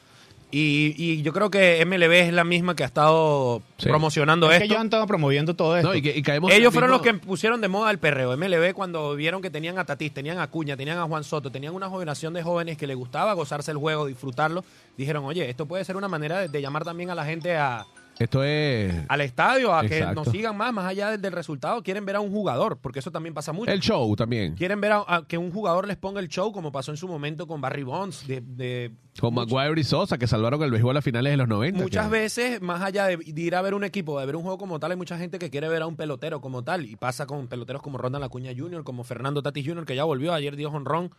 Y, 0.50 0.94
y 0.96 1.22
yo 1.22 1.32
creo 1.32 1.50
que 1.50 1.84
MLB 1.84 2.12
es 2.28 2.32
la 2.32 2.44
misma 2.44 2.76
que 2.76 2.84
ha 2.84 2.86
estado 2.86 3.62
Sí. 3.78 3.88
promocionando 3.88 4.50
Es 4.50 4.58
que 4.58 4.64
ellos 4.66 4.78
han 4.78 4.86
estado 4.86 5.06
promoviendo 5.06 5.54
todo 5.54 5.76
esto. 5.76 5.88
No, 5.88 5.94
y, 5.94 6.00
que- 6.02 6.16
y 6.16 6.22
caemos 6.22 6.50
en 6.50 6.56
Ellos 6.58 6.68
el 6.68 6.72
fueron 6.72 6.90
los 6.92 7.02
que 7.02 7.14
pusieron 7.14 7.60
de 7.60 7.68
moda 7.68 7.90
el 7.90 7.98
perreo. 7.98 8.36
MLB 8.36 8.72
cuando 8.72 9.14
vieron 9.16 9.42
que 9.42 9.50
tenían 9.50 9.76
a 9.78 9.84
Tatís, 9.84 10.14
tenían 10.14 10.38
a 10.38 10.46
Cuña, 10.46 10.76
tenían 10.76 10.98
a 10.98 11.04
Juan 11.04 11.24
Soto, 11.24 11.50
tenían 11.50 11.74
una 11.74 11.90
generación 11.90 12.32
de 12.32 12.42
jóvenes 12.44 12.78
que 12.78 12.86
les 12.86 12.96
gustaba 12.96 13.32
gozarse 13.34 13.72
el 13.72 13.76
juego, 13.78 14.06
disfrutarlo, 14.06 14.64
dijeron, 14.96 15.24
oye, 15.24 15.50
esto 15.50 15.66
puede 15.66 15.84
ser 15.84 15.96
una 15.96 16.08
manera 16.08 16.38
de, 16.38 16.48
de 16.48 16.62
llamar 16.62 16.84
también 16.84 17.10
a 17.10 17.14
la 17.16 17.24
gente 17.24 17.56
a, 17.56 17.84
Esto 18.18 18.42
es 18.42 18.94
al 19.08 19.20
estadio, 19.20 19.74
a 19.74 19.82
que 19.86 20.00
nos 20.14 20.28
sigan 20.28 20.56
más, 20.56 20.72
más 20.72 20.86
allá 20.86 21.16
del, 21.16 21.32
resultado. 21.32 21.82
Quieren 21.82 22.06
ver 22.06 22.16
a 22.16 22.20
un 22.20 22.30
jugador, 22.30 22.78
porque 22.78 23.00
eso 23.00 23.10
también 23.10 23.34
pasa 23.34 23.52
mucho. 23.52 23.70
el 23.70 23.80
show 23.80 24.16
también. 24.16 24.54
Quieren 24.54 24.80
ver 24.80 24.92
a, 24.92 25.04
a 25.06 25.26
que 25.26 25.36
un 25.36 25.50
jugador 25.50 25.86
les 25.86 25.96
ponga 25.98 26.20
el 26.20 26.28
show, 26.28 26.50
como 26.52 26.72
pasó 26.72 26.90
en 26.90 26.96
su 26.96 27.08
momento 27.08 27.46
con 27.46 27.60
Barry 27.60 27.82
Bonds, 27.82 28.26
de, 28.26 28.40
de 28.40 28.92
Con 29.20 29.34
Maguire 29.34 29.78
y 29.78 29.84
Sosa, 29.84 30.16
que 30.16 30.26
salvaron 30.26 30.62
el 30.62 30.70
béisbol 30.70 30.96
a 30.96 31.02
finales 31.02 31.32
de 31.32 31.36
los 31.36 31.48
90. 31.48 31.82
Muchas 31.82 32.06
que- 32.06 32.12
veces, 32.12 32.62
más 32.62 32.82
allá 32.82 33.06
de, 33.06 33.18
de 33.18 33.40
ir 33.42 33.54
a 33.54 33.60
ver 33.60 33.74
un 33.74 33.84
equipo, 33.84 34.18
de 34.18 34.24
ver 34.24 34.36
un 34.36 34.42
juego 34.42 34.56
como 34.56 34.80
tal, 34.80 34.92
hay 34.92 34.96
mucha 34.96 35.18
gente 35.18 35.38
que 35.38 35.50
quiere 35.50 35.68
ver 35.68 35.82
a 35.82 35.86
un 35.86 35.96
pelotero 35.96 36.40
como 36.40 36.64
tal. 36.64 36.86
Y 36.86 36.96
pasa 36.96 37.26
con 37.26 37.48
peloteros 37.48 37.82
como 37.82 37.98
Ronald 37.98 38.24
Acuña 38.24 38.52
Jr., 38.56 38.82
como 38.82 39.04
Fernando 39.04 39.42
Tatis 39.42 39.66
Jr., 39.66 39.84
que 39.84 39.94
ya 39.94 40.04
volvió, 40.04 40.32
ayer 40.32 40.56
dio 40.56 40.70
honrón. 40.70 41.10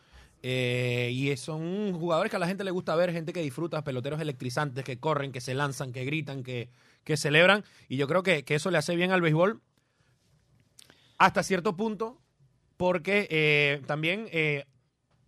Eh, 0.44 1.10
y 1.14 1.36
son 1.38 1.94
jugadores 1.94 2.30
que 2.30 2.36
a 2.36 2.40
la 2.40 2.48
gente 2.48 2.64
le 2.64 2.72
gusta 2.72 2.96
ver, 2.96 3.12
gente 3.12 3.34
que 3.34 3.42
disfruta, 3.42 3.84
peloteros 3.84 4.22
electrizantes, 4.22 4.84
que 4.84 5.00
corren, 5.00 5.32
que 5.32 5.42
se 5.42 5.54
lanzan, 5.56 5.92
que 5.92 6.06
gritan, 6.06 6.44
que, 6.44 6.70
que 7.08 7.16
celebran. 7.16 7.64
Y 7.88 7.96
yo 7.96 8.06
creo 8.06 8.22
que, 8.22 8.44
que 8.44 8.56
eso 8.56 8.70
le 8.70 8.78
hace 8.78 8.94
bien 8.98 9.12
al 9.12 9.22
béisbol 9.22 9.62
hasta 11.18 11.42
cierto 11.42 11.78
punto, 11.78 12.22
porque 12.76 13.28
eh, 13.32 13.82
también 13.88 14.28
eh, 14.32 14.66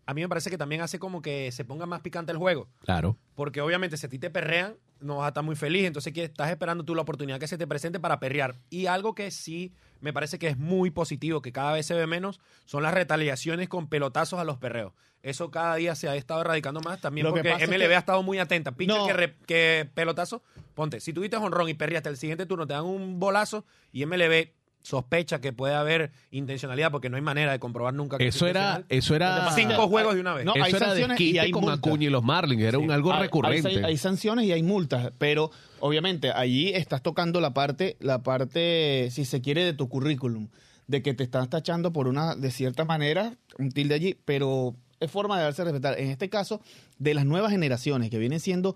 a 0.06 0.14
mí 0.14 0.22
me 0.22 0.28
parece 0.28 0.50
que 0.50 0.58
también 0.58 0.82
hace 0.82 1.00
como 1.00 1.22
que 1.22 1.54
se 1.54 1.64
ponga 1.64 1.86
más 1.86 2.02
picante 2.02 2.34
el 2.34 2.38
juego. 2.38 2.68
Claro. 2.82 3.18
Porque 3.34 3.62
obviamente 3.62 3.96
si 3.96 4.06
a 4.06 4.10
ti 4.10 4.20
te 4.20 4.30
perrean, 4.30 4.76
no 5.02 5.18
vas 5.18 5.26
a 5.26 5.28
estar 5.30 5.44
muy 5.44 5.56
feliz. 5.56 5.86
Entonces 5.86 6.14
que 6.14 6.24
estás 6.24 6.50
esperando 6.50 6.84
tú 6.84 6.96
la 6.96 7.02
oportunidad 7.04 7.40
que 7.40 7.48
se 7.48 7.58
te 7.58 7.68
presente 7.68 8.00
para 8.00 8.20
perrear. 8.20 8.56
Y 8.70 8.86
algo 8.88 9.16
que 9.16 9.32
sí 9.32 9.74
me 10.02 10.14
parece 10.14 10.40
que 10.40 10.48
es 10.48 10.58
muy 10.58 10.92
positivo, 10.92 11.42
que 11.42 11.52
cada 11.52 11.74
vez 11.74 11.86
se 11.86 11.94
ve 11.94 12.08
menos, 12.08 12.40
son 12.66 12.84
las 12.84 12.94
retaliaciones 12.94 13.68
con 13.70 13.88
pelotazos 13.88 14.40
a 14.40 14.44
los 14.44 14.58
perreos. 14.58 14.94
Eso 15.22 15.52
cada 15.52 15.76
día 15.76 15.96
se 15.96 16.08
ha 16.08 16.16
estado 16.16 16.40
erradicando 16.40 16.80
más 16.80 17.02
también 17.02 17.28
Lo 17.28 17.34
que 17.34 17.44
porque 17.44 17.62
es 17.64 17.70
MLB 17.70 17.88
que- 17.90 17.96
ha 17.96 18.00
estado 18.00 18.24
muy 18.24 18.40
atenta. 18.40 18.72
Pitcher 18.72 18.98
No. 18.98 19.06
que, 19.08 19.14
re- 19.14 19.36
que 19.46 19.90
pelotazo, 19.94 20.42
ponte, 20.76 21.02
si 21.02 21.12
tuviste 21.12 21.36
honrón 21.36 21.68
y 21.68 21.74
perreaste 21.74 22.08
el 22.08 22.16
siguiente 22.16 22.46
turno, 22.46 22.66
te 22.66 22.74
dan 22.74 22.86
un 22.86 23.20
bolazo 23.20 23.66
y 23.92 24.06
MLB 24.06 24.54
sospecha 24.82 25.42
que 25.42 25.52
puede 25.54 25.74
haber 25.76 26.12
intencionalidad 26.32 26.90
porque 26.92 27.10
no 27.10 27.18
hay 27.18 27.22
manera 27.22 27.52
de 27.52 27.60
comprobar 27.60 27.94
nunca 27.94 28.18
que 28.18 28.28
Eso 28.28 28.46
es 28.46 28.52
era, 28.52 28.84
eso 28.90 29.16
era, 29.16 29.52
Cinco 29.52 29.88
juegos 29.88 30.16
de 30.16 30.22
una 30.22 30.34
vez. 30.34 30.46
No, 30.46 30.54
hay 30.54 30.62
eso 30.70 30.78
era 30.78 30.88
sanciones 30.88 31.20
y 31.22 31.38
hay 31.38 31.52
con 31.52 31.62
multas. 31.64 31.80
Acuña 31.80 32.06
y 32.08 32.10
los 32.10 32.24
Marlins, 32.24 32.64
era 32.64 32.78
un 32.80 32.90
algo 32.92 33.12
Hay- 33.14 33.22
recurrente. 33.22 33.68
Hay, 33.68 33.78
hay 33.84 33.98
sanciones 33.98 34.46
y 34.46 34.52
hay 34.52 34.64
multas, 34.64 35.12
pero 35.18 35.52
obviamente 35.80 36.32
allí 36.32 36.70
estás 36.70 37.02
tocando 37.04 37.42
la 37.42 37.54
parte, 37.54 37.98
la 38.00 38.24
parte, 38.24 39.10
si 39.12 39.26
se 39.26 39.42
quiere, 39.42 39.64
de 39.66 39.74
tu 39.74 39.90
currículum, 39.90 40.48
de 40.88 41.02
que 41.04 41.14
te 41.14 41.24
estás 41.24 41.50
tachando 41.50 41.94
por 41.94 42.08
una, 42.08 42.36
de 42.36 42.50
cierta 42.50 42.86
manera, 42.86 43.34
un 43.58 43.72
tilde 43.72 43.94
allí, 43.96 44.18
pero 44.26 44.76
es 45.00 45.12
forma 45.12 45.38
de 45.38 45.44
darse 45.44 45.62
a 45.62 45.66
respetar. 45.66 46.00
En 46.00 46.10
este 46.10 46.30
caso, 46.30 46.62
de 46.98 47.14
las 47.14 47.26
nuevas 47.26 47.52
generaciones 47.52 48.10
que 48.10 48.18
vienen 48.18 48.40
siendo, 48.40 48.76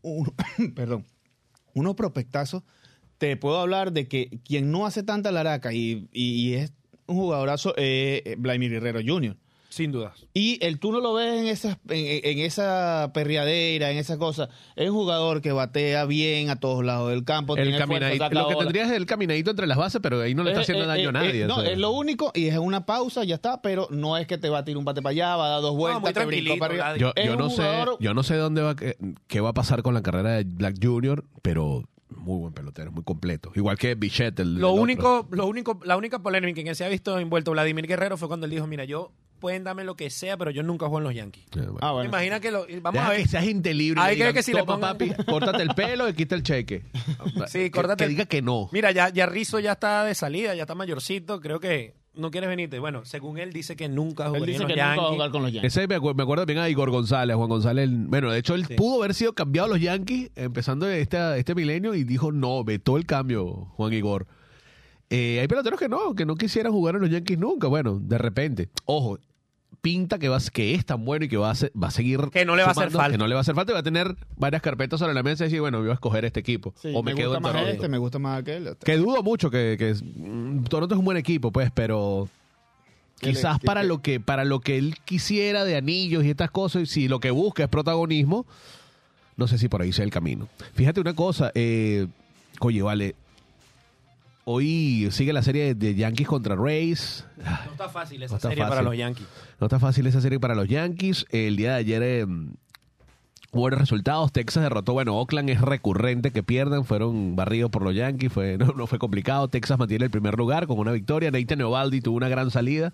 un- 0.00 0.32
perdón, 0.74 1.06
unos 1.74 1.94
prospectazos, 1.94 2.62
te 3.22 3.36
puedo 3.36 3.60
hablar 3.60 3.92
de 3.92 4.08
que 4.08 4.40
quien 4.44 4.72
no 4.72 4.84
hace 4.84 5.04
tanta 5.04 5.30
laraca 5.30 5.72
y, 5.72 6.08
y, 6.12 6.32
y 6.50 6.54
es 6.54 6.72
un 7.06 7.14
jugadorazo, 7.18 7.72
eh, 7.76 8.34
Vladimir 8.36 8.72
Guerrero 8.72 8.98
Jr. 9.06 9.36
Sin 9.68 9.92
dudas. 9.92 10.26
Y 10.34 10.58
el 10.62 10.80
tú 10.80 10.90
no 10.90 10.98
lo 10.98 11.14
ves 11.14 11.40
en 11.40 11.46
esa, 11.46 11.78
en, 11.88 12.20
en 12.24 12.38
esa 12.44 13.12
perreadera, 13.14 13.92
en 13.92 13.98
esa 13.98 14.18
cosa. 14.18 14.48
Es 14.74 14.90
un 14.90 14.96
jugador 14.96 15.40
que 15.40 15.52
batea 15.52 16.04
bien 16.04 16.50
a 16.50 16.56
todos 16.56 16.84
lados 16.84 17.10
del 17.10 17.24
campo. 17.24 17.56
el 17.56 17.78
caminadito, 17.78 18.28
lo 18.30 18.48
que 18.48 18.56
tendrías 18.56 18.90
es 18.90 18.96
el 18.96 19.06
caminadito 19.06 19.50
entre 19.52 19.68
las 19.68 19.78
bases, 19.78 20.00
pero 20.02 20.20
ahí 20.20 20.34
no 20.34 20.42
le 20.42 20.50
está 20.50 20.60
Eh, 20.60 20.64
haciendo 20.64 20.84
eh, 20.84 20.88
daño 20.88 21.06
a 21.06 21.10
eh, 21.10 21.12
nadie. 21.12 21.42
eh, 21.44 21.46
no, 21.46 21.58
o 21.58 21.60
sea. 21.62 21.70
es 21.70 21.78
lo 21.78 21.92
único 21.92 22.32
y 22.34 22.48
es 22.48 22.58
una 22.58 22.84
pausa, 22.86 23.22
ya 23.22 23.36
está, 23.36 23.62
pero 23.62 23.86
no 23.92 24.18
es 24.18 24.26
que 24.26 24.36
te 24.36 24.48
va 24.48 24.58
a 24.58 24.64
tirar 24.64 24.78
un 24.78 24.84
bate 24.84 25.00
para 25.00 25.12
allá, 25.12 25.36
va 25.36 25.46
a 25.46 25.50
dar 25.50 25.60
dos 25.62 25.76
vueltas, 25.76 26.02
muy 26.02 26.12
te 26.12 26.24
brincó 26.26 26.56
tranquilito, 26.56 26.58
para 26.58 26.90
arriba. 26.90 26.98
Yo, 26.98 27.12
Es 27.14 27.38
no 27.38 27.50
sé, 27.50 27.62
yo 28.00 28.14
no 28.14 28.22
sé 28.24 28.34
dónde 28.34 28.62
va 28.62 28.74
que- 28.74 28.96
qué 29.28 29.40
va 29.40 29.50
a 29.50 29.54
pasar 29.54 29.82
con 29.84 29.94
la 29.94 30.02
carrera 30.02 30.32
de 30.32 30.42
Black 30.44 30.74
Junior, 30.82 31.24
pero 31.40 31.84
muy 32.16 32.38
buen 32.38 32.52
pelotero, 32.52 32.92
muy 32.92 33.02
completo. 33.04 33.52
Igual 33.54 33.78
que 33.78 33.94
Bichette, 33.94 34.40
el 34.40 34.54
Lo 34.54 34.58
el 34.58 34.64
otro. 34.72 34.82
único, 34.82 35.28
lo 35.30 35.46
único, 35.46 35.80
la 35.84 35.96
única 35.96 36.20
polémica 36.20 36.60
en 36.60 36.66
que 36.66 36.74
se 36.74 36.84
ha 36.84 36.88
visto 36.88 37.18
envuelto 37.18 37.50
Vladimir 37.52 37.86
Guerrero 37.86 38.16
fue 38.16 38.28
cuando 38.28 38.46
él 38.46 38.50
dijo, 38.52 38.66
mira, 38.66 38.84
yo 38.84 39.12
pueden 39.40 39.64
darme 39.64 39.82
lo 39.82 39.96
que 39.96 40.08
sea, 40.08 40.36
pero 40.36 40.52
yo 40.52 40.62
nunca 40.62 40.86
juego 40.86 40.98
en 40.98 41.04
los 41.04 41.14
Yankees. 41.14 41.44
Eh, 41.56 41.60
bueno. 41.62 41.78
Ah, 41.80 41.90
bueno. 41.92 42.08
Imagina 42.08 42.38
que 42.38 42.50
lo, 42.52 42.60
vamos 42.80 42.92
Deja 42.92 43.06
a 43.06 43.10
ver. 43.10 43.22
que 43.22 43.28
seas 43.28 43.44
gente 43.44 43.74
libre. 43.74 44.00
y 44.00 44.04
Hay 44.04 44.16
le 44.16 44.26
que 44.28 44.34
que 44.34 44.42
si 44.44 44.52
le 44.52 44.60
"Toma, 44.60 44.74
pongan- 44.76 44.98
papi, 44.98 45.24
córtate 45.24 45.62
el 45.64 45.70
pelo 45.74 46.08
y 46.08 46.12
quita 46.14 46.34
el 46.36 46.42
cheque. 46.44 46.84
Sí, 47.48 47.58
Que- 47.58 47.70
córtate 47.72 47.96
Que 47.96 48.04
el- 48.04 48.10
diga 48.10 48.26
que 48.26 48.40
no. 48.40 48.68
Mira, 48.72 48.92
ya, 48.92 49.08
ya 49.08 49.26
Rizzo 49.26 49.58
ya 49.58 49.72
está 49.72 50.04
de 50.04 50.14
salida, 50.14 50.54
ya 50.54 50.62
está 50.62 50.74
mayorcito, 50.76 51.40
creo 51.40 51.58
que 51.58 51.94
no 52.14 52.30
quieres 52.30 52.48
venirte. 52.48 52.78
Bueno, 52.78 53.04
según 53.04 53.38
él 53.38 53.52
dice 53.52 53.74
que 53.76 53.88
nunca 53.88 54.24
Él 54.24 54.28
jugaría 54.30 54.46
dice 54.46 54.62
en 54.62 54.68
que 54.68 54.76
los 54.76 54.84
nunca 54.84 54.86
va 54.86 54.92
a 54.92 54.96
Yankees. 54.96 55.14
jugar 55.14 55.30
con 55.30 55.42
los 55.42 55.52
Yankees. 55.52 55.76
Ese 55.76 55.88
me, 55.88 55.96
acu- 55.98 56.14
me 56.14 56.22
acuerdo 56.22 56.46
bien 56.46 56.58
a 56.58 56.68
Igor 56.68 56.90
González, 56.90 57.36
Juan 57.36 57.48
González. 57.48 57.88
Bueno, 57.92 58.30
de 58.30 58.38
hecho, 58.38 58.54
él 58.54 58.66
Sí. 58.66 58.74
pudo 58.74 58.98
haber 59.02 59.14
sido 59.14 59.32
cambiado 59.34 59.66
a 59.66 59.70
los 59.70 59.80
Yankees 59.80 60.30
empezando 60.36 60.88
este, 60.88 61.38
este 61.38 61.54
milenio 61.54 61.94
y 61.94 62.04
dijo 62.04 62.32
no, 62.32 62.62
vetó 62.64 62.96
el 62.96 63.06
cambio, 63.06 63.68
Juan 63.76 63.92
Igor. 63.92 64.26
Eh, 65.10 65.38
hay 65.40 65.48
peloteros 65.48 65.78
que 65.78 65.88
no, 65.88 66.14
que 66.14 66.24
no 66.24 66.36
quisieran 66.36 66.72
jugar 66.72 66.94
en 66.94 67.02
los 67.02 67.10
Yankees 67.10 67.38
nunca. 67.38 67.66
Bueno, 67.68 67.98
de 68.02 68.16
repente, 68.18 68.68
ojo, 68.86 69.18
pinta 69.82 70.18
que, 70.18 70.28
va, 70.28 70.38
que 70.52 70.74
es 70.74 70.86
tan 70.86 71.04
bueno 71.04 71.24
y 71.26 71.28
que 71.28 71.36
va 71.36 71.50
a, 71.50 71.54
se- 71.54 71.72
va 71.80 71.88
a 71.88 71.90
seguir. 71.90 72.30
Que 72.32 72.44
no 72.46 72.56
le 72.56 72.62
va 72.62 72.68
a 72.68 72.70
hacer 72.70 72.90
falta. 72.90 73.10
Que 73.10 73.18
no 73.18 73.26
le 73.26 73.34
va 73.34 73.40
a 73.40 73.42
hacer 73.42 73.54
falta 73.54 73.72
y 73.72 73.74
va 73.74 73.80
a 73.80 73.82
tener 73.82 74.16
varias 74.36 74.62
carpetas 74.62 75.00
sobre 75.00 75.12
la 75.12 75.22
mesa 75.22 75.44
y 75.44 75.48
decir, 75.48 75.60
bueno, 75.60 75.80
voy 75.80 75.90
a 75.90 75.94
escoger 75.94 76.24
este 76.24 76.40
equipo. 76.40 76.72
Sí, 76.80 76.92
o 76.94 77.02
me, 77.02 77.12
me, 77.12 77.16
quedo 77.20 77.30
gusta 77.30 77.36
en 77.38 77.42
más 77.42 77.52
Toronto. 77.52 77.72
este, 77.74 77.88
me 77.88 77.98
gusta 77.98 78.18
más 78.18 78.40
aquel. 78.40 78.76
Que 78.84 78.96
dudo 78.96 79.22
mucho 79.22 79.50
que, 79.50 79.74
que 79.78 79.90
es- 79.90 80.02
mm, 80.02 80.64
Toronto 80.64 80.94
es 80.94 80.98
un 81.00 81.04
buen 81.04 81.16
equipo, 81.18 81.50
pues, 81.52 81.70
pero 81.74 82.28
le- 83.20 83.30
quizás 83.32 83.58
para 83.58 83.80
que- 83.82 83.86
lo 83.88 84.00
que 84.02 84.20
para 84.20 84.44
lo 84.44 84.60
que 84.60 84.78
él 84.78 84.94
quisiera 85.04 85.64
de 85.64 85.76
anillos 85.76 86.24
y 86.24 86.30
estas 86.30 86.50
cosas, 86.50 86.82
y 86.82 86.86
si 86.86 87.08
lo 87.08 87.18
que 87.20 87.30
busca 87.32 87.64
es 87.64 87.68
protagonismo, 87.68 88.46
no 89.36 89.48
sé 89.48 89.58
si 89.58 89.68
por 89.68 89.82
ahí 89.82 89.92
sea 89.92 90.04
el 90.04 90.10
camino. 90.12 90.48
Fíjate 90.74 91.00
una 91.00 91.14
cosa, 91.14 91.50
eh, 91.56 92.06
oye, 92.60 92.82
vale, 92.82 93.16
hoy 94.44 95.08
sigue 95.10 95.32
la 95.32 95.42
serie 95.42 95.74
de 95.74 95.94
Yankees 95.94 96.26
contra 96.26 96.56
Rays. 96.56 97.24
No 97.38 97.72
está 97.72 97.88
fácil 97.88 98.22
esa 98.22 98.32
No 98.32 98.36
está 98.36 98.48
serie 98.48 98.64
para 98.64 98.76
fácil. 98.76 98.84
los 98.86 98.96
Yankees. 98.98 99.26
No 99.60 99.66
está 99.66 99.78
fácil 99.78 100.06
esa 100.06 100.20
serie 100.20 100.40
para 100.40 100.54
los 100.54 100.68
Yankees. 100.68 101.26
El 101.30 101.56
día 101.56 101.72
de 101.72 101.76
ayer 101.76 102.02
eh, 102.02 102.24
hubo 102.24 102.50
buenos 103.52 103.80
resultados. 103.80 104.32
Texas 104.32 104.62
derrotó. 104.62 104.92
Bueno, 104.94 105.16
Oakland 105.16 105.50
es 105.50 105.60
recurrente 105.60 106.30
que 106.32 106.42
pierdan. 106.42 106.84
Fueron 106.84 107.36
barridos 107.36 107.70
por 107.70 107.82
los 107.82 107.94
Yankees. 107.94 108.32
Fue, 108.32 108.56
no, 108.58 108.66
no 108.76 108.86
fue 108.86 108.98
complicado. 108.98 109.48
Texas 109.48 109.78
mantiene 109.78 110.06
el 110.06 110.10
primer 110.10 110.36
lugar 110.36 110.66
con 110.66 110.78
una 110.78 110.92
victoria. 110.92 111.30
Nathan 111.30 111.60
Eovaldi 111.60 112.00
tuvo 112.00 112.16
una 112.16 112.28
gran 112.28 112.50
salida. 112.50 112.92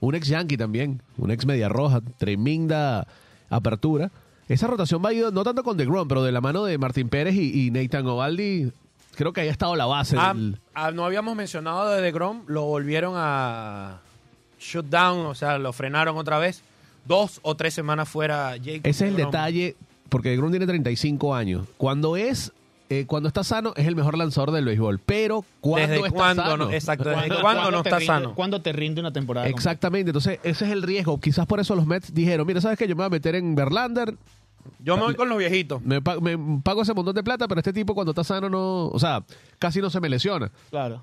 Un 0.00 0.14
ex 0.14 0.28
Yankee 0.28 0.56
también. 0.56 1.02
Un 1.16 1.30
ex 1.30 1.46
Media 1.46 1.68
Roja. 1.68 2.00
Tremenda 2.18 3.06
apertura. 3.48 4.10
Esa 4.48 4.66
rotación 4.68 5.02
va 5.04 5.08
a 5.08 5.12
ir 5.12 5.32
no 5.32 5.42
tanto 5.42 5.64
con 5.64 5.76
DeGrom, 5.76 6.06
pero 6.06 6.22
de 6.22 6.30
la 6.30 6.40
mano 6.40 6.64
de 6.64 6.78
Martín 6.78 7.08
Pérez 7.08 7.34
y, 7.34 7.66
y 7.66 7.70
Nathan 7.72 8.06
Ovaldi. 8.06 8.70
Creo 9.16 9.32
que 9.32 9.40
ahí 9.40 9.48
ha 9.48 9.52
estado 9.52 9.74
la 9.76 9.86
base 9.86 10.16
Ah, 10.18 10.32
del- 10.34 10.58
ah, 10.74 10.90
no 10.92 11.04
habíamos 11.04 11.34
mencionado 11.36 11.90
de 11.90 12.00
DeGrom, 12.02 12.42
lo 12.46 12.62
volvieron 12.64 13.14
a 13.16 14.00
shut 14.60 14.86
down, 14.86 15.26
o 15.26 15.34
sea, 15.34 15.58
lo 15.58 15.72
frenaron 15.72 16.16
otra 16.16 16.38
vez. 16.38 16.62
Dos 17.06 17.40
o 17.42 17.54
tres 17.54 17.72
semanas 17.74 18.08
fuera 18.08 18.50
Jacob 18.62 18.80
Ese 18.84 18.90
es 18.90 19.00
el 19.02 19.16
deGrom. 19.16 19.30
detalle, 19.32 19.76
porque 20.08 20.30
DeGrom 20.30 20.50
tiene 20.50 20.66
35 20.66 21.34
años. 21.34 21.66
Cuando 21.78 22.16
es, 22.16 22.52
eh, 22.90 23.04
cuando 23.06 23.28
está 23.28 23.42
sano, 23.44 23.72
es 23.76 23.86
el 23.86 23.96
mejor 23.96 24.18
lanzador 24.18 24.50
del 24.50 24.64
béisbol. 24.64 24.98
Pero 25.06 25.44
cuando 25.60 25.88
¿Desde 25.88 26.06
está 26.06 26.10
cuándo 26.18 26.42
sano, 26.42 26.56
no? 26.66 26.70
Exacto, 26.72 27.04
¿desde 27.08 27.14
¿Cuándo- 27.28 27.40
cuándo 27.40 27.60
cuándo 27.62 27.76
no 27.78 27.82
te 27.82 27.88
está 27.88 27.98
rinde- 28.00 28.06
sano? 28.06 28.34
¿Cuándo 28.34 28.60
te 28.62 28.72
rinde 28.72 29.00
una 29.00 29.12
temporada? 29.12 29.46
completa? 29.46 29.58
Exactamente, 29.70 30.10
entonces 30.10 30.40
ese 30.42 30.64
es 30.66 30.70
el 30.72 30.82
riesgo. 30.82 31.18
Quizás 31.20 31.46
por 31.46 31.60
eso 31.60 31.74
los 31.74 31.86
Mets 31.86 32.12
dijeron, 32.12 32.46
mira, 32.46 32.60
¿sabes 32.60 32.78
qué? 32.78 32.86
Yo 32.88 32.94
me 32.96 33.00
voy 33.00 33.06
a 33.06 33.10
meter 33.10 33.34
en 33.36 33.54
Verlander, 33.54 34.14
Yo 34.80 34.96
me 34.96 35.02
voy 35.04 35.14
con 35.14 35.28
los 35.28 35.38
viejitos. 35.38 35.82
me, 35.82 36.00
pa- 36.02 36.20
me 36.20 36.36
pago 36.62 36.82
ese 36.82 36.94
montón 36.94 37.14
de 37.14 37.22
plata, 37.22 37.46
pero 37.48 37.60
este 37.60 37.72
tipo 37.72 37.94
cuando 37.94 38.12
está 38.12 38.24
sano 38.24 38.48
no, 38.48 38.86
o 38.88 38.98
sea, 38.98 39.24
casi 39.58 39.80
no 39.80 39.90
se 39.90 40.00
me 40.00 40.08
lesiona. 40.08 40.50
Claro. 40.70 41.02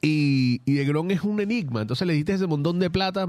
Y, 0.00 0.60
y 0.66 0.74
DeGrom 0.74 1.10
es 1.10 1.22
un 1.22 1.40
enigma, 1.40 1.82
entonces 1.82 2.06
le 2.06 2.12
diste 2.14 2.34
ese 2.34 2.46
montón 2.46 2.78
de 2.78 2.90
plata, 2.90 3.26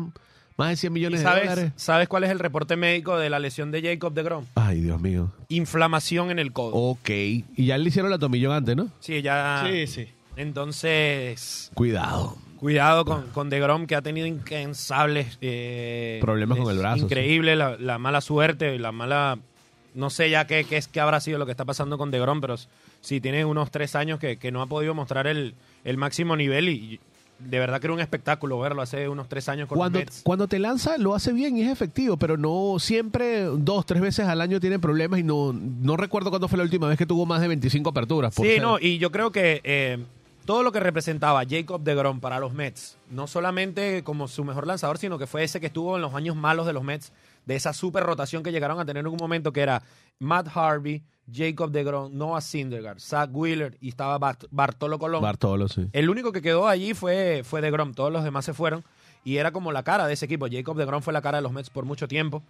más 0.57 0.70
de 0.70 0.76
100 0.76 0.91
¿Y 0.91 0.93
millones 0.93 1.20
de 1.22 1.26
¿Sabes, 1.26 1.43
dólares. 1.49 1.72
¿Sabes 1.76 2.07
cuál 2.07 2.24
es 2.26 2.32
el 2.32 2.39
reporte 2.39 2.76
médico 2.76 3.18
de 3.18 3.30
la 3.30 3.39
lesión 3.39 3.72
de 3.72 3.82
Jacob 3.82 4.13
deGrom? 4.13 4.45
Ay, 4.55 4.82
Dios 4.82 4.99
mío. 5.01 5.32
Inflamación 5.49 6.32
en 6.32 6.39
el 6.39 6.51
codo. 6.51 6.74
Ok, 6.76 7.09
y 7.09 7.45
ya 7.66 7.78
le 7.78 7.88
hicieron 7.89 8.11
la 8.11 8.20
tomillón 8.20 8.51
antes, 8.53 8.76
¿no? 8.76 8.89
Sí, 8.99 9.22
ya. 9.22 9.66
Sí, 9.70 9.88
sí. 9.88 10.07
Entonces, 10.38 11.72
Cuidado. 11.76 12.36
cuidado 12.57 13.05
con, 13.05 13.28
con 13.28 13.49
DeGrom, 13.49 13.86
que 13.88 13.95
ha 13.95 14.01
tenido 14.01 14.28
incansables 14.28 15.38
eh, 15.41 16.18
Problemas 16.22 16.57
con 16.57 16.68
es 16.68 16.74
el 16.74 16.80
brazo, 16.80 17.03
Increíble 17.05 17.55
la, 17.55 17.78
la 17.78 17.97
mala 17.99 18.20
suerte, 18.20 18.78
la 18.80 18.91
mala. 18.91 19.39
No 19.95 20.09
sé 20.09 20.29
ya 20.29 20.45
qué, 20.45 20.65
qué 20.65 20.77
es 20.77 20.87
qué 20.87 20.99
habrá 20.99 21.19
sido 21.19 21.39
lo 21.39 21.45
que 21.45 21.51
está 21.51 21.65
pasando 21.65 21.97
con 21.97 22.11
DeGrom, 22.11 22.41
pero 22.41 22.55
sí 23.01 23.19
tiene 23.21 23.45
unos 23.45 23.71
tres 23.71 23.95
años 23.95 24.19
que, 24.19 24.37
que 24.37 24.51
no 24.51 24.61
ha 24.61 24.67
podido 24.67 24.93
mostrar 24.93 25.25
el, 25.25 25.55
el 25.83 25.97
máximo 25.97 26.35
nivel 26.35 26.69
y 26.69 26.99
de 27.39 27.59
verdad 27.59 27.81
que 27.81 27.87
era 27.87 27.93
un 27.93 27.99
espectáculo 27.99 28.57
verlo 28.59 28.81
hace 28.81 29.09
unos 29.09 29.27
tres 29.27 29.49
años 29.49 29.67
con 29.67 29.77
Cuando, 29.77 29.99
los 29.99 30.05
Mets. 30.05 30.21
cuando 30.23 30.47
te 30.47 30.57
lanza 30.59 30.97
lo 30.97 31.15
hace 31.15 31.33
bien 31.33 31.57
y 31.57 31.63
es 31.63 31.69
efectivo, 31.71 32.15
pero 32.17 32.37
no 32.37 32.77
siempre 32.79 33.41
dos, 33.43 33.85
tres 33.85 34.01
veces 34.01 34.25
al 34.27 34.39
año 34.41 34.59
tiene 34.59 34.79
problemas 34.79 35.19
y 35.19 35.23
no, 35.23 35.51
no 35.53 35.97
recuerdo 35.97 36.29
cuándo 36.29 36.47
fue 36.47 36.57
la 36.57 36.63
última 36.63 36.87
vez 36.87 36.97
que 36.97 37.05
tuvo 37.05 37.25
más 37.25 37.41
de 37.41 37.47
25 37.49 37.89
aperturas. 37.89 38.33
por 38.35 38.45
Sí, 38.45 38.53
ser- 38.53 38.61
no, 38.61 38.77
y 38.79 38.97
yo 38.99 39.11
creo 39.11 39.31
que 39.33 39.59
eh, 39.65 39.97
todo 40.45 40.63
lo 40.63 40.71
que 40.71 40.79
representaba 40.79 41.43
Jacob 41.49 41.81
deGrom 41.83 42.19
para 42.21 42.39
los 42.39 42.53
Mets, 42.53 42.97
no 43.11 43.27
solamente 43.27 44.03
como 44.03 44.27
su 44.29 44.43
mejor 44.45 44.65
lanzador, 44.67 44.97
sino 44.97 45.17
que 45.17 45.27
fue 45.27 45.43
ese 45.43 45.59
que 45.59 45.67
estuvo 45.67 45.95
en 45.97 46.01
los 46.03 46.13
años 46.13 46.35
malos 46.37 46.65
de 46.65 46.73
los 46.73 46.83
Mets, 46.83 47.11
de 47.45 47.55
esa 47.55 47.73
super 47.73 48.03
rotación 48.03 48.43
que 48.43 48.51
llegaron 48.51 48.79
a 48.79 48.85
tener 48.85 49.01
en 49.01 49.07
un 49.07 49.17
momento 49.17 49.51
que 49.53 49.61
era 49.61 49.81
Matt 50.19 50.47
Harvey, 50.55 51.03
Jacob 51.31 51.71
deGrom, 51.71 52.15
Noah 52.15 52.41
Syndergaard, 52.41 52.99
Zach 52.99 53.29
Wheeler 53.33 53.77
y 53.81 53.89
estaba 53.89 54.17
Bart- 54.19 54.45
Bartolo 54.51 54.99
Colón. 54.99 55.21
Bartolo, 55.21 55.67
sí. 55.67 55.87
El 55.93 56.09
único 56.09 56.31
que 56.31 56.41
quedó 56.41 56.67
allí 56.67 56.93
fue, 56.93 57.41
fue 57.43 57.61
DeGrom, 57.61 57.93
todos 57.93 58.11
los 58.13 58.23
demás 58.23 58.45
se 58.45 58.53
fueron 58.53 58.83
y 59.23 59.37
era 59.37 59.51
como 59.51 59.71
la 59.71 59.81
cara 59.83 60.05
de 60.07 60.13
ese 60.13 60.25
equipo. 60.25 60.47
Jacob 60.51 60.77
DeGrom 60.77 61.01
fue 61.01 61.13
la 61.13 61.21
cara 61.21 61.37
de 61.39 61.41
los 61.41 61.51
Mets 61.51 61.69
por 61.71 61.85
mucho 61.85 62.07
tiempo 62.07 62.43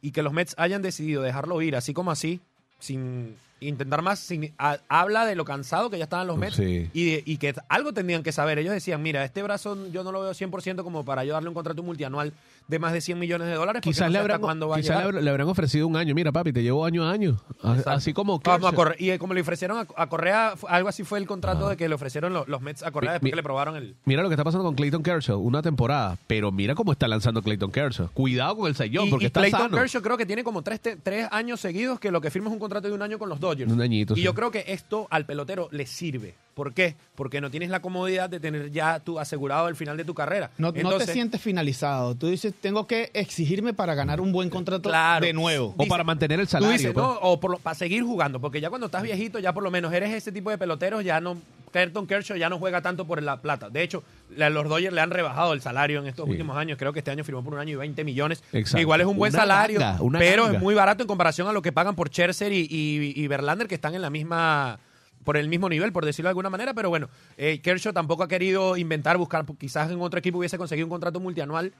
y 0.00 0.12
que 0.12 0.22
los 0.22 0.32
Mets 0.32 0.54
hayan 0.58 0.80
decidido 0.82 1.20
dejarlo 1.22 1.60
ir 1.62 1.76
así 1.76 1.92
como 1.92 2.10
así, 2.10 2.40
sin 2.78 3.36
intentar 3.60 4.02
más, 4.02 4.18
sin- 4.18 4.52
ha- 4.58 4.78
habla 4.88 5.24
de 5.24 5.36
lo 5.36 5.44
cansado 5.44 5.88
que 5.90 5.98
ya 5.98 6.04
estaban 6.04 6.26
los 6.26 6.36
Mets 6.38 6.56
Sí. 6.56 6.90
y, 6.92 7.10
de- 7.12 7.22
y 7.24 7.36
que 7.36 7.54
algo 7.68 7.92
tendrían 7.92 8.22
que 8.24 8.32
saber. 8.32 8.58
Ellos 8.58 8.72
decían, 8.72 9.02
mira, 9.02 9.24
este 9.24 9.42
brazo 9.42 9.76
yo 9.92 10.02
no 10.02 10.10
lo 10.10 10.20
veo 10.22 10.32
100% 10.34 10.82
como 10.82 11.04
para 11.04 11.24
yo 11.24 11.34
darle 11.34 11.48
un 11.50 11.54
contrato 11.54 11.82
multianual 11.82 12.32
de 12.68 12.78
más 12.78 12.92
de 12.92 13.00
100 13.00 13.18
millones 13.18 13.48
de 13.48 13.54
dólares. 13.54 13.82
Quizás, 13.82 14.06
no 14.08 14.12
le, 14.12 14.18
habrán, 14.18 14.42
va 14.42 14.76
quizás 14.76 14.98
le, 14.98 15.02
habrán- 15.04 15.24
le 15.24 15.30
habrán 15.30 15.48
ofrecido 15.48 15.86
un 15.86 15.96
año. 15.96 16.14
Mira, 16.14 16.32
papi, 16.32 16.52
te 16.52 16.62
llevo 16.62 16.84
año 16.84 17.04
a 17.04 17.10
año. 17.12 17.38
Exacto. 17.62 17.90
Así 17.90 18.12
como 18.12 18.38
Vamos 18.40 18.72
a. 18.72 18.94
Y 18.98 19.10
eh, 19.10 19.18
como 19.18 19.34
le 19.34 19.40
ofrecieron 19.40 19.78
a, 19.78 19.86
a 19.96 20.08
Correa, 20.08 20.54
algo 20.68 20.88
así 20.88 21.04
fue 21.04 21.18
el 21.18 21.26
contrato 21.26 21.68
de 21.68 21.76
que 21.76 21.88
le 21.88 21.94
ofrecieron 21.94 22.32
lo- 22.32 22.44
los, 22.46 22.60
Mets 22.62 22.82
a 22.82 22.90
Correa 22.90 23.10
Mi- 23.10 23.14
después 23.14 23.24
mi- 23.26 23.30
que 23.30 23.36
le 23.36 23.42
probaron 23.42 23.76
el... 23.76 23.96
Mira 24.04 24.22
lo 24.22 24.28
que 24.28 24.34
está 24.34 24.44
pasando 24.44 24.64
con 24.64 24.74
Clayton 24.74 25.02
Kershaw, 25.02 25.38
una 25.40 25.62
temporada. 25.62 26.16
Pero 26.26 26.50
mira 26.52 26.74
cómo 26.74 26.92
está 26.92 27.08
lanzando 27.08 27.42
Clayton 27.42 27.70
Kershaw. 27.70 28.08
Cuidado 28.12 28.56
con 28.56 28.66
el 28.68 28.74
y, 28.74 29.10
porque 29.10 29.24
y 29.24 29.26
está 29.26 29.40
Clayton 29.40 29.60
sano. 29.60 29.76
Kershaw 29.76 30.02
creo 30.02 30.16
que 30.16 30.26
tiene 30.26 30.42
como 30.44 30.62
tres, 30.62 30.80
te- 30.80 30.96
tres 30.96 31.28
años 31.30 31.60
seguidos 31.60 32.00
que 32.00 32.10
lo 32.10 32.20
que 32.20 32.30
firma 32.30 32.48
es 32.48 32.52
un 32.54 32.58
contrato 32.58 32.88
de 32.88 32.94
un 32.94 33.02
año 33.02 33.18
con 33.18 33.28
los 33.28 33.38
Dodgers. 33.40 33.70
Un 33.72 33.80
añito, 33.80 34.14
Y 34.14 34.16
sí. 34.18 34.22
yo 34.22 34.34
creo 34.34 34.50
que 34.50 34.64
esto 34.68 35.06
al 35.10 35.26
pelotero 35.26 35.68
le 35.72 35.86
sirve. 35.86 36.34
¿Por 36.54 36.74
qué? 36.74 36.96
Porque 37.14 37.40
no 37.40 37.50
tienes 37.50 37.70
la 37.70 37.80
comodidad 37.80 38.28
de 38.28 38.38
tener 38.38 38.70
ya 38.70 39.00
tu 39.00 39.18
asegurado 39.18 39.68
el 39.68 39.76
final 39.76 39.96
de 39.96 40.04
tu 40.04 40.12
carrera. 40.14 40.50
No, 40.58 40.70
no 40.72 40.98
te 40.98 41.06
sientes 41.06 41.40
finalizado. 41.40 42.14
Tú 42.14 42.26
dices, 42.28 42.52
tengo 42.60 42.86
que 42.86 43.10
exigirme 43.14 43.72
para 43.72 43.94
ganar 43.94 44.20
un 44.20 44.32
buen 44.32 44.50
contrato 44.50 44.88
Claro. 44.90 45.24
de 45.24 45.32
nuevo. 45.32 45.74
O 45.78 45.86
para 45.86 46.04
mantener 46.04 46.40
el 46.40 46.46
Tú 46.46 46.50
salario. 46.52 46.72
dices, 46.76 46.92
pues. 46.92 47.02
no, 47.06 47.12
o 47.22 47.40
por 47.40 47.52
lo- 47.52 47.58
para 47.58 47.74
seguir 47.74 48.02
jugando, 48.02 48.38
porque 48.40 48.60
ya 48.60 48.68
cuando 48.68 48.86
estás 48.86 49.02
viejito, 49.02 49.38
ya 49.38 49.52
por 49.54 49.62
lo 49.62 49.70
menos 49.70 49.92
eres 49.94 50.12
ese 50.12 50.30
tipo 50.30 50.50
de 50.50 50.58
peloteros, 50.58 51.02
ya 51.04 51.20
no. 51.20 51.38
Kershaw 51.72 52.36
ya 52.36 52.50
no 52.50 52.58
juega 52.58 52.82
tanto 52.82 53.06
por 53.06 53.22
la 53.22 53.40
plata. 53.40 53.70
De 53.70 53.82
hecho, 53.82 54.04
la- 54.36 54.50
los 54.50 54.68
Dodgers 54.68 54.92
le 54.92 55.00
han 55.00 55.10
rebajado 55.10 55.54
el 55.54 55.62
salario 55.62 56.00
en 56.00 56.06
estos 56.06 56.26
Sí. 56.26 56.32
últimos 56.32 56.54
años. 56.58 56.76
Creo 56.78 56.92
que 56.92 56.98
este 56.98 57.10
año 57.10 57.24
firmó 57.24 57.42
por 57.42 57.54
un 57.54 57.60
año 57.60 57.72
y 57.72 57.76
20 57.76 58.04
millones. 58.04 58.42
Exacto. 58.52 58.78
Igual 58.78 59.00
es 59.00 59.06
un 59.06 59.16
buen 59.16 59.32
Una 59.32 59.40
salario, 59.40 59.80
ganga, 59.80 59.98
pero 60.18 60.42
ganga. 60.44 60.58
es 60.58 60.62
muy 60.62 60.74
barato 60.74 61.02
en 61.02 61.06
comparación 61.08 61.48
a 61.48 61.52
lo 61.52 61.62
que 61.62 61.72
pagan 61.72 61.94
por 61.96 62.08
Scherzer 62.10 62.52
y, 62.52 62.66
y, 62.68 63.14
y 63.16 63.26
Verlander, 63.26 63.68
que 63.68 63.74
están 63.74 63.94
en 63.94 64.02
la 64.02 64.10
misma 64.10 64.78
por 65.24 65.36
el 65.36 65.48
mismo 65.48 65.68
nivel, 65.68 65.92
por 65.92 66.04
decirlo 66.04 66.28
de 66.28 66.30
alguna 66.30 66.50
manera, 66.50 66.74
pero 66.74 66.88
bueno, 66.88 67.08
eh, 67.36 67.60
Kershaw 67.62 67.92
tampoco 67.92 68.22
ha 68.22 68.28
querido 68.28 68.76
inventar, 68.76 69.16
buscar, 69.18 69.44
quizás 69.58 69.90
en 69.90 70.00
otro 70.00 70.18
equipo 70.18 70.38
hubiese 70.38 70.58
conseguido 70.58 70.86
un 70.86 70.90
contrato 70.90 71.20
multianual 71.20 71.72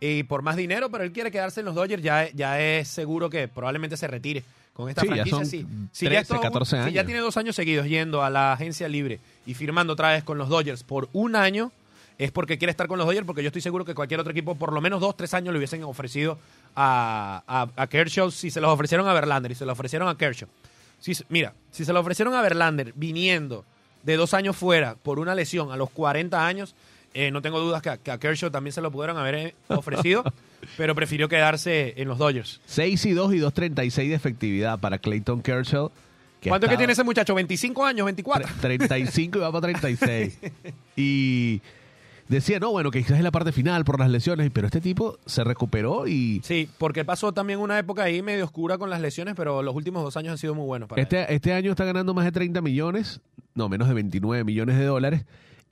y 0.00 0.22
por 0.24 0.42
más 0.42 0.56
dinero, 0.56 0.90
pero 0.90 1.04
él 1.04 1.12
quiere 1.12 1.30
quedarse 1.30 1.60
en 1.60 1.66
los 1.66 1.74
Dodgers, 1.74 2.02
ya, 2.02 2.28
ya 2.32 2.60
es 2.60 2.88
seguro 2.88 3.28
que 3.30 3.48
probablemente 3.48 3.96
se 3.96 4.06
retire 4.06 4.44
con 4.72 4.88
esta 4.88 5.00
Sí, 5.02 5.08
ya 5.08 5.14
franquicia. 5.14 5.36
son 5.38 5.46
sí. 5.46 5.66
Si 5.90 6.06
13, 6.06 6.12
ya 6.14 6.20
esto- 6.20 6.40
14 6.40 6.70
Si 6.70 6.76
ya 6.92 7.00
años. 7.00 7.06
tiene 7.06 7.20
dos 7.20 7.36
años 7.36 7.56
seguidos 7.56 7.86
yendo 7.86 8.22
a 8.22 8.30
la 8.30 8.52
agencia 8.52 8.86
libre 8.88 9.18
y 9.44 9.54
firmando 9.54 9.92
otra 9.94 10.10
vez 10.12 10.22
con 10.22 10.38
los 10.38 10.48
Dodgers 10.48 10.84
por 10.84 11.08
un 11.12 11.34
año, 11.34 11.72
es 12.16 12.30
porque 12.32 12.58
quiere 12.58 12.70
estar 12.70 12.86
con 12.88 12.98
los 12.98 13.06
Dodgers, 13.06 13.26
porque 13.26 13.42
yo 13.42 13.48
estoy 13.48 13.62
seguro 13.62 13.84
que 13.84 13.94
cualquier 13.94 14.20
otro 14.20 14.30
equipo, 14.32 14.54
por 14.56 14.72
lo 14.72 14.80
menos 14.80 15.00
dos, 15.00 15.16
tres 15.16 15.34
años, 15.34 15.52
le 15.52 15.58
hubiesen 15.58 15.82
ofrecido 15.84 16.38
a, 16.76 17.42
a, 17.46 17.68
a 17.82 17.86
Kershaw 17.88 18.30
si 18.30 18.50
se 18.50 18.60
los 18.60 18.70
ofrecieron 18.70 19.06
a 19.08 19.12
Verlander 19.12 19.50
y 19.52 19.54
se 19.56 19.64
los 19.66 19.72
ofrecieron 19.72 20.08
a 20.08 20.16
Kershaw. 20.16 20.48
Si 21.00 21.12
mira, 21.28 21.54
si 21.70 21.84
se 21.84 21.92
lo 21.92 22.00
ofrecieron 22.00 22.34
a 22.34 22.42
Verlander 22.42 22.92
viniendo 22.96 23.64
de 24.02 24.16
dos 24.16 24.34
años 24.34 24.56
fuera 24.56 24.94
por 24.96 25.18
una 25.18 25.34
lesión 25.34 25.70
a 25.72 25.76
los 25.76 25.90
40 25.90 26.46
años, 26.46 26.74
eh, 27.14 27.30
no 27.30 27.40
tengo 27.42 27.58
dudas 27.60 27.82
que 27.82 27.90
a, 27.90 27.96
que 27.96 28.10
a 28.10 28.18
Kershaw 28.18 28.50
también 28.50 28.72
se 28.72 28.80
lo 28.80 28.90
pudieron 28.90 29.16
haber 29.16 29.34
eh, 29.34 29.54
ofrecido, 29.68 30.24
pero 30.76 30.94
prefirió 30.94 31.28
quedarse 31.28 31.94
en 31.96 32.08
los 32.08 32.18
Dodgers. 32.18 32.60
6 32.66 33.06
y 33.06 33.12
2 33.12 33.34
y 33.34 33.38
2.36 33.38 34.08
de 34.08 34.14
efectividad 34.14 34.78
para 34.78 34.98
Clayton 34.98 35.40
Kershaw. 35.42 35.90
que 36.40 36.48
¿Cuánto 36.48 36.66
es 36.66 36.70
que 36.72 36.76
tiene 36.78 36.92
ese 36.92 37.04
muchacho? 37.04 37.34
¿25 37.34 37.86
años? 37.86 38.06
¿24? 38.08 38.42
Tre- 38.44 38.60
35 38.60 39.38
y 39.38 39.40
va 39.40 39.50
para 39.52 39.62
36. 39.62 40.38
y 40.96 41.60
decía, 42.28 42.58
no, 42.58 42.70
bueno, 42.70 42.90
que 42.90 43.00
quizás 43.00 43.18
es 43.18 43.24
la 43.24 43.30
parte 43.30 43.52
final 43.52 43.84
por 43.84 43.98
las 43.98 44.10
lesiones, 44.10 44.50
pero 44.52 44.66
este 44.66 44.80
tipo 44.80 45.18
se 45.26 45.44
recuperó 45.44 46.06
y 46.06 46.40
Sí, 46.44 46.68
porque 46.78 47.04
pasó 47.04 47.32
también 47.32 47.58
una 47.58 47.78
época 47.78 48.02
ahí 48.04 48.22
medio 48.22 48.44
oscura 48.44 48.78
con 48.78 48.90
las 48.90 49.00
lesiones, 49.00 49.34
pero 49.36 49.62
los 49.62 49.74
últimos 49.74 50.02
dos 50.02 50.16
años 50.16 50.32
han 50.32 50.38
sido 50.38 50.54
muy 50.54 50.66
buenos 50.66 50.88
para 50.88 51.00
él. 51.00 51.08
este, 51.10 51.34
este 51.34 51.52
año 51.52 51.70
está 51.70 51.84
ganando 51.84 52.14
más 52.14 52.24
de 52.24 52.32
30 52.32 52.60
millones, 52.60 53.20
no, 53.54 53.68
menos 53.68 53.88
de 53.88 53.94
29 53.94 54.44
millones 54.44 54.78
de 54.78 54.84
dólares. 54.84 55.24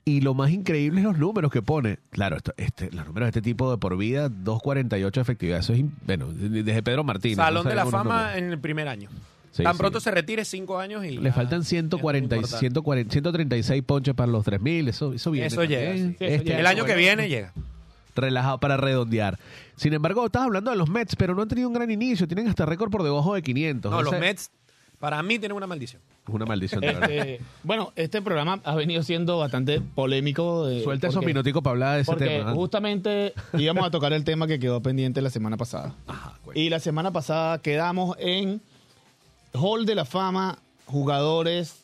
Y 0.05 0.21
lo 0.21 0.33
más 0.33 0.51
increíble 0.51 1.01
es 1.01 1.05
los 1.05 1.17
números 1.17 1.51
que 1.51 1.61
pone. 1.61 1.99
Claro, 2.11 2.37
esto, 2.37 2.53
este, 2.55 2.89
los 2.91 3.05
números 3.05 3.25
de 3.27 3.29
este 3.31 3.41
tipo 3.41 3.69
de 3.69 3.77
por 3.77 3.97
vida, 3.97 4.29
2.48 4.29 5.11
de 5.11 5.21
efectividad. 5.21 5.59
Eso 5.59 5.73
es, 5.73 5.83
bueno, 6.05 6.27
desde 6.31 6.81
Pedro 6.81 7.03
Martínez. 7.03 7.35
Salón 7.35 7.65
no 7.65 7.69
de 7.69 7.75
la 7.75 7.85
Fama 7.85 8.19
números. 8.19 8.37
en 8.37 8.51
el 8.51 8.59
primer 8.59 8.87
año. 8.87 9.09
Sí, 9.57 9.63
Tan 9.63 9.73
sí. 9.73 9.79
pronto 9.79 9.99
se 9.99 10.11
retire, 10.11 10.45
cinco 10.45 10.79
años 10.79 11.03
y... 11.03 11.17
Le 11.17 11.29
ya 11.29 11.33
faltan 11.33 11.61
es 11.61 11.67
140, 11.67 12.35
muy 12.35 12.37
importante. 12.43 12.59
140, 12.59 13.11
136 13.11 13.83
ponches 13.83 14.13
para 14.13 14.31
los 14.31 14.45
3.000. 14.45 14.87
Eso, 14.89 15.13
eso 15.13 15.31
viene. 15.31 15.47
Eso 15.47 15.63
llega, 15.63 15.93
sí. 15.93 15.99
Eso 15.99 16.15
Este 16.19 16.43
llega. 16.45 16.59
El 16.59 16.67
año 16.67 16.85
que 16.85 16.95
viene 16.95 17.27
llega. 17.27 17.53
relajado 18.15 18.59
para 18.59 18.77
redondear. 18.77 19.37
Sin 19.75 19.93
embargo, 19.93 20.25
estás 20.25 20.43
hablando 20.43 20.71
de 20.71 20.77
los 20.77 20.89
Mets, 20.89 21.15
pero 21.15 21.35
no 21.35 21.41
han 21.41 21.47
tenido 21.47 21.67
un 21.67 21.73
gran 21.73 21.89
inicio. 21.91 22.27
Tienen 22.27 22.47
hasta 22.47 22.65
récord 22.65 22.89
por 22.89 23.03
debajo 23.03 23.33
de 23.35 23.41
500. 23.41 23.91
No, 23.91 23.97
O 23.97 24.01
los 24.03 24.19
Mets, 24.19 24.49
para 24.99 25.21
mí, 25.23 25.37
tienen 25.39 25.55
una 25.55 25.67
maldición. 25.67 26.01
Es 26.27 26.33
una 26.33 26.45
maldición. 26.45 26.81
de 26.81 26.87
verdad. 26.87 27.09
Este, 27.11 27.41
bueno, 27.63 27.93
este 27.95 28.21
programa 28.21 28.59
ha 28.63 28.75
venido 28.75 29.01
siendo 29.03 29.37
bastante 29.37 29.79
polémico. 29.81 30.67
eh, 30.67 30.81
Suelta 30.83 31.07
esos 31.07 31.23
minuticos 31.23 31.61
para 31.63 31.71
hablar 31.71 31.95
de 31.95 32.01
ese 32.01 32.11
Porque 32.11 32.25
tema. 32.25 32.53
justamente 32.53 33.33
íbamos 33.57 33.85
a 33.85 33.91
tocar 33.91 34.11
el 34.13 34.23
tema 34.23 34.45
que 34.47 34.59
quedó 34.59 34.81
pendiente 34.81 35.21
la 35.21 35.29
semana 35.29 35.55
pasada. 35.57 35.93
Ajá. 36.07 36.33
Y 36.55 36.69
la 36.69 36.79
semana 36.79 37.11
pasada 37.11 37.59
quedamos 37.61 38.17
en 38.19 38.61
Hall 39.57 39.85
de 39.85 39.95
la 39.95 40.05
Fama, 40.05 40.57
jugadores 40.85 41.83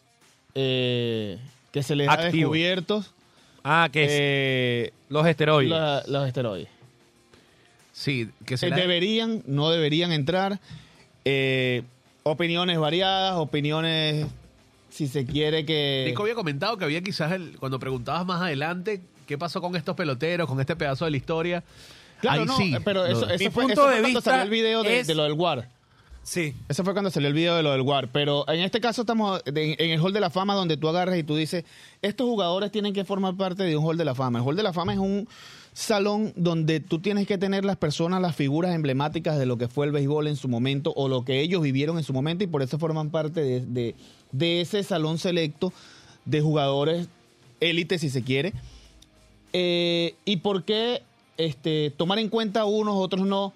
eh, 0.56 1.38
que 1.72 1.84
se 1.84 1.96
les 1.96 2.08
ha 2.08 2.14
Activos. 2.14 2.34
descubierto 2.34 3.06
Ah, 3.64 3.90
que 3.92 4.04
es 4.04 4.10
eh, 4.14 4.94
los 5.10 5.26
esteroides. 5.26 5.72
la- 5.72 6.04
los 6.08 6.28
esteroides. 6.28 6.68
Sí, 7.92 8.30
que 8.46 8.58
se 8.58 8.68
Eh, 8.68 8.70
la- 8.72 8.76
Deberían, 8.78 9.44
no 9.46 9.70
deberían 9.70 10.12
entrar. 10.12 10.60
Eh, 11.26 11.84
opiniones 12.24 12.78
variadas, 12.80 13.36
opiniones, 13.38 14.26
si 14.90 15.08
se 15.08 15.26
quiere 15.26 15.66
que... 15.66 16.04
Nico 16.08 16.24
había 16.24 16.36
comentado 16.36 16.78
que 16.78 16.86
había 16.86 17.02
quizás, 17.02 17.32
el- 17.32 17.58
cuando 17.60 17.80
preguntabas 17.80 18.26
más 18.26 18.42
adelante 18.42 19.02
qué 19.28 19.38
pasó 19.38 19.62
con 19.62 19.76
estos 19.76 19.96
peloteros, 19.96 20.48
con 20.48 20.60
este 20.60 20.76
pedazo 20.76 21.06
de 21.06 21.12
la 21.12 21.18
historia. 21.18 21.64
Claro, 22.20 22.42
Ahí 22.42 22.48
no, 22.48 22.58
sí. 22.58 22.76
pero 22.84 23.06
eso, 23.06 23.28
Mi 23.28 23.50
fue, 23.50 23.64
punto 23.64 23.74
eso 23.74 23.82
fue 23.84 23.96
de 23.96 24.02
cuando 24.02 24.08
vista 24.20 24.32
salió 24.32 24.44
el 24.44 24.50
video 24.50 24.84
de, 24.84 25.00
es- 25.00 25.08
de 25.08 25.16
lo 25.16 25.24
del 25.24 25.34
WAR. 25.34 25.70
Sí. 26.24 26.56
Ese 26.70 26.84
fue 26.84 26.94
cuando 26.94 27.12
salió 27.12 27.28
el 27.28 27.34
video 27.34 27.56
de 27.56 27.64
lo 27.64 27.72
del 27.72 27.82
WAR. 27.82 28.10
Pero 28.12 28.48
en 28.50 28.62
este 28.62 28.80
caso 28.80 29.02
estamos 29.02 29.42
en 29.46 29.76
el 29.78 30.00
Hall 30.00 30.14
de 30.14 30.20
la 30.20 30.30
Fama 30.30 30.56
donde 30.56 30.78
tú 30.78 30.88
agarras 30.88 31.18
y 31.18 31.24
tú 31.24 31.36
dices, 31.36 31.66
estos 32.02 32.28
jugadores 32.28 32.72
tienen 32.72 32.94
que 32.94 33.04
formar 33.04 33.36
parte 33.36 33.64
de 33.64 33.76
un 33.78 33.86
Hall 33.86 33.98
de 33.98 34.06
la 34.06 34.16
Fama. 34.16 34.40
El 34.40 34.46
Hall 34.46 34.56
de 34.56 34.64
la 34.64 34.74
Fama 34.74 34.94
es 34.94 35.00
un 35.00 35.28
salón 35.74 36.34
donde 36.36 36.80
tú 36.80 37.00
tienes 37.00 37.28
que 37.28 37.38
tener 37.38 37.66
las 37.66 37.78
personas, 37.78 38.22
las 38.22 38.36
figuras 38.36 38.74
emblemáticas 38.74 39.38
de 39.38 39.46
lo 39.46 39.58
que 39.58 39.68
fue 39.68 39.86
el 39.86 39.92
béisbol 39.92 40.28
en 40.28 40.36
su 40.36 40.48
momento 40.48 40.94
o 40.96 41.08
lo 41.08 41.26
que 41.26 41.42
ellos 41.42 41.62
vivieron 41.62 41.98
en 41.98 42.04
su 42.04 42.14
momento 42.14 42.44
y 42.44 42.48
por 42.48 42.62
eso 42.62 42.78
forman 42.78 43.10
parte 43.10 43.62
de 43.62 44.62
ese 44.62 44.84
salón 44.84 45.18
selecto 45.18 45.74
de 46.26 46.42
jugadores 46.42 47.08
élite, 47.60 48.00
si 48.00 48.10
se 48.10 48.24
quiere. 48.24 48.54
Eh, 49.54 50.16
¿Y 50.26 50.38
por 50.38 50.64
qué 50.64 51.04
este, 51.38 51.92
tomar 51.96 52.20
en 52.20 52.30
cuenta 52.30 52.66
unos, 52.66 52.96
otros 52.96 53.26
no? 53.26 53.54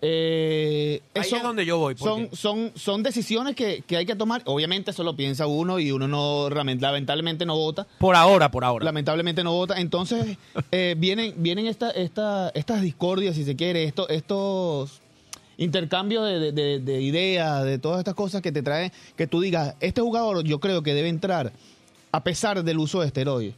Eh, 0.00 1.00
Ahí 1.14 1.22
eso- 1.22 1.36
es 1.36 1.42
donde 1.42 1.66
yo 1.66 1.78
voy, 1.78 1.96
Son, 1.96 2.28
son, 2.32 2.72
son 2.76 3.02
decisiones 3.02 3.56
que, 3.56 3.82
que 3.86 3.96
hay 3.96 4.06
que 4.06 4.14
tomar. 4.14 4.42
Obviamente 4.44 4.90
eso 4.92 5.02
lo 5.02 5.16
piensa 5.16 5.46
uno 5.46 5.78
y 5.78 5.90
uno 5.90 6.06
no 6.08 6.48
lament- 6.50 6.80
lamentablemente 6.80 7.44
no 7.46 7.56
vota. 7.56 7.86
Por 7.98 8.14
ahora, 8.14 8.50
por 8.50 8.64
ahora. 8.64 8.84
Lamentablemente 8.84 9.42
no 9.42 9.52
vota. 9.52 9.80
Entonces 9.80 10.36
eh, 10.72 10.94
vienen, 10.98 11.34
vienen 11.38 11.66
esta, 11.66 11.90
esta, 11.90 12.50
estas 12.54 12.82
discordias, 12.82 13.34
si 13.34 13.44
se 13.44 13.56
quiere, 13.56 13.84
esto, 13.84 14.08
estos 14.08 15.00
intercambios 15.56 16.24
de, 16.26 16.38
de- 16.38 16.52
de- 16.52 16.78
de 16.80 17.00
ideas, 17.02 17.64
de 17.64 17.78
todas 17.78 17.98
estas 17.98 18.14
cosas 18.14 18.40
que 18.42 18.52
te 18.52 18.62
traen, 18.62 18.92
que 19.16 19.26
tú 19.26 19.40
digas, 19.40 19.74
este 19.80 20.00
jugador 20.00 20.44
yo 20.44 20.60
creo 20.60 20.82
que 20.82 20.94
debe 20.94 21.08
entrar 21.08 21.52
a 22.12 22.22
pesar 22.24 22.62
del 22.62 22.78
uso 22.78 23.00
de 23.00 23.08
esteroides. 23.08 23.54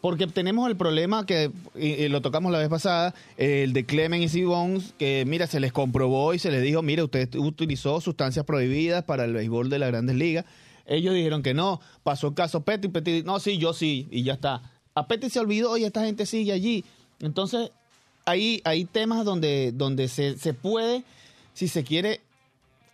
Porque 0.00 0.26
tenemos 0.26 0.68
el 0.70 0.76
problema 0.76 1.26
que 1.26 1.50
y- 1.74 2.08
lo 2.08 2.22
tocamos 2.22 2.50
la 2.50 2.58
vez 2.58 2.68
pasada, 2.70 3.14
el 3.36 3.72
de 3.74 3.84
Clemens 3.84 4.34
y 4.34 4.44
Bones, 4.44 4.94
que 4.98 5.24
mira, 5.26 5.46
se 5.46 5.60
les 5.60 5.72
comprobó 5.72 6.32
y 6.32 6.38
se 6.38 6.50
les 6.50 6.62
dijo, 6.62 6.80
mire, 6.80 7.02
usted 7.02 7.34
utilizó 7.36 8.00
sustancias 8.00 8.46
prohibidas 8.46 9.04
para 9.04 9.24
el 9.26 9.34
béisbol 9.34 9.68
de 9.68 9.78
las 9.78 9.90
grandes 9.90 10.16
ligas. 10.16 10.46
Ellos 10.86 11.14
dijeron 11.14 11.42
que 11.42 11.52
no. 11.54 11.80
Pasó 12.02 12.28
el 12.28 12.34
caso 12.34 12.62
Petty, 12.62 12.88
Petty, 12.88 13.22
no, 13.24 13.38
sí, 13.40 13.58
yo 13.58 13.74
sí, 13.74 14.08
y 14.10 14.22
ya 14.22 14.32
está. 14.34 14.62
A 14.94 15.06
Petty 15.06 15.28
se 15.28 15.38
olvidó 15.38 15.76
y 15.76 15.84
esta 15.84 16.04
gente 16.04 16.24
sigue 16.24 16.52
allí. 16.52 16.82
Entonces, 17.20 17.70
hay, 18.24 18.62
hay 18.64 18.86
temas 18.86 19.24
donde, 19.26 19.72
donde 19.72 20.08
se, 20.08 20.38
se 20.38 20.54
puede, 20.54 21.04
si 21.52 21.68
se 21.68 21.84
quiere, 21.84 22.22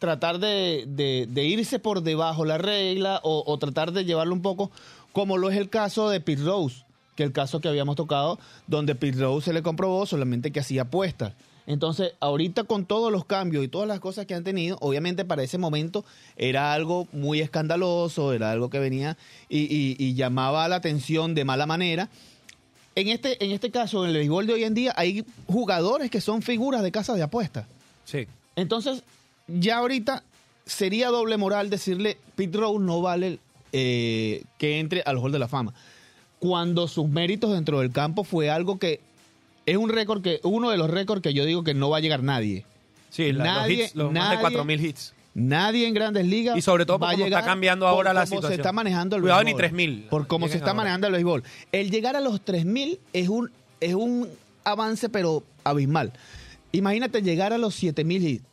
tratar 0.01 0.41
de, 0.41 0.85
de- 0.89 1.27
de 1.31 1.45
irse 1.45 1.79
por 1.79 2.03
debajo 2.03 2.45
la 2.45 2.59
regla 2.59 3.21
o, 3.23 3.45
o 3.47 3.59
tratar 3.59 3.93
de 3.93 4.05
llevarlo 4.05 4.35
un 4.35 4.43
poco, 4.43 4.71
como 5.13 5.39
lo 5.39 5.49
es 5.51 5.57
el 5.57 5.71
caso 5.71 6.11
de 6.11 6.21
Pete 6.21 6.43
Rose, 6.43 6.85
que 7.17 7.25
el 7.25 7.33
caso 7.33 7.61
que 7.61 7.69
habíamos 7.69 7.97
tocado, 7.97 8.39
donde 8.69 8.95
Pete 8.95 9.19
Rose 9.19 9.47
se 9.47 9.53
le 9.53 9.63
comprobó 9.63 10.07
solamente 10.07 10.53
que 10.53 10.61
hacía 10.61 10.83
apuestas. 10.83 11.33
Entonces, 11.67 12.13
ahorita 12.21 12.63
con 12.63 12.85
todos 12.87 13.11
los 13.11 13.25
cambios 13.25 13.65
y 13.65 13.69
todas 13.69 13.89
las 13.89 13.99
cosas 13.99 14.27
que 14.27 14.35
han 14.35 14.45
tenido, 14.45 14.79
obviamente 14.81 15.25
para 15.25 15.43
ese 15.43 15.59
momento 15.59 16.05
era 16.37 16.73
algo 16.73 17.09
muy 17.13 17.41
escandaloso, 17.41 18.33
era 18.33 18.53
algo 18.53 18.71
que 18.71 18.79
venía 18.79 19.17
y, 19.49 19.63
y- 19.63 19.97
y 19.99 20.15
llamaba 20.15 20.69
la 20.69 20.77
atención 20.77 21.35
de 21.35 21.45
mala 21.45 21.67
manera. 21.67 22.09
En 22.95 23.09
este, 23.09 23.45
en 23.45 23.51
este 23.51 23.71
caso, 23.73 24.05
en 24.05 24.11
el 24.11 24.17
béisbol 24.19 24.47
de 24.47 24.53
hoy 24.53 24.63
en 24.65 24.75
día, 24.75 24.93
hay 24.97 25.25
jugadores 25.49 26.09
que 26.11 26.21
son 26.21 26.41
figuras 26.41 26.83
de 26.85 26.93
casas 26.93 27.17
de 27.17 27.25
apuestas. 27.25 27.67
Sí. 28.05 28.29
Entonces, 28.55 29.03
ya 29.49 29.79
ahorita 29.79 30.23
sería 30.67 31.09
doble 31.09 31.37
moral 31.37 31.69
decirle 31.69 32.17
Pete 32.37 32.59
Rose 32.59 32.79
no 32.79 33.01
vale 33.03 33.39
eh, 33.73 34.45
que 34.59 34.79
entre 34.79 35.03
al 35.05 35.19
Hall 35.19 35.33
de 35.33 35.39
la 35.41 35.49
Fama. 35.49 35.75
Cuando 36.47 36.87
sus 36.87 37.09
méritos 37.09 37.53
dentro 37.53 37.81
del 37.81 37.91
campo 37.91 38.23
fue 38.23 38.51
algo 38.51 38.79
que 38.79 39.01
es 39.67 39.77
un 39.77 39.89
récord 39.91 40.23
que, 40.23 40.39
uno 40.45 40.71
de 40.71 40.77
los 40.77 40.89
récords 40.89 41.21
que 41.23 41.35
yo 41.35 41.45
digo 41.45 41.65
que 41.65 41.75
no 41.75 41.91
va 41.91 41.97
a 41.97 42.01
llegar 42.01 42.23
nadie. 42.23 42.65
Sí, 43.11 43.33
Nadie- 43.33 43.77
los 43.79 43.87
hits, 43.87 43.95
los 43.97 44.13
más 44.13 44.31
de 44.31 44.37
nadie- 44.37 44.41
4.000 44.65 44.81
hits. 44.85 45.13
Nadie 45.35 45.89
en 45.89 45.95
grandes 45.95 46.25
ligas. 46.25 46.57
Y 46.57 46.63
sobre 46.63 46.87
todo 46.87 47.01
va 47.01 47.15
está 47.15 47.43
cambiando 47.43 47.89
ahora 47.89 48.13
la 48.13 48.21
cómo 48.21 48.27
situación. 48.37 48.53
se 48.53 48.55
está 48.61 48.73
manejando 48.73 49.17
el 49.17 49.23
Cuidado, 49.23 49.41
ni 49.43 49.55
béisbol. 49.55 49.61
3.000 49.61 50.07
Por 50.09 50.27
cómo 50.29 50.47
se 50.47 50.55
está 50.55 50.67
ahora. 50.71 50.77
manejando 50.77 51.09
el 51.09 51.13
béisbol. 51.15 51.43
El 51.73 51.91
llegar 51.91 52.15
a 52.15 52.21
los 52.21 52.41
3.000 52.41 53.01
es 53.13 53.29
un, 53.29 53.51
es 53.81 53.95
un 53.95 54.29
avance, 54.63 55.09
pero 55.09 55.43
abismal. 55.65 56.13
Imagínate 56.71 57.23
llegar 57.23 57.53
a 57.53 57.59
los 57.59 57.75
7.000 57.75 58.23
hits. 58.23 58.45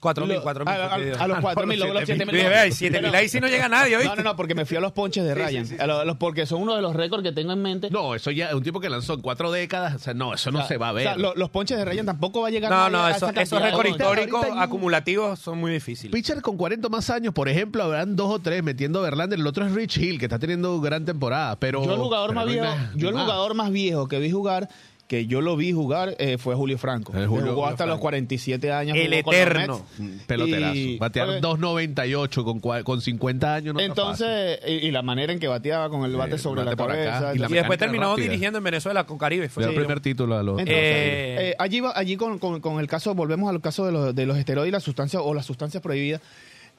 4.000, 0.00 0.26
Lo- 0.36 0.42
4.000. 0.42 0.68
a- 0.68 0.86
a- 1.20 1.24
a 1.24 1.28
los 1.28 1.38
4.000, 1.38 1.78
luego 1.78 1.94
los 1.94 2.02
7.000. 2.04 2.30
Dije, 2.32 2.48
vea, 2.48 2.66
y 2.66 2.70
7.000 2.72 3.14
ahí 3.14 3.28
sí 3.28 3.40
no 3.40 3.48
llega 3.48 3.68
nadie, 3.68 3.96
¿oíste? 3.96 4.08
No, 4.10 4.16
no, 4.16 4.22
no, 4.30 4.36
porque 4.36 4.54
me 4.54 4.64
fui 4.64 4.76
a 4.76 4.80
los 4.80 4.92
ponches 4.92 5.24
de 5.24 5.34
Ryan. 5.34 5.66
A 5.78 5.86
lo- 5.86 5.98
a 6.00 6.04
los- 6.04 6.16
porque 6.16 6.46
son 6.46 6.62
uno 6.62 6.74
de 6.76 6.82
los 6.82 6.94
récords 6.96 7.22
que 7.22 7.32
tengo 7.32 7.52
en 7.52 7.60
mente. 7.62 7.90
No, 7.90 8.14
eso 8.14 8.30
ya 8.30 8.48
es 8.48 8.54
un 8.54 8.62
tipo 8.62 8.80
que 8.80 8.88
lanzó 8.88 9.14
en 9.14 9.20
cuatro 9.20 9.50
décadas. 9.52 9.94
O 9.94 9.98
sea, 9.98 10.14
no, 10.14 10.32
eso 10.34 10.50
no 10.50 10.58
O 10.58 10.62
sea, 10.62 10.68
se 10.68 10.76
va 10.78 10.88
a 10.88 10.92
ver. 10.92 11.06
o 11.06 11.10
sea, 11.10 11.18
lo- 11.18 11.34
los 11.34 11.50
ponches 11.50 11.76
de 11.76 11.84
Ryan 11.84 12.06
tampoco 12.06 12.40
va 12.40 12.48
a 12.48 12.50
llegar 12.50 12.70
No, 12.70 12.76
nadie 12.78 12.92
no, 12.92 13.04
a 13.04 13.10
eso- 13.10 13.16
esa 13.18 13.26
cantidad 13.26 13.42
esos 13.42 13.62
récords 13.62 13.90
históricos 13.90 14.46
acumulativos 14.56 15.38
son 15.38 15.58
muy 15.58 15.72
difíciles. 15.72 16.12
Pitcher 16.12 16.40
con 16.42 16.56
40 16.56 16.88
más 16.88 17.10
años, 17.10 17.34
por 17.34 17.48
ejemplo, 17.48 17.82
habrán 17.82 18.16
dos 18.16 18.30
o 18.30 18.38
tres 18.38 18.62
metiendo 18.62 19.00
a 19.00 19.02
Verlander. 19.02 19.38
El 19.38 19.46
otro 19.46 19.66
es 19.66 19.72
Rich 19.72 19.98
Hill, 19.98 20.18
que 20.18 20.26
está 20.26 20.38
teniendo 20.38 20.80
gran 20.80 21.04
temporada. 21.04 21.58
Pero, 21.58 21.84
Yo 21.84 21.92
el 21.94 21.98
jugador 22.00 22.30
pero 22.30 22.40
más 22.40 22.46
viejo, 22.48 22.66
yo 22.96 23.08
el 23.08 23.14
más. 23.14 23.24
jugador 23.24 23.54
más 23.54 23.70
viejo 23.70 24.08
que 24.08 24.18
vi 24.18 24.30
jugar, 24.30 24.68
que 25.10 25.26
yo 25.26 25.40
lo 25.40 25.56
vi 25.56 25.72
jugar, 25.72 26.14
eh, 26.20 26.38
fue 26.38 26.54
Julio 26.54 26.78
Franco. 26.78 27.12
El 27.12 27.26
Julio- 27.26 27.46
jugó 27.46 27.54
Julio 27.62 27.66
hasta 27.66 27.84
los 27.84 27.94
Franco. 27.94 28.02
47 28.02 28.70
años. 28.70 28.96
El 28.96 29.12
eterno. 29.12 29.84
Peloterazo. 30.28 30.74
Y- 30.76 30.98
Batear 30.98 31.28
oye, 31.30 31.40
2.98 31.40 32.44
con, 32.44 32.60
con 32.84 33.00
50 33.00 33.54
años. 33.56 33.74
No. 33.74 33.80
Entonces, 33.80 34.60
y, 34.68 34.72
y 34.86 34.90
la 34.92 35.02
manera 35.02 35.32
en 35.32 35.40
que 35.40 35.48
bateaba 35.48 35.90
con 35.90 36.04
el 36.04 36.14
bate 36.14 36.36
Eh, 36.36 36.38
sobre 36.38 36.62
bate 36.62 36.76
la 36.76 36.84
acá, 36.84 36.92
cabeza. 36.92 37.18
y 37.18 37.20
la 37.20 37.26
Y 37.26 37.32
entonces- 37.34 37.56
después 37.58 37.78
terminó 37.80 38.10
rápida. 38.10 38.24
dirigiendo 38.28 38.58
en 38.58 38.64
Venezuela 38.64 39.04
con 39.04 39.18
Caribe. 39.18 39.48
Fue 39.48 39.64
el 39.64 39.74
primer 39.74 39.98
título 39.98 40.36
a 40.38 40.44
los. 40.44 40.60
Entonces, 40.60 40.76
Eh, 40.78 41.36
eh, 41.50 41.54
allí 41.58 41.80
va- 41.80 41.92
allí 41.96 42.16
con, 42.16 42.38
con- 42.38 42.60
con 42.60 42.78
el 42.78 42.86
caso, 42.86 43.12
volvemos 43.12 43.50
al 43.50 43.60
caso 43.60 43.84
de 43.86 43.90
los, 43.92 44.14
de 44.14 44.26
los 44.26 44.38
esteroides 44.38 44.68
y 44.68 44.72
las 44.72 44.84
sustancias 44.84 45.20
o 45.26 45.34
las 45.34 45.44
sustancias 45.44 45.82
prohibidas. 45.82 46.20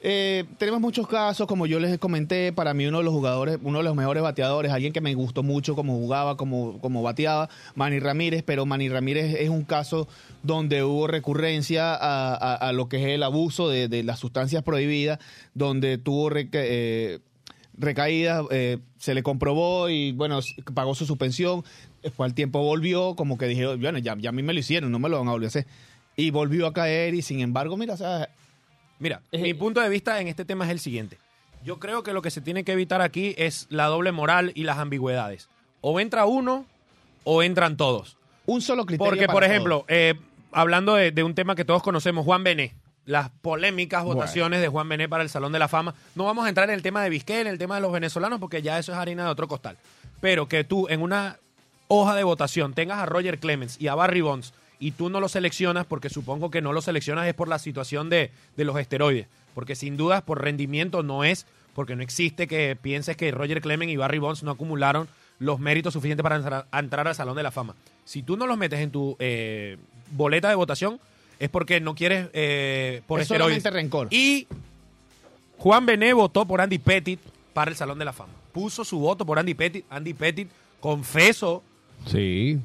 Eh, 0.04 0.45
tenemos 0.58 0.82
muchos 0.82 1.08
casos, 1.08 1.45
como 1.45 1.68
yo 1.68 1.80
les 1.80 1.99
comenté, 1.99 2.52
para 2.52 2.74
mí 2.74 2.88
uno 2.88 2.97
de 2.97 3.04
los 3.04 3.14
jugadores, 3.14 3.60
uno 3.62 3.78
de 3.78 3.84
los 3.84 3.95
mejores 3.95 4.24
bateadores, 4.24 4.72
alguien 4.72 4.93
que 4.93 5.02
me 5.02 5.14
gustó 5.14 5.43
mucho 5.43 5.76
como 5.76 5.93
jugaba, 5.93 6.38
como, 6.38 6.80
como 6.82 7.04
bateaba, 7.04 7.49
Manny 7.76 7.99
Ramírez, 7.99 8.41
pero 8.43 8.66
Manny 8.66 8.89
Ramírez 8.89 9.36
es 9.39 9.49
un 9.49 9.64
caso 9.64 10.08
donde 10.41 10.84
hubo 10.84 11.06
recurrencia 11.06 11.93
a, 11.93 12.34
a- 12.56 12.74
lo 12.74 12.89
que 12.89 12.97
es 12.97 13.08
el 13.10 13.22
abuso 13.22 13.70
de, 13.70 13.88
de 13.89 14.02
las 14.02 14.18
sustancias 14.18 14.64
prohibidas, 14.64 15.20
donde 15.54 15.99
tuvo 15.99 16.32
eh, 16.36 17.20
recaídas, 17.78 18.43
eh, 18.49 18.80
se 18.97 19.14
le 19.14 19.22
comprobó 19.22 19.88
y 19.89 20.14
bueno, 20.14 20.39
pagó 20.74 20.95
su 20.95 21.06
suspensión, 21.06 21.64
después 22.02 22.28
al 22.28 22.34
tiempo 22.34 22.64
volvió, 22.64 23.16
como 23.16 23.38
que 23.38 23.45
dijeron, 23.45 23.80
bueno, 23.80 23.99
ya, 23.99 24.18
ya 24.18 24.30
a 24.30 24.34
mí 24.34 24.41
me 24.41 24.54
lo 24.54 24.60
hicieron, 24.60 24.91
no 24.91 24.97
me 24.97 25.10
lo 25.10 25.20
van 25.20 25.28
a 25.28 25.32
volver 25.34 25.45
a 25.45 25.49
hacer. 25.49 25.68
Y 26.16 26.32
volvió 26.32 26.66
a 26.66 26.74
caer 26.74 27.14
y 27.14 27.22
sin 27.22 27.39
embargo, 27.39 27.78
mira, 27.78 27.93
o 27.93 27.97
sea, 27.97 28.30
Mira, 29.02 29.22
Eh, 29.34 29.39
mi 29.39 29.54
punto 29.54 29.82
de 29.82 29.89
vista 29.89 30.22
en 30.22 30.28
este 30.30 30.45
tema 30.45 30.64
es 30.66 30.72
el 30.72 30.80
siguiente. 30.80 31.18
Yo 31.66 31.80
creo 31.80 32.02
que 32.04 32.14
lo 32.14 32.22
que 32.22 32.32
se 32.32 32.39
tiene 32.41 32.64
que 32.64 32.72
evitar 32.72 33.02
aquí 33.02 33.36
es 33.38 33.68
la 33.70 33.86
doble 33.88 34.12
moral 34.12 34.52
y 34.56 34.64
las 34.64 34.78
ambigüedades. 34.78 35.49
O 35.82 35.99
entra 35.99 36.26
uno 36.26 36.66
o 37.24 37.43
entran 37.43 37.76
todos. 37.78 38.18
un 38.45 38.62
solo 38.62 38.86
criterio. 38.86 39.10
Porque, 39.10 39.26
para 39.28 39.34
por 39.34 39.43
ejemplo, 39.43 39.86
eh, 39.88 40.16
hablando 40.52 40.95
de, 40.95 41.12
de 41.12 41.24
un 41.24 41.36
tema 41.36 41.56
que 41.56 41.64
todos 41.66 41.84
conocemos, 41.84 42.26
Juan 42.26 42.43
Bené, 42.43 42.74
las 43.06 43.30
polémicas 43.30 44.04
Bueno. 44.04 44.16
votaciones 44.20 44.62
de 44.62 44.68
Juan 44.68 44.89
Bené 44.89 45.08
para 45.10 45.24
el 45.24 45.30
Salón 45.30 45.52
de 45.52 45.60
la 45.60 45.68
Fama. 45.68 45.93
No 46.16 46.26
vamos 46.26 46.45
a 46.45 46.49
entrar 46.49 46.70
en 46.70 46.76
el 46.76 46.82
tema 46.82 47.04
de 47.04 47.10
Vizquel, 47.10 47.41
en 47.47 47.54
el 47.54 47.58
tema 47.60 47.76
de 47.76 47.82
los 47.82 47.91
venezolanos, 47.91 48.39
porque 48.39 48.62
ya 48.64 48.78
eso 48.80 48.91
es 48.91 48.97
harina 48.97 49.24
de 49.26 49.30
otro 49.30 49.47
costal. 49.47 49.78
Pero 50.20 50.47
que 50.47 50.64
tú 50.64 50.88
en 50.89 51.02
una 51.02 51.38
hoja 51.88 52.16
de 52.16 52.24
votación 52.24 52.74
tengas 52.74 52.97
a 52.99 53.06
Roger 53.06 53.38
Clemens 53.39 53.78
y 53.80 53.88
a 53.88 53.95
Barry 53.95 54.22
Bonds 54.22 54.54
y 54.82 54.91
tú 54.91 55.09
no 55.09 55.21
lo 55.21 55.29
seleccionas, 55.29 55.86
porque 55.86 56.09
supongo 56.09 56.51
que 56.51 56.61
no 56.61 56.73
lo 56.73 56.82
seleccionas 56.82 57.25
es 57.27 57.34
por 57.34 57.47
la 57.47 57.59
situación 57.59 58.09
de, 58.09 58.32
de 58.57 58.65
los 58.65 58.77
esteroides. 58.77 59.27
Porque 59.55 59.75
sin 59.75 59.95
dudas 59.95 60.21
por 60.23 60.41
rendimiento 60.41 61.03
no 61.03 61.23
es, 61.23 61.45
porque 61.75 61.95
no 61.95 62.03
existe 62.03 62.47
que 62.47 62.75
pienses 62.82 63.15
que 63.15 63.32
Roger 63.32 63.61
Clemens 63.61 63.91
y 63.91 63.95
Barry 63.97 64.17
Bonds 64.19 64.43
no 64.43 64.51
acumularon 64.51 65.07
los 65.39 65.59
méritos 65.59 65.93
suficientes 65.93 66.23
para 66.23 66.65
entrar, 66.73 67.07
al 67.07 67.15
Salón 67.15 67.36
de 67.36 67.43
la 67.43 67.51
Fama. 67.51 67.75
Si 68.05 68.23
tú 68.23 68.36
no 68.38 68.47
los 68.47 68.57
metes 68.57 68.79
en 68.79 68.91
tu 68.91 69.15
eh, 69.19 69.77
boleta 70.11 70.49
de 70.49 70.55
votación, 70.55 70.99
es 71.39 71.49
porque 71.49 71.79
no 71.79 71.95
quieres 71.95 72.29
eh, 72.34 73.01
por 73.07 73.19
Es 73.19 73.23
esteroides. 73.25 73.61
solamente 73.63 73.69
rencor. 73.71 74.07
Y 74.11 74.47
Juan 75.57 75.86
Bené 75.86 76.13
votó 76.13 76.45
por 76.45 76.59
Andy 76.61 76.77
Pettit 76.79 77.19
para 77.53 77.71
el 77.71 77.77
Salón 77.77 77.99
de 77.99 78.05
la 78.05 78.13
Fama. 78.13 78.34
Puso 78.51 78.84
su 78.84 78.99
voto 78.99 79.25
por 79.25 79.38
Andy 79.39 79.53
Pettit. 79.53 79.86
Andy 79.89 80.13
Pettit, 80.13 80.49
confeso, 80.79 81.63
Sí. 82.07 82.57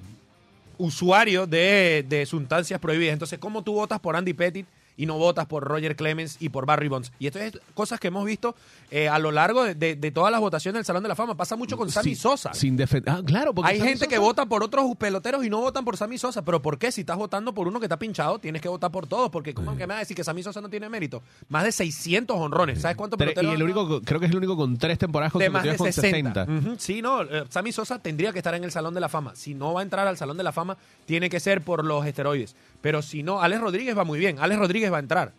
Usuario 0.79 1.47
de, 1.47 2.05
de 2.09 2.27
sustancias 2.27 2.81
prohibidas. 2.81 3.13
Entonces, 3.13 3.39
¿cómo 3.39 3.63
tú 3.63 3.75
votas 3.75 4.01
por 4.01 4.17
Andy 4.17 4.33
Pettit 4.33 4.67
y 4.97 5.07
no 5.07 5.19
votas 5.19 5.47
por 5.47 5.65
Roger 5.65 5.97
Clemens 5.97 6.37
y 6.41 6.49
por 6.49 6.67
Barry 6.67 6.89
Bonds? 6.89 7.13
Y 7.19 7.27
esto 7.27 7.39
es 7.39 7.59
cosas 7.75 8.01
que 8.01 8.09
hemos 8.09 8.25
visto 8.25 8.55
eh, 8.91 9.09
a 9.09 9.19
lo 9.19 9.31
largo 9.31 9.65
de, 9.65 9.75
de- 9.75 9.97
de 9.97 10.11
todas 10.11 10.31
las 10.33 10.41
votaciones 10.41 10.79
del 10.79 10.85
Salón 10.85 11.03
de 11.03 11.09
la 11.09 11.17
Fama. 11.17 11.37
Pasa 11.37 11.57
mucho 11.57 11.77
con 11.77 11.91
Sammy 11.91 12.15
Sosa. 12.15 12.55
Sin. 12.55 12.77
Ah, 13.07 13.21
claro, 13.25 13.55
porque 13.55 13.71
Hay 13.73 13.79
Sammy 13.79 13.91
gente 13.91 14.09
que 14.09 14.19
vota 14.19 14.47
por 14.47 14.63
otros 14.63 14.95
peloteros 14.97 15.45
y 15.45 15.51
no 15.51 15.61
votan 15.61 15.85
por 15.85 15.97
Sammy 15.97 16.19
Sosa. 16.19 16.43
¿Pero 16.43 16.63
por 16.63 16.79
qué? 16.79 16.93
Si 16.93 17.01
estás 17.03 17.17
votando 17.17 17.53
por 17.55 17.67
uno 17.69 17.79
que 17.81 17.87
está 17.87 17.99
pinchado, 17.99 18.39
tienes 18.39 18.63
que 18.63 18.69
votar 18.69 18.91
por 18.91 19.07
todos. 19.07 19.31
Porque 19.31 19.55
¿cómo 19.55 19.73
que 19.77 19.87
me 19.87 19.95
va 19.95 19.97
a 19.97 19.99
decir 20.01 20.17
que 20.17 20.25
Sammy 20.25 20.43
Sosa 20.43 20.61
no 20.61 20.69
tiene 20.69 20.89
mérito? 20.89 21.23
Más 21.49 21.65
de 21.65 21.73
600 21.73 22.37
honrones. 22.37 22.81
¿Sabes 22.81 22.97
cuántos 22.97 23.19
Tre- 23.19 23.25
peloteros? 23.35 23.53
Y 23.53 23.55
el 23.57 23.63
único, 23.63 24.01
creo 24.03 24.21
que 24.21 24.27
es 24.27 24.33
el 24.33 24.39
único 24.39 24.57
con 24.57 24.77
tres 24.79 24.99
temporadas 24.99 25.33
de 25.35 25.51
más 25.51 25.63
de 25.63 25.77
consecutivas 25.77 26.23
con 26.23 26.33
60. 26.33 26.47
60. 26.47 26.69
Ujú, 26.71 26.77
Sí, 26.79 27.03
no, 27.03 27.23
eh, 27.23 27.45
Sammy 27.49 27.73
Sosa 27.73 27.99
tendría 27.99 28.33
que 28.33 28.39
estar 28.39 28.55
en 28.55 28.65
el 28.65 28.71
Salón 28.73 28.95
de 28.95 29.01
la 29.01 29.09
Fama. 29.09 29.35
Si 29.35 29.55
no 29.55 29.73
va 29.75 29.81
a 29.81 29.83
entrar 29.83 30.07
al 30.07 30.17
Salón 30.17 30.37
de 30.37 30.43
la 30.45 30.53
Fama, 30.53 30.77
tiene 31.05 31.29
que 31.31 31.41
ser 31.41 31.61
por 31.63 31.85
los 31.85 32.07
esteroides. 32.07 32.55
Pero 32.81 33.03
si 33.03 33.23
no, 33.23 33.41
Alex 33.41 33.61
Rodríguez 33.61 33.97
va 33.99 34.05
muy 34.05 34.19
bien. 34.19 34.39
Alex 34.39 34.59
Rodríguez 34.61 34.86
va 34.91 34.99
a 34.99 35.01
entrar. 35.01 35.33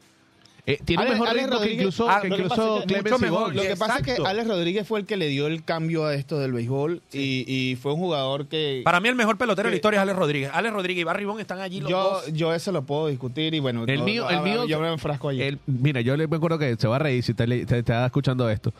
Eh, 0.70 0.80
tiene 0.84 1.04
Ale- 1.04 1.12
mejor 1.14 1.28
Ale 1.30 1.43
ritmo 1.43 1.62
que 1.62 1.72
incluso, 1.72 2.10
Ah, 2.10 2.20
que 2.22 2.28
lo 2.28 2.36
que 2.36 2.41
incluso 2.41 2.62
pasa 2.62 2.76
es 2.80 2.86
que 2.88 2.93
Clemens 3.02 3.22
mejor. 3.22 3.56
Lo 3.56 3.62
que 3.62 3.76
pasa 3.78 3.98
es 4.00 4.04
que. 4.04 4.18
Alex 4.26 4.48
Rodríguez 4.50 4.86
fue 4.86 5.00
el 5.00 5.06
que 5.06 5.16
le 5.16 5.30
dio 5.30 5.48
el 5.48 5.64
cambio 5.64 6.06
a 6.06 6.14
esto 6.14 6.39
del 6.39 6.52
béisbol 6.52 7.02
y, 7.14 7.45
y 7.48 7.78
fue 7.78 7.93
un 7.93 8.00
jugador 8.00 8.48
que 8.48 8.82
Para 8.84 9.00
mí 9.00 9.08
el 9.08 9.16
mejor 9.16 9.38
pelotero 9.38 9.68
de 9.68 9.72
la 9.72 9.76
historia 9.78 10.00
es 10.00 10.02
Alex 10.02 10.18
Rodríguez. 10.20 10.52
Alex 10.54 10.74
Rodríguez 10.74 11.02
y 11.02 11.04
Barry 11.06 11.24
Bonds 11.24 11.39
están 11.39 11.62
allí 11.62 11.80
los 11.80 11.89
yo, 11.89 12.04
dos. 12.26 12.34
yo 12.34 12.54
eso 12.54 12.74
lo 12.74 12.82
puedo 12.84 13.08
discutir 13.08 13.54
y 13.54 13.60
bueno, 13.62 13.86
El 13.88 14.00
no- 14.00 14.04
mío, 14.06 14.24
no, 14.26 14.30
el 14.30 14.41
mío, 14.41 14.66
yo 14.68 14.82
me 14.82 14.91
enfrasco 14.91 15.30
allí. 15.30 15.41
el- 15.41 15.58
mira, 15.68 16.02
yo 16.02 16.18
le 16.18 16.28
me 16.28 16.36
acuerdo 16.36 16.60
que 16.60 16.76
se 16.76 16.86
va 16.89 16.98
a 16.98 17.00
reír 17.00 17.24
si 17.24 17.34
te, 17.34 17.45
te- 17.66 18.06
escuchando 18.06 18.50
esto. 18.50 18.74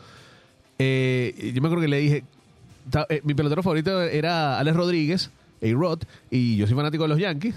Eh, 0.78 1.52
yo 1.54 1.62
me 1.62 1.68
acuerdo 1.68 1.82
que 1.82 1.88
le 1.88 1.98
dije, 2.00 2.24
ta- 2.90 3.06
eh, 3.08 3.20
mi 3.24 3.32
pelotero 3.34 3.62
favorito 3.62 4.02
era 4.02 4.58
Alex 4.58 4.76
Rodríguez, 4.76 5.30
A-Rod, 5.62 6.00
y 6.30 6.56
yo 6.56 6.66
soy 6.66 6.76
fanático 6.76 7.04
de 7.04 7.08
los 7.08 7.18
Yankees. 7.18 7.54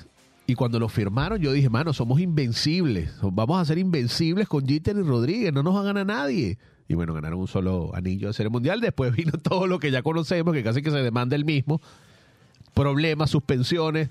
Y 0.52 0.56
cuando 0.56 0.80
lo 0.80 0.90
firmaron, 0.90 1.40
yo 1.40 1.54
dije, 1.54 1.70
mano, 1.70 1.94
somos 1.94 2.20
invencibles. 2.20 3.10
Vamos 3.22 3.62
a 3.62 3.64
ser 3.64 3.78
invencibles 3.78 4.50
con 4.50 4.68
Jeter 4.68 4.98
y 4.98 5.02
Rodríguez. 5.02 5.54
No 5.54 5.64
nos 5.64 5.74
va 5.74 5.80
a 5.80 5.84
ganar 5.84 6.06
nadie. 6.06 6.58
Y 6.90 6.94
bueno, 6.94 7.14
ganaron 7.14 7.40
un 7.40 7.48
solo 7.48 7.92
anillo 7.96 8.28
de 8.28 8.34
serie 8.34 8.50
mundial. 8.50 8.82
Después 8.82 9.14
vino 9.16 9.32
todo 9.42 9.66
lo 9.66 9.80
que 9.80 9.92
ya 9.92 10.02
conocemos, 10.04 10.54
que 10.54 10.62
casi 10.62 10.82
que 10.82 10.92
se 10.92 10.98
demanda 10.98 11.38
el 11.38 11.46
mismo. 11.46 11.80
Problemas, 12.74 13.30
suspensiones, 13.30 14.10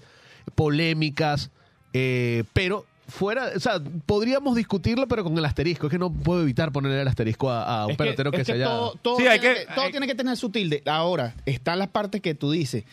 polémicas. 0.55 1.51
eh, 1.93 2.45
pero 2.55 2.87
fuera, 3.09 3.51
o 3.55 3.61
sea, 3.61 3.83
podríamos 4.07 4.57
discutirlo, 4.57 5.09
pero 5.09 5.23
con 5.25 5.37
el 5.37 5.45
asterisco. 5.45 5.89
Es 5.89 5.91
que 5.91 5.99
no 5.99 6.11
puedo 6.11 6.41
evitar 6.41 6.73
ponerle 6.73 7.03
el 7.03 7.09
asterisco 7.09 7.51
a, 7.51 7.83
a 7.83 7.85
un 7.85 7.91
Es 7.91 7.97
que- 7.99 8.03
pelotero 8.05 8.31
que, 8.31 8.41
es 8.41 8.47
se 8.47 8.53
haya. 8.55 8.65
todo, 8.65 8.95
todo 9.03 9.17
Sí, 9.19 9.27
hay 9.27 9.41
tiene 9.41 9.55
que- 9.57 9.67
todo 9.75 9.85
hay- 9.85 9.91
tiene 9.91 10.07
que 10.07 10.15
tener 10.15 10.37
su 10.39 10.49
tilde. 10.49 10.83
Ahora, 10.87 11.35
están 11.45 11.79
las 11.79 11.89
partes 11.89 12.23
que 12.23 12.35
tú 12.35 12.51
dices. 12.51 12.85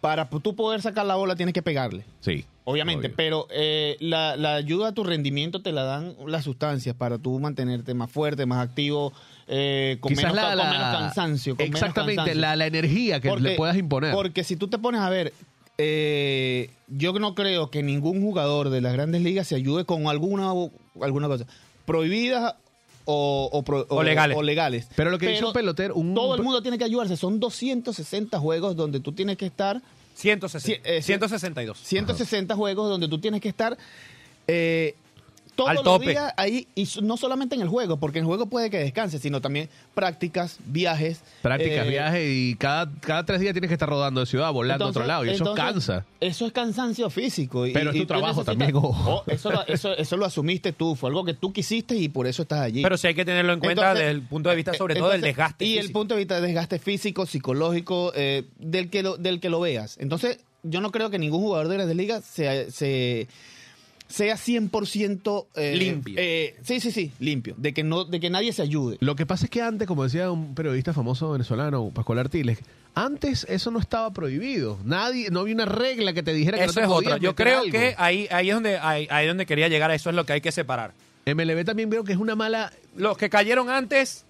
Para 0.00 0.28
tú 0.30 0.54
poder 0.54 0.80
sacar 0.80 1.04
la 1.06 1.16
bola 1.16 1.34
tienes 1.34 1.52
que 1.52 1.60
pegarle. 1.62 2.04
Sí. 2.20 2.44
Obviamente, 2.70 3.06
obvio. 3.06 3.16
pero 3.16 3.46
eh, 3.50 3.96
la, 4.00 4.36
la 4.36 4.54
ayuda 4.54 4.88
a 4.88 4.92
tu 4.92 5.02
rendimiento 5.04 5.62
te 5.62 5.72
la 5.72 5.84
dan 5.84 6.14
las 6.26 6.44
sustancias 6.44 6.94
para 6.94 7.18
tú 7.18 7.38
mantenerte 7.38 7.94
más 7.94 8.10
fuerte, 8.10 8.44
más 8.46 8.62
activo, 8.66 9.12
eh, 9.46 9.96
con, 10.00 10.12
menos, 10.14 10.34
la, 10.34 10.54
con 10.56 10.68
menos 10.70 10.76
cansancio. 10.98 11.56
Con 11.56 11.64
menos 11.64 11.80
exactamente, 11.80 12.16
cansancio. 12.16 12.40
La, 12.42 12.56
la 12.56 12.66
energía 12.66 13.20
que 13.20 13.34
le 13.36 13.56
puedas 13.56 13.76
imponer. 13.76 14.12
Porque 14.12 14.44
si 14.44 14.56
tú 14.56 14.68
te 14.68 14.78
pones 14.78 15.00
a 15.00 15.08
ver, 15.08 15.32
eh, 15.78 16.70
yo 16.88 17.12
no 17.18 17.34
creo 17.34 17.70
que 17.70 17.82
ningún 17.82 18.20
jugador 18.20 18.68
de 18.70 18.80
las 18.80 18.92
grandes 18.92 19.22
ligas 19.22 19.46
se 19.48 19.54
ayude 19.54 19.84
con 19.84 20.06
alguna, 20.08 20.52
alguna 21.00 21.28
cosa 21.28 21.46
prohibida 21.86 22.56
o, 23.06 23.48
o 23.50 23.62
pro- 23.62 23.86
O 23.88 24.02
legales. 24.02 24.36
o 24.36 24.42
legales. 24.42 24.88
Pero 24.94 25.10
lo 25.10 25.18
que 25.18 25.28
dice 25.28 25.44
un 25.44 25.52
pelotero, 25.54 25.94
un- 25.94 26.14
todo 26.14 26.34
el 26.34 26.42
mundo 26.42 26.60
tiene 26.60 26.76
que 26.76 26.84
ayudarse. 26.84 27.16
Son 27.16 27.40
260 27.40 28.38
juegos 28.38 28.76
donde 28.76 29.00
tú 29.00 29.12
tienes 29.12 29.38
que 29.38 29.46
estar 29.46 29.80
160, 30.18 30.60
Sí, 30.60 30.80
eh, 30.84 31.00
sí. 31.00 31.06
162. 31.06 31.78
160 31.78 32.54
juegos 32.56 32.88
donde 32.90 33.08
tú 33.08 33.20
tienes 33.20 33.40
que 33.40 33.48
estar 33.48 33.78
eh, 34.48 34.94
todos 35.58 35.70
Al 35.70 35.74
los 35.74 35.84
tope. 35.84 36.10
días 36.10 36.32
ahí, 36.36 36.68
y 36.76 36.86
no 37.02 37.16
solamente 37.16 37.56
en 37.56 37.62
el 37.62 37.68
juego, 37.68 37.96
porque 37.98 38.20
en 38.20 38.24
el 38.24 38.28
juego 38.28 38.46
puede 38.46 38.70
que 38.70 38.78
descanses, 38.78 39.20
sino 39.20 39.40
también 39.40 39.68
prácticas, 39.92 40.58
viajes. 40.66 41.20
Prácticas, 41.42 41.84
eh, 41.84 41.90
viajes 41.90 42.28
y 42.30 42.54
cada, 42.54 42.88
cada 43.00 43.26
tres 43.26 43.40
días 43.40 43.54
tienes 43.54 43.66
que 43.66 43.74
estar 43.74 43.88
rodando 43.88 44.20
de 44.20 44.26
ciudad, 44.26 44.52
volando 44.52 44.84
a 44.84 44.88
otro 44.90 45.04
lado. 45.04 45.24
Y 45.24 45.30
eso 45.30 45.38
entonces, 45.42 45.64
cansa. 45.64 46.06
Eso 46.20 46.46
es 46.46 46.52
cansancio 46.52 47.10
físico. 47.10 47.66
y- 47.66 47.72
Pero 47.72 47.90
es 47.90 47.96
tu 47.96 48.06
trabajo 48.06 48.44
también, 48.44 48.72
ojo. 48.76 48.94
Oh, 49.26 49.30
eso, 49.30 49.50
lo, 49.50 49.66
eso, 49.66 49.96
eso 49.96 50.16
lo 50.16 50.26
asumiste 50.26 50.72
tú, 50.72 50.94
fue 50.94 51.10
algo 51.10 51.24
que 51.24 51.34
tú 51.34 51.52
quisiste 51.52 51.96
y 51.96 52.08
por 52.08 52.28
eso 52.28 52.42
estás 52.42 52.60
allí. 52.60 52.80
Pero 52.82 52.96
sí 52.96 53.08
hay 53.08 53.14
que 53.16 53.24
tenerlo 53.24 53.52
en 53.52 53.58
cuenta 53.58 53.82
Entonces- 53.82 54.06
desde 54.06 54.10
el 54.16 54.22
punto 54.28 54.50
de 54.50 54.54
vista, 54.56 54.74
sobre 54.74 54.94
todo, 54.94 55.10
del 55.10 55.20
desgaste. 55.22 55.64
Y 55.64 55.78
el 55.78 55.90
punto 55.90 56.14
de 56.14 56.18
vista 56.20 56.36
del 56.36 56.44
desgaste 56.44 56.78
físico, 56.78 57.26
psicológico, 57.26 58.12
eh, 58.14 58.44
del, 58.60 58.90
que 58.90 59.02
lo, 59.02 59.16
del 59.16 59.40
que 59.40 59.50
lo 59.50 59.58
veas. 59.58 59.98
Entonces, 59.98 60.38
yo 60.62 60.80
no 60.80 60.92
creo 60.92 61.10
que 61.10 61.18
ningún 61.18 61.40
jugador 61.40 61.66
de 61.68 61.74
Grandes 61.74 61.96
Ligas 61.96 62.24
se, 62.24 62.70
se- 62.70 63.26
sea 64.08 64.36
100% 64.36 65.46
eh, 65.54 65.76
Limpio. 65.76 66.14
eh, 66.18 66.56
sí, 66.62 66.80
sí, 66.80 66.90
sí, 66.90 67.12
limpio. 67.20 67.54
De 67.58 67.72
que, 67.74 67.84
no, 67.84 68.04
de 68.04 68.20
que 68.20 68.30
nadie 68.30 68.52
se 68.52 68.62
ayude. 68.62 68.96
Lo 69.00 69.14
que 69.16 69.26
pasa 69.26 69.44
es 69.44 69.50
que 69.50 69.62
antes, 69.62 69.86
como 69.86 70.04
decía 70.04 70.30
un 70.30 70.54
periodista 70.54 70.92
famoso 70.92 71.30
venezolano, 71.32 71.90
Pascual 71.94 72.18
Artiles, 72.18 72.58
antes 72.94 73.46
eso 73.48 73.70
no 73.70 73.78
estaba 73.78 74.10
prohibido. 74.12 74.78
Nadie, 74.84 75.30
no 75.30 75.40
había 75.40 75.54
una 75.54 75.66
regla 75.66 76.12
que 76.14 76.22
te 76.22 76.32
dijera 76.32 76.56
que 76.58 76.64
no 76.64 76.70
Eso 76.70 76.80
te 76.80 76.86
es 76.86 76.88
podías 76.88 77.12
otra. 77.12 77.22
Yo 77.22 77.30
meter 77.30 77.46
creo 77.46 77.58
algo. 77.60 77.70
que 77.72 77.94
ahí, 77.98 78.26
ahí 78.30 78.48
es 78.48 78.54
donde 78.54 78.78
ahí, 78.78 79.06
ahí 79.10 79.26
es 79.26 79.30
donde 79.30 79.46
quería 79.46 79.68
llegar. 79.68 79.90
Eso 79.90 80.10
es 80.10 80.16
lo 80.16 80.24
que 80.24 80.32
hay 80.32 80.40
que 80.40 80.52
separar. 80.52 80.94
MLB 81.26 81.64
también 81.64 81.90
veo 81.90 82.04
que 82.04 82.12
es 82.12 82.18
una 82.18 82.34
mala... 82.34 82.72
Los 82.96 83.18
que 83.18 83.28
cayeron 83.28 83.68
antes, 83.68 84.24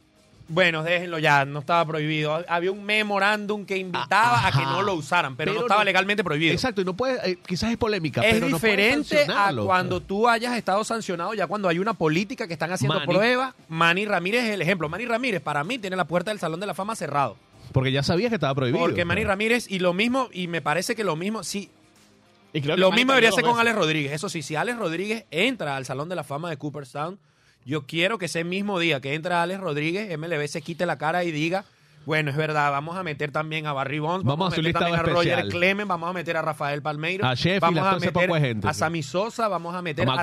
bueno, 0.49 0.83
déjenlo 0.83 1.19
ya, 1.19 1.45
no 1.45 1.59
estaba 1.61 1.85
prohibido. 1.87 2.43
Había 2.49 2.73
un 2.73 2.83
memorándum 2.85 3.67
que 3.67 3.77
invitaba 3.77 4.47
a 4.47 4.51
que 4.51 4.63
no 4.65 4.83
lo 4.83 4.95
usaran, 4.95 5.37
pero, 5.37 5.51
Pero 5.53 5.61
no 5.61 5.67
estaba 5.67 5.83
no- 5.83 5.85
legalmente 5.85 6.25
prohibido. 6.25 6.53
Exacto, 6.55 6.81
y 6.81 6.85
no 6.85 6.95
puede, 6.97 7.31
eh, 7.33 7.39
quizás 7.47 7.71
es 7.71 7.77
polémica, 7.77 8.23
Es 8.23 8.35
pero 8.35 8.49
no 8.49 8.57
diferente 8.57 9.27
a 9.31 9.53
cuando 9.55 10.01
tú 10.01 10.27
hayas 10.29 10.57
estado 10.57 10.83
sancionado, 10.85 11.35
ya 11.35 11.47
cuando 11.47 11.69
hay 11.69 11.79
una 11.79 11.95
política 11.95 12.47
que 12.47 12.55
están 12.55 12.73
haciendo 12.73 12.95
Manny. 12.99 13.13
pruebas. 13.13 13.55
Manny 13.69 14.07
Ramírez 14.07 14.45
es 14.45 14.51
el 14.55 14.63
ejemplo. 14.63 14.89
Manny 14.89 15.07
Ramírez, 15.07 15.43
para 15.43 15.63
mí, 15.65 15.79
tiene 15.79 15.97
la 15.97 16.07
puerta 16.07 16.31
del 16.31 16.41
Salón 16.41 16.61
de 16.61 16.67
la 16.67 16.75
Fama 16.75 16.97
cerrado. 16.97 17.37
Porque 17.73 17.93
ya 17.93 18.03
sabías 18.03 18.31
que 18.31 18.37
estaba 18.37 18.55
prohibido. 18.55 18.81
Porque 18.81 19.05
Manny 19.05 19.25
Ramírez, 19.25 19.71
y 19.71 19.79
lo 19.81 19.93
mismo, 19.93 20.31
y 20.33 20.47
me 20.49 20.63
parece 20.63 20.97
que 20.97 21.05
lo 21.05 21.15
mismo, 21.17 21.45
sí, 21.45 21.71
Y 22.55 22.63
Lo 22.63 22.89
Manny 22.89 23.01
mismo 23.03 23.13
debería 23.13 23.31
ser 23.33 23.45
con. 23.45 23.61
Alex 23.61 23.77
Rodríguez. 23.77 24.13
Eso 24.13 24.31
sí, 24.31 24.41
si 24.41 24.57
Alex 24.57 24.79
Rodríguez 24.79 25.27
entra 25.31 25.77
al 25.77 25.85
Salón 25.85 26.09
de 26.09 26.17
la 26.17 26.25
Fama 26.25 26.49
de 26.49 26.57
Cooperstown, 26.57 27.19
yo 27.69 27.85
quiero 27.85 28.17
que 28.17 28.25
ese 28.25 28.45
mismo 28.45 28.79
día 28.79 28.99
que 29.03 29.13
entra 29.13 29.43
Alex 29.43 29.61
Rodríguez, 29.61 30.19
MLB 30.19 30.49
se 30.49 30.63
quite 30.63 30.87
la 30.87 30.97
cara 30.97 31.23
y 31.25 31.31
diga, 31.31 31.67
bueno, 32.07 32.31
es 32.31 32.37
verdad, 32.37 32.71
vamos 32.71 32.97
a 32.97 33.03
meter 33.03 33.31
también 33.31 33.67
a 33.67 33.75
Barry 33.75 33.99
Bonds, 33.99 34.25
Vamos 34.25 34.39
vamos, 34.39 34.55
a 34.55 34.63
meter 34.63 34.73
también 34.73 34.99
a 34.99 35.03
Roger. 35.03 35.49
Clemens, 35.49 35.87
vamos 35.87 36.09
a 36.09 36.15
meter 36.15 36.39
a 36.39 36.41
Rafael 36.41 36.81
Palmeiro, 36.81 37.27
A 37.27 37.35
Sheffield, 37.35 37.61
vamos 37.61 37.85
a 37.85 37.99
meter 37.99 38.41
gente. 38.41 38.67
a 38.67 38.73
Sammy 38.73 39.03
Sosa, 39.03 39.49
vamos 39.49 39.75
a 39.75 39.83
meter 39.83 40.09
A 40.09 40.15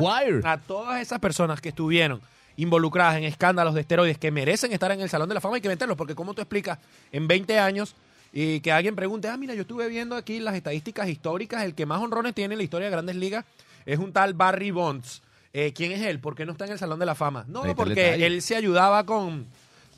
a, 0.44 0.58
todas 0.58 1.00
esas 1.00 1.20
personas 1.20 1.62
que 1.62 1.70
estuvieron 1.70 2.20
involucradas 2.58 3.18
en 3.18 3.26
escándalos 3.26 3.76
de 3.76 3.82
esteroides 3.82 4.18
que 4.18 4.32
merecen 4.32 4.72
estar 4.72 4.92
en 4.92 5.02
el 5.02 5.10
Salón 5.10 5.30
de 5.30 5.36
la 5.36 5.42
Fama, 5.42 5.58
hay 5.58 5.62
que 5.62 5.70
meterlos, 5.70 5.96
porque 5.96 6.16
como 6.16 6.34
tú 6.34 6.42
explicas, 6.42 6.80
en 7.12 7.28
20 7.28 7.60
años 7.60 7.96
y 8.34 8.60
que 8.62 8.72
alguien 8.72 8.96
pregunte, 8.96 9.28
ah, 9.28 9.38
mira, 9.38 9.54
yo 9.54 9.62
estuve 9.62 9.88
viendo 9.88 10.16
aquí 10.16 10.40
las 10.40 10.56
estadísticas 10.56 11.08
históricas, 11.10 11.64
el 11.64 11.76
que 11.76 11.86
más 11.86 12.02
honrones 12.02 12.34
tiene 12.34 12.56
en 12.56 12.58
la 12.58 12.64
historia 12.64 12.88
de 12.88 12.92
Grandes 12.92 13.18
Ligas 13.18 13.46
es 13.86 14.00
un 14.00 14.12
tal 14.12 14.34
Barry 14.34 14.72
Bonds. 14.72 15.22
Eh, 15.58 15.72
¿Quién 15.74 15.94
es 15.94 16.02
él? 16.02 16.20
¿Por 16.20 16.36
qué 16.36 16.46
no 16.46 16.52
está 16.52 16.66
en 16.66 16.74
el 16.74 16.80
Salón 16.80 17.00
de 17.00 17.06
la 17.06 17.16
Fama? 17.16 17.46
No, 17.48 17.64
el 17.64 17.76
porque 17.76 18.26
él 18.26 18.42
se 18.42 18.58
ayudaba 18.58 19.06
con, 19.06 19.46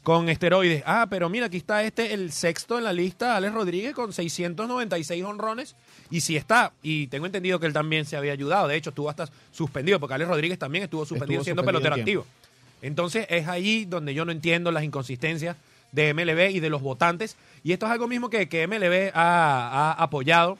con 0.03 0.29
esteroides. 0.29 0.83
Ah, 0.85 1.07
pero 1.09 1.29
mira, 1.29 1.47
aquí 1.47 1.57
está 1.57 1.81
este, 1.81 2.13
el 2.13 2.31
sexto 2.31 2.77
en 2.77 2.83
la 2.83 2.93
lista, 2.93 3.35
Alex 3.35 3.55
Rodríguez, 3.55 3.95
con 3.95 4.13
696 4.13 5.23
honrones. 5.23 5.75
Y 6.11 6.21
sí 6.21 6.37
está, 6.37 6.73
y 6.83 7.07
tengo 7.07 7.25
entendido 7.25 7.59
que 7.59 7.65
él 7.65 7.73
también 7.73 8.05
se 8.05 8.15
había 8.15 8.33
ayudado. 8.33 8.67
De 8.67 8.75
hecho, 8.75 8.91
estuvo 8.91 9.09
hasta 9.09 9.27
suspendido, 9.51 9.99
porque 9.99 10.13
Alex 10.13 10.29
Rodríguez 10.29 10.59
también 10.59 10.83
estuvo 10.83 11.07
suspendido 11.07 11.41
Estuvo 11.41 11.45
siendo 11.45 11.63
suspendido 11.63 11.89
pelotero 11.89 12.01
activo. 12.03 12.25
Entonces 12.83 13.25
es 13.27 13.47
ahí 13.47 13.85
donde 13.85 14.13
yo 14.13 14.25
no 14.25 14.31
entiendo 14.31 14.71
las 14.71 14.83
inconsistencias 14.83 15.57
de 15.91 16.13
MLB 16.13 16.51
y 16.51 16.59
de 16.59 16.69
los 16.69 16.83
votantes. 16.83 17.35
Y 17.63 17.71
esto 17.71 17.87
es 17.87 17.91
algo 17.91 18.07
mismo 18.07 18.29
que, 18.29 18.47
que 18.47 18.67
MLB 18.67 19.09
ha, 19.15 19.95
ha 19.97 20.03
apoyado. 20.03 20.59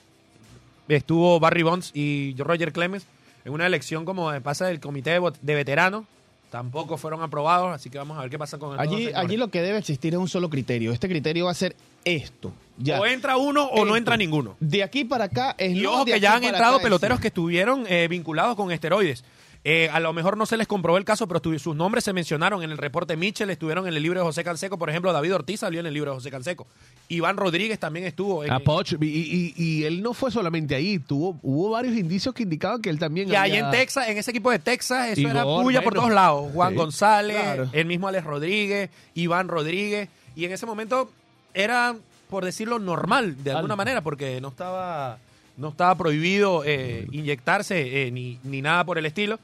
Estuvo 0.87 1.39
Barry 1.39 1.61
Bonds 1.61 1.91
y 1.93 2.33
Roger 2.39 2.73
Clemens 2.73 3.05
en 3.47 3.53
una 3.53 3.65
elección 3.65 4.03
como 4.03 4.29
pasa 4.41 4.65
del 4.65 4.81
comité 4.81 5.11
de, 5.11 5.31
de 5.41 5.55
veteranos 5.55 6.03
tampoco 6.49 6.97
fueron 6.97 7.21
aprobados, 7.21 7.73
así 7.73 7.89
que 7.89 7.97
vamos 7.97 8.17
a 8.17 8.21
ver 8.21 8.29
qué 8.29 8.37
pasa 8.37 8.57
con 8.57 8.73
el 8.73 8.79
Allí, 8.79 9.09
allí 9.13 9.37
lo 9.37 9.49
que 9.49 9.61
debe 9.61 9.77
existir 9.77 10.13
es 10.13 10.19
un 10.19 10.27
solo 10.27 10.49
criterio. 10.49 10.91
Este 10.91 11.07
criterio 11.07 11.45
va 11.45 11.51
a 11.51 11.55
ser 11.55 11.75
esto. 12.05 12.53
Ya. 12.77 12.99
O 12.99 13.05
entra 13.05 13.37
uno 13.37 13.65
o 13.65 13.85
no 13.85 13.97
entra 13.97 14.17
ninguno. 14.17 14.55
De 14.59 14.83
aquí 14.83 15.03
para 15.03 15.25
acá 15.25 15.55
es 15.57 15.75
Y 15.75 15.81
no, 15.81 15.93
ojo 15.93 16.05
de 16.05 16.13
que 16.13 16.19
ya 16.19 16.35
han 16.35 16.43
entrado 16.43 16.79
peloteros 16.79 17.19
que 17.19 17.27
estuvieron 17.27 17.85
eh, 17.87 18.07
vinculados 18.09 18.55
con 18.55 18.71
esteroides. 18.71 19.23
Eh, 19.69 19.89
a 19.91 19.99
lo 19.99 20.13
mejor 20.13 20.37
no 20.37 20.45
se 20.45 20.55
les 20.55 20.65
comprobó 20.65 20.97
el 20.97 21.03
caso, 21.03 21.27
pero 21.27 21.41
sus 21.59 21.75
nombres 21.75 22.05
se 22.05 22.13
mencionaron 22.13 22.63
en 22.63 22.71
el 22.71 22.77
reporte 22.77 23.17
Mitchell, 23.17 23.49
estuvieron 23.49 23.85
en 23.85 23.93
el 23.93 24.01
libro 24.01 24.21
de 24.21 24.25
José 24.25 24.41
Canseco. 24.45 24.77
Por 24.77 24.89
ejemplo, 24.89 25.11
David 25.11 25.35
Ortiz 25.35 25.59
salió 25.59 25.81
en 25.81 25.85
el 25.87 25.93
libro 25.93 26.11
de 26.11 26.15
José 26.15 26.31
Canseco. 26.31 26.67
Iván 27.09 27.35
Rodríguez 27.35 27.77
también 27.77 28.05
estuvo 28.05 28.45
en... 28.45 28.63
Poch, 28.63 28.93
y, 28.93 29.05
y- 29.05 29.53
y 29.57 29.83
él 29.83 30.01
no 30.01 30.13
fue 30.13 30.31
solamente 30.31 30.73
ahí, 30.73 30.99
tuvo, 30.99 31.37
hubo 31.43 31.71
varios 31.71 31.97
indicios 31.97 32.33
que 32.33 32.43
indicaban 32.43 32.81
que 32.81 32.89
él 32.89 32.97
también 32.97 33.27
Y 33.27 33.35
ahí 33.35 33.57
en 33.57 33.69
Texas, 33.69 34.07
en 34.07 34.17
ese 34.17 34.31
equipo 34.31 34.51
de 34.51 34.59
Texas, 34.59 35.09
eso 35.17 35.27
era 35.27 35.43
puya 35.43 35.81
por 35.81 35.93
todos 35.93 36.11
lados. 36.11 36.49
Juan 36.53 36.69
Sí. 36.71 36.75
González, 36.77 37.35
Claro. 37.37 37.69
el 37.73 37.85
mismo 37.85 38.07
Alex 38.07 38.23
Rodríguez, 38.23 38.89
Iván 39.15 39.49
Rodríguez. 39.49 40.07
Y 40.37 40.45
en 40.45 40.53
ese 40.53 40.65
momento 40.65 41.11
era, 41.53 41.93
por 42.29 42.45
decirlo, 42.45 42.79
normal, 42.79 43.43
de 43.43 43.51
alguna 43.51 43.73
Al- 43.73 43.77
manera, 43.79 43.99
porque 44.01 44.39
no 44.39 44.47
estaba, 44.47 45.17
no 45.57 45.69
estaba 45.69 45.95
prohibido 45.95 46.63
eh, 46.65 47.07
inyectarse 47.11 48.07
eh, 48.07 48.11
ni, 48.11 48.39
ni 48.43 48.61
nada 48.61 48.85
por 48.85 48.97
el 48.97 49.05
estilo. 49.05 49.39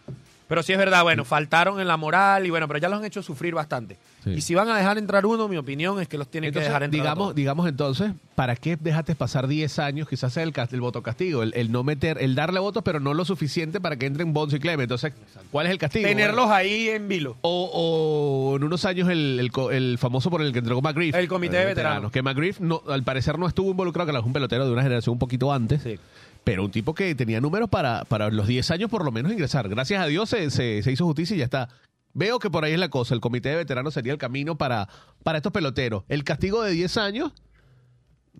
Pero 0.54 0.62
sí 0.62 0.72
es 0.72 0.78
verdad, 0.78 1.02
bueno, 1.02 1.26
faltaron 1.26 1.80
en 1.80 1.88
la 1.88 1.98
moral 1.98 2.46
y 2.46 2.52
bueno, 2.52 2.68
pero 2.68 2.78
ya 2.78 2.88
los 2.88 3.00
han 3.00 3.06
hecho 3.06 3.24
sufrir 3.24 3.56
bastante. 3.56 3.98
Sí. 4.24 4.30
Y 4.34 4.42
si 4.42 4.54
van 4.54 4.70
a 4.70 4.78
dejar 4.78 5.00
entrar 5.00 5.26
uno, 5.26 5.48
mi 5.48 5.58
opinión 5.58 6.00
es 6.00 6.08
que 6.08 6.16
los 6.16 6.28
tienen 6.30 6.50
Entonces, 6.50 6.68
que 6.68 6.70
dejar 6.70 6.84
entrar. 6.84 7.02
digamos, 7.02 7.34
digamos 7.34 7.68
entonces, 7.68 8.12
¿para 8.36 8.56
qué 8.56 8.78
dejaste 8.78 9.16
pasar 9.16 9.48
10 9.48 9.80
años? 9.80 10.08
Quizás 10.08 10.32
sea 10.32 10.44
el, 10.44 10.54
el 10.72 10.80
voto 10.80 11.02
castigo, 11.02 11.42
el, 11.42 11.56
el 11.56 11.72
no 11.72 11.84
meter, 11.84 12.20
el 12.22 12.36
darle 12.36 12.60
votos, 12.60 12.84
pero 12.84 13.00
no 13.00 13.16
lo 13.16 13.26
suficiente 13.26 13.82
para 13.82 13.96
que 13.96 14.06
entren 14.06 14.32
Bonds 14.32 14.54
y 14.54 14.60
Clemente. 14.60 14.84
Entonces, 14.84 15.14
¿cuál 15.52 15.66
es 15.66 15.72
el 15.72 15.80
castigo? 15.80 16.08
Tenerlos 16.08 16.48
ahí 16.52 16.88
en 16.90 17.08
vilo. 17.08 17.36
O, 17.42 18.52
o 18.54 18.56
en 18.58 18.64
unos 18.64 18.86
años 18.86 19.10
el, 19.10 19.50
el 19.72 19.98
famoso 19.98 20.30
por 20.30 20.44
el 20.44 20.54
que 20.54 20.60
entregó 20.60 20.84
McGriff. 20.84 21.16
El 21.16 21.28
comité 21.28 21.58
de 21.58 21.66
veteranos. 21.66 22.12
Que 22.12 22.22
McGriff, 22.22 22.60
no, 22.60 22.84
al 22.90 23.02
parecer, 23.02 23.40
no 23.40 23.48
estuvo 23.48 23.72
involucrado, 23.72 24.06
que 24.06 24.12
era 24.16 24.20
un 24.24 24.34
pelotero 24.34 24.68
de 24.68 24.72
una 24.72 24.84
generación 24.84 25.14
un 25.14 25.20
poquito 25.20 25.52
antes. 25.52 25.82
Sí. 25.82 25.98
Pero 26.44 26.66
un 26.66 26.72
tipo 26.72 26.94
que 26.94 27.16
tenía 27.16 27.40
números 27.40 27.70
para, 27.70 28.04
para 28.06 28.30
los 28.30 28.48
10 28.48 28.72
años 28.72 28.90
por 28.90 29.06
lo 29.06 29.12
menos 29.12 29.32
ingresar. 29.32 29.70
Gracias 29.70 30.02
a 30.02 30.08
Dios 30.08 30.30
se, 30.30 30.50
se, 30.50 30.84
se 30.84 30.92
hizo 30.92 31.06
justicia 31.06 31.36
y 31.36 31.40
ya 31.40 31.46
está. 31.46 31.70
Veo 32.14 32.40
que 32.40 32.50
por 32.50 32.64
ahí 32.64 32.74
es 32.74 32.80
la 32.80 32.90
cosa. 32.90 33.16
El 33.16 33.22
comité 33.22 33.50
de 33.50 33.56
veteranos 33.56 33.94
sería 33.94 34.12
el 34.12 34.20
camino 34.20 34.58
para, 34.58 34.88
para 35.24 35.38
estos 35.38 35.52
peloteros. 35.52 36.04
El 36.10 36.24
castigo 36.24 36.62
de 36.64 36.72
10 36.72 36.98
años, 36.98 37.32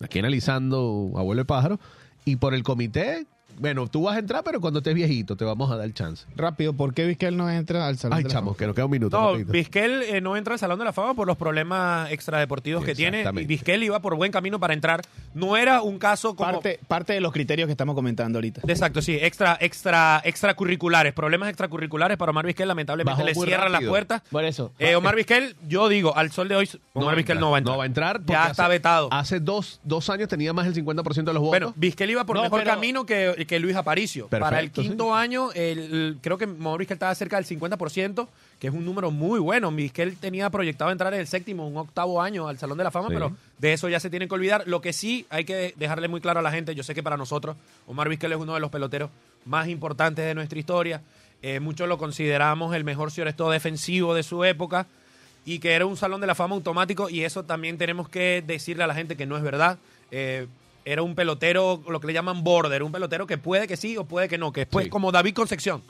aquí 0.02 0.20
analizando 0.20 1.12
abuelo 1.16 1.42
de 1.42 1.46
pájaro, 1.46 1.80
y 2.26 2.36
por 2.36 2.54
el 2.54 2.64
comité, 2.64 3.26
bueno, 3.60 3.88
tú 3.88 4.04
vas 4.04 4.16
a 4.16 4.20
entrar, 4.20 4.44
pero 4.44 4.60
cuando 4.62 4.80
estés 4.80 4.94
viejito 4.96 5.36
te 5.36 5.46
vamos 5.46 5.72
a 5.72 5.76
dar 5.78 5.86
el 5.86 5.94
chance. 5.94 6.26
Rápido, 6.36 6.74
¿por 6.74 6.94
qué 6.94 7.06
Vizquel 7.06 7.38
no 7.38 7.50
entra 7.50 7.88
al 7.88 7.98
salón 7.98 8.18
Ay, 8.18 8.24
de 8.24 8.30
la 8.30 8.34
chamo, 8.34 8.48
Fama? 8.52 8.58
que 8.58 8.66
nos 8.68 8.76
queda 8.76 8.86
un 8.86 8.92
minuto. 8.92 9.18
No, 9.20 9.30
rapidito. 9.32 9.52
Vizquel 9.52 10.04
eh, 10.04 10.22
no 10.22 10.36
entra 10.38 10.54
al 10.54 10.60
Salón 10.60 10.80
de 10.80 10.86
la 10.86 10.94
Fama 10.94 11.14
por 11.14 11.28
los 11.28 11.38
problemas 11.38 12.12
extradeportivos 12.12 12.84
que 12.84 12.96
tiene. 12.96 13.24
Y. 13.42 13.46
Vizquel 13.46 13.84
iba 13.84 14.00
por 14.02 14.16
buen 14.16 14.32
camino 14.32 14.60
para 14.60 14.74
entrar. 14.74 15.02
No 15.34 15.58
era 15.58 15.82
un 15.82 15.98
caso 16.00 16.36
como... 16.36 16.52
Parte, 16.54 16.80
parte 16.88 17.14
de 17.14 17.22
los 17.22 17.32
criterios 17.34 17.68
que 17.68 17.72
estamos 17.72 17.96
comentando 17.96 18.38
ahorita. 18.38 18.62
Exacto, 18.68 19.02
sí, 19.02 19.18
extra, 19.20 19.58
extra, 19.60 20.22
extracurriculares, 20.24 21.14
problemas 21.14 21.50
extracurriculares 21.50 22.18
para 22.18 22.32
Omar 22.32 22.46
Vizquel, 22.46 22.68
lamentablemente 22.68 23.24
Bajó 23.24 23.26
le 23.26 23.34
cierran 23.48 23.72
las 23.72 23.84
puertas. 23.84 24.22
Por 24.30 24.44
eso. 24.44 24.72
Eh, 24.80 24.96
Omar 24.96 25.16
Vizquel, 25.16 25.56
yo 25.68 25.90
digo, 25.90 26.16
al 26.16 26.32
sol 26.32 26.48
de 26.48 26.56
hoy, 26.56 26.70
Omar 26.94 27.16
Vizquel 27.16 27.40
no 27.40 27.52
va 27.52 27.58
a 27.58 27.60
entrar. 27.60 27.74
No 27.74 27.78
va 27.78 27.84
a 27.84 27.88
entrar. 27.88 28.18
porque 28.18 28.34
Ya 28.34 28.42
hace- 28.44 28.52
está 28.52 28.68
vetado. 28.68 29.10
Hace 29.12 29.40
dos, 29.40 29.80
dos 29.84 30.10
años 30.10 30.28
tenía 30.28 30.54
más 30.54 30.66
del 30.66 30.74
50% 30.76 31.24
de 31.24 31.34
los 31.34 31.42
votos. 31.42 31.50
Bueno, 31.60 31.74
Vizquel 31.76 32.10
iba 32.12 32.26
por 32.26 32.36
No, 32.36 32.44
mejor 32.44 32.60
pero- 32.60 32.72
camino 32.72 33.06
que, 33.06 33.34
que 33.46 33.60
Luis 33.60 33.76
Aparicio. 33.76 34.28
Para 34.28 34.60
el 34.60 34.72
quinto 34.72 35.06
sí. 35.06 35.10
año, 35.14 35.52
el, 35.54 35.80
el- 35.80 36.18
creo 36.22 36.38
que 36.38 36.46
Vizquel 36.46 36.96
estaba 36.96 37.14
cerca 37.16 37.36
del 37.38 37.46
50%, 37.46 38.28
que 38.60 38.68
es 38.68 38.74
un 38.74 38.86
número 38.86 39.12
muy 39.12 39.40
bueno. 39.40 39.72
Vizquel 39.72 40.16
tenía 40.18 40.50
proyectado 40.50 40.92
entrar 40.92 41.14
en 41.14 41.20
el 41.22 41.28
séptimo, 41.28 41.68
un 41.68 41.78
octavo 41.78 42.22
año 42.22 42.48
al 42.48 42.58
Salón 42.58 42.78
de 42.78 42.84
la 42.84 42.92
Fama, 42.92 43.08
Sí. 43.10 43.14
pero 43.14 43.36
de 43.60 43.74
eso 43.74 43.90
ya 43.90 44.00
se 44.00 44.10
tiene 44.10 44.28
que 44.28 44.34
olvidar. 44.36 44.64
Lo 44.68 44.82
que 44.82 44.94
sí 44.94 45.26
hay 45.30 45.46
que 45.46 45.74
dejarle 45.78 46.08
muy 46.08 46.22
claro 46.22 46.40
a 46.40 46.44
la 46.44 46.52
gente, 46.52 46.76
yo 46.76 46.84
sé 46.84 46.94
que 46.96 47.04
para 47.04 47.18
nosotros, 47.18 47.56
Omar 47.88 48.10
Vizquel 48.10 48.32
es 48.32 48.38
uno 48.38 48.54
de 48.54 48.60
los 48.60 48.70
peloteros 48.72 49.10
más 49.46 49.68
importantes 49.68 50.26
de 50.26 50.34
nuestra 50.36 50.58
historia. 50.60 51.02
Eh, 51.42 51.60
muchos 51.60 51.88
lo 51.90 51.98
consideramos 51.98 52.74
el 52.76 52.84
mejor 52.84 53.12
todo 53.36 53.52
defensivo 53.52 54.14
de 54.16 54.24
su 54.24 54.44
época 54.46 54.88
y 55.46 55.60
que 55.60 55.74
era 55.74 55.86
un 55.86 55.98
salón 55.98 56.22
de 56.22 56.28
la 56.28 56.36
fama 56.36 56.56
automático 56.56 57.10
y 57.10 57.26
eso 57.26 57.44
también 57.44 57.78
tenemos 57.78 58.08
que 58.08 58.42
decirle 58.48 58.84
a 58.84 58.88
la 58.88 58.96
gente 58.96 59.18
que 59.18 59.26
no 59.26 59.36
es 59.36 59.44
verdad. 59.44 59.78
Eh, 60.10 60.48
era 60.86 61.02
un 61.04 61.16
pelotero, 61.16 61.82
lo 61.88 62.00
que 62.00 62.08
le 62.08 62.14
llaman 62.14 62.44
border, 62.44 62.84
un 62.84 62.92
pelotero 62.92 63.26
que 63.28 63.38
puede 63.38 63.68
que 63.68 63.78
sí 63.78 63.98
o 63.98 64.06
puede 64.06 64.28
que 64.28 64.38
no, 64.38 64.52
que 64.52 64.62
después 64.62 64.86
Sí. 64.86 64.90
como 64.90 65.12
David 65.12 65.34
Concepción. 65.36 65.82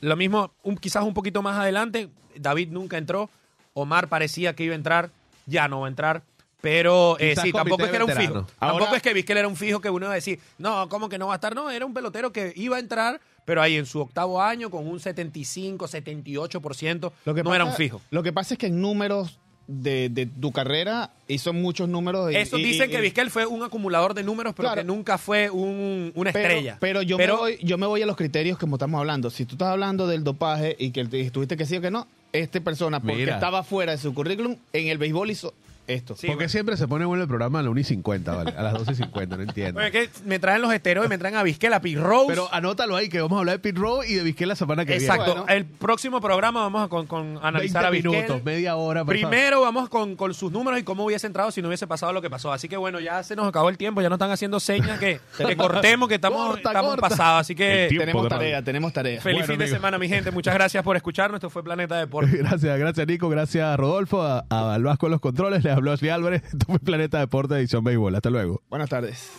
Lo 0.00 0.16
mismo, 0.16 0.52
un, 0.62 0.76
quizás 0.76 1.02
un 1.04 1.14
poquito 1.14 1.42
más 1.42 1.58
adelante, 1.58 2.08
David 2.36 2.68
nunca 2.70 2.98
entró, 2.98 3.28
Omar 3.74 4.08
parecía 4.08 4.54
que 4.54 4.64
iba 4.64 4.72
a 4.72 4.76
entrar, 4.76 5.10
ya 5.46 5.68
no 5.68 5.80
va 5.80 5.86
a 5.86 5.90
entrar. 5.90 6.22
Pero 6.60 7.16
eh, 7.20 7.36
sí, 7.40 7.52
tampoco 7.52 7.84
es 7.84 7.90
que 7.90 7.96
era 7.96 8.04
un 8.04 8.10
fijo. 8.10 8.46
tampoco 8.58 8.96
es 8.96 9.02
que 9.02 9.14
Vizquel 9.14 9.36
era 9.38 9.46
un 9.46 9.54
fijo 9.54 9.80
que 9.80 9.90
uno 9.90 10.06
iba 10.06 10.12
a 10.12 10.16
decir, 10.16 10.40
no, 10.58 10.88
¿cómo 10.88 11.08
que 11.08 11.16
no 11.16 11.28
va 11.28 11.34
a 11.34 11.36
estar? 11.36 11.54
No, 11.54 11.70
era 11.70 11.86
un 11.86 11.94
pelotero 11.94 12.32
que 12.32 12.52
iba 12.56 12.76
a 12.76 12.80
entrar, 12.80 13.20
pero 13.44 13.62
ahí 13.62 13.76
en 13.76 13.86
su 13.86 14.00
octavo 14.00 14.42
año 14.42 14.68
con 14.68 14.86
un 14.88 14.98
75, 14.98 15.86
78%, 15.86 17.12
Lo 17.24 17.34
que 17.34 17.42
no 17.42 17.50
pasa- 17.50 17.54
era 17.56 17.64
un 17.64 17.72
fijo. 17.74 18.00
Lo 18.10 18.22
que 18.24 18.32
pasa 18.32 18.54
es 18.54 18.58
que 18.58 18.66
en 18.66 18.80
números 18.80 19.38
de, 19.68 20.08
de 20.08 20.26
tu 20.26 20.50
carrera 20.50 21.10
hizo 21.28 21.52
muchos 21.52 21.88
números. 21.88 22.32
y- 22.32 22.36
Eso 22.36 22.56
dicen 22.56 22.88
y- 22.88 22.92
que 22.92 23.00
Vizquel 23.02 23.30
fue 23.30 23.46
un 23.46 23.62
acumulador 23.62 24.14
de 24.14 24.24
números, 24.24 24.54
pero 24.56 24.68
Claro. 24.70 24.80
que 24.80 24.86
nunca 24.86 25.18
fue 25.18 25.50
un- 25.50 26.10
una 26.14 26.32
pero, 26.32 26.48
estrella. 26.48 26.78
Pero 26.80 27.02
yo, 27.02 27.18
Me 27.18 27.30
voy, 27.30 27.58
yo 27.62 27.76
me 27.78 27.86
voy 27.86 28.00
a 28.02 28.06
los 28.06 28.16
criterios 28.16 28.56
como 28.58 28.76
estamos 28.76 28.98
hablando. 28.98 29.28
Si 29.30 29.44
tú 29.44 29.54
estás 29.54 29.68
hablando 29.68 30.06
del 30.06 30.24
dopaje 30.24 30.74
y 30.78 30.90
que 30.90 31.04
te- 31.04 31.30
tuviste 31.30 31.56
que 31.56 31.66
sí 31.66 31.76
o 31.76 31.80
que 31.82 31.90
no, 31.90 32.06
esta 32.32 32.60
persona, 32.60 32.98
porque 33.00 33.16
Mira. 33.16 33.34
estaba 33.34 33.62
fuera 33.62 33.92
de 33.92 33.98
su 33.98 34.12
currículum, 34.14 34.56
en 34.72 34.88
el 34.88 34.96
béisbol 34.98 35.30
hizo 35.30 35.52
esto. 35.88 36.14
Sí, 36.14 36.26
Porque 36.26 36.36
bueno. 36.44 36.48
siempre 36.50 36.76
se 36.76 36.86
pone 36.86 37.04
bueno 37.04 37.22
el 37.22 37.28
programa 37.28 37.58
a 37.58 37.62
las 37.62 37.70
1 37.70 37.80
y 37.80 37.84
50, 37.84 38.34
¿vale? 38.34 38.54
A 38.56 38.62
las 38.62 38.74
12 38.74 38.92
y 38.92 38.94
50, 38.94 39.36
no 39.36 39.42
entiendo. 39.42 39.72
Bueno, 39.80 39.86
es 39.98 40.08
que 40.08 40.24
me 40.24 40.38
traen 40.38 40.62
los 40.62 40.72
esteroides, 40.72 41.08
me 41.10 41.18
traen 41.18 41.34
a 41.36 41.42
Vizquel, 41.42 41.72
a 41.72 41.80
Pete 41.80 41.98
Rose. 42.00 42.26
Pero 42.28 42.48
anótalo 42.52 42.94
ahí, 42.96 43.08
que 43.08 43.20
vamos 43.20 43.36
a 43.36 43.40
hablar 43.40 43.56
de 43.56 43.58
Pete 43.60 43.78
Row 43.80 44.02
y 44.02 44.14
de 44.14 44.22
Vizquel 44.22 44.48
la 44.48 44.56
semana 44.56 44.84
que 44.84 44.94
Exacto. 44.94 45.32
Bueno. 45.34 45.46
El 45.48 45.64
próximo 45.64 46.20
programa 46.20 46.60
vamos 46.60 46.84
a 46.84 46.88
con, 46.88 47.06
con 47.06 47.24
viene. 47.24 47.40
analizar 47.42 47.84
a 47.86 47.90
20 47.90 48.08
Vizquel. 48.08 48.22
minutos, 48.26 48.44
media 48.44 48.76
hora. 48.76 49.04
por 49.04 49.14
favor. 49.16 49.30
Primero 49.30 49.60
vamos 49.62 49.88
con, 49.88 50.16
con 50.16 50.34
sus 50.34 50.52
números 50.52 50.78
y 50.80 50.82
cómo 50.82 51.04
hubiese 51.04 51.26
entrado 51.26 51.50
si 51.50 51.62
no 51.62 51.68
hubiese 51.68 51.86
pasado 51.86 52.12
lo 52.12 52.20
que 52.22 52.30
pasó. 52.30 52.52
Así 52.52 52.68
que 52.68 52.76
bueno, 52.76 53.00
ya 53.00 53.22
se 53.22 53.34
nos 53.36 53.46
acabó 53.46 53.68
el 53.70 53.78
tiempo, 53.78 54.00
ya 54.02 54.08
nos 54.08 54.16
están 54.16 54.30
haciendo 54.30 54.60
señas 54.60 54.98
que, 54.98 55.20
que 55.38 55.56
cortemos, 55.56 56.08
que 56.08 56.16
estamos, 56.16 56.46
Corta, 56.48 56.68
estamos 56.70 56.90
corta. 56.92 57.08
pasados. 57.08 57.40
Así 57.40 57.54
que 57.54 57.88
tenemos 57.96 58.28
tarea, 58.28 58.62
tenemos 58.62 58.92
tarea. 58.92 59.20
feliz 59.20 59.40
Bueno, 59.40 59.46
fin 59.54 59.58
de 59.58 59.68
semana, 59.68 59.98
mi 59.98 60.08
gente. 60.08 60.30
Muchas 60.30 60.54
gracias 60.54 60.82
por 60.84 60.96
escucharnos. 60.96 61.38
Esto 61.38 61.50
fue 61.50 61.62
Planeta 61.64 61.96
Deporte. 61.96 62.36
Gracias, 62.38 62.78
gracias 62.78 63.06
Nico, 63.06 63.28
gracias 63.28 63.76
Rodolfo, 63.76 64.22
a, 64.22 64.44
a 64.50 64.78
Vasco 64.78 65.06
en 65.06 65.12
los 65.12 65.20
controles, 65.20 65.62
les 65.64 65.76
habló 65.78 65.92
Ashley 65.92 66.10
Álvarez, 66.10 66.42
esto 66.52 66.66
fue 66.66 66.78
Planeta 66.78 67.18
Deporte 67.18 67.54
Edición 67.54 67.84
Béisbol, 67.84 68.14
hasta 68.14 68.30
luego. 68.30 68.62
Buenas 68.68 68.90
tardes. 68.90 69.30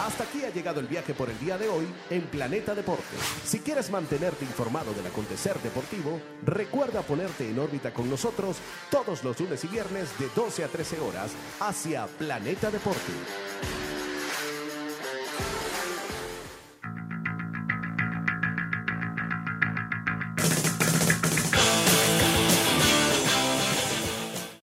Hasta 0.00 0.24
aquí 0.24 0.44
ha 0.44 0.50
llegado 0.50 0.80
el 0.80 0.88
viaje 0.88 1.14
por 1.14 1.30
el 1.30 1.38
día 1.38 1.56
de 1.58 1.68
hoy 1.68 1.86
en 2.10 2.22
Planeta 2.22 2.74
Deporte. 2.74 3.04
Si 3.44 3.60
quieres 3.60 3.88
mantenerte 3.90 4.44
informado 4.44 4.92
del 4.94 5.06
acontecer 5.06 5.56
deportivo, 5.60 6.20
recuerda 6.44 7.02
ponerte 7.02 7.48
en 7.48 7.58
órbita 7.60 7.92
con 7.92 8.10
nosotros 8.10 8.56
todos 8.90 9.22
los 9.22 9.38
lunes 9.38 9.62
y 9.62 9.68
viernes 9.68 10.18
de 10.18 10.28
12 10.34 10.64
a 10.64 10.68
13 10.68 10.98
horas 10.98 11.30
hacia 11.60 12.06
Planeta 12.06 12.72
Deporte. 12.72 13.12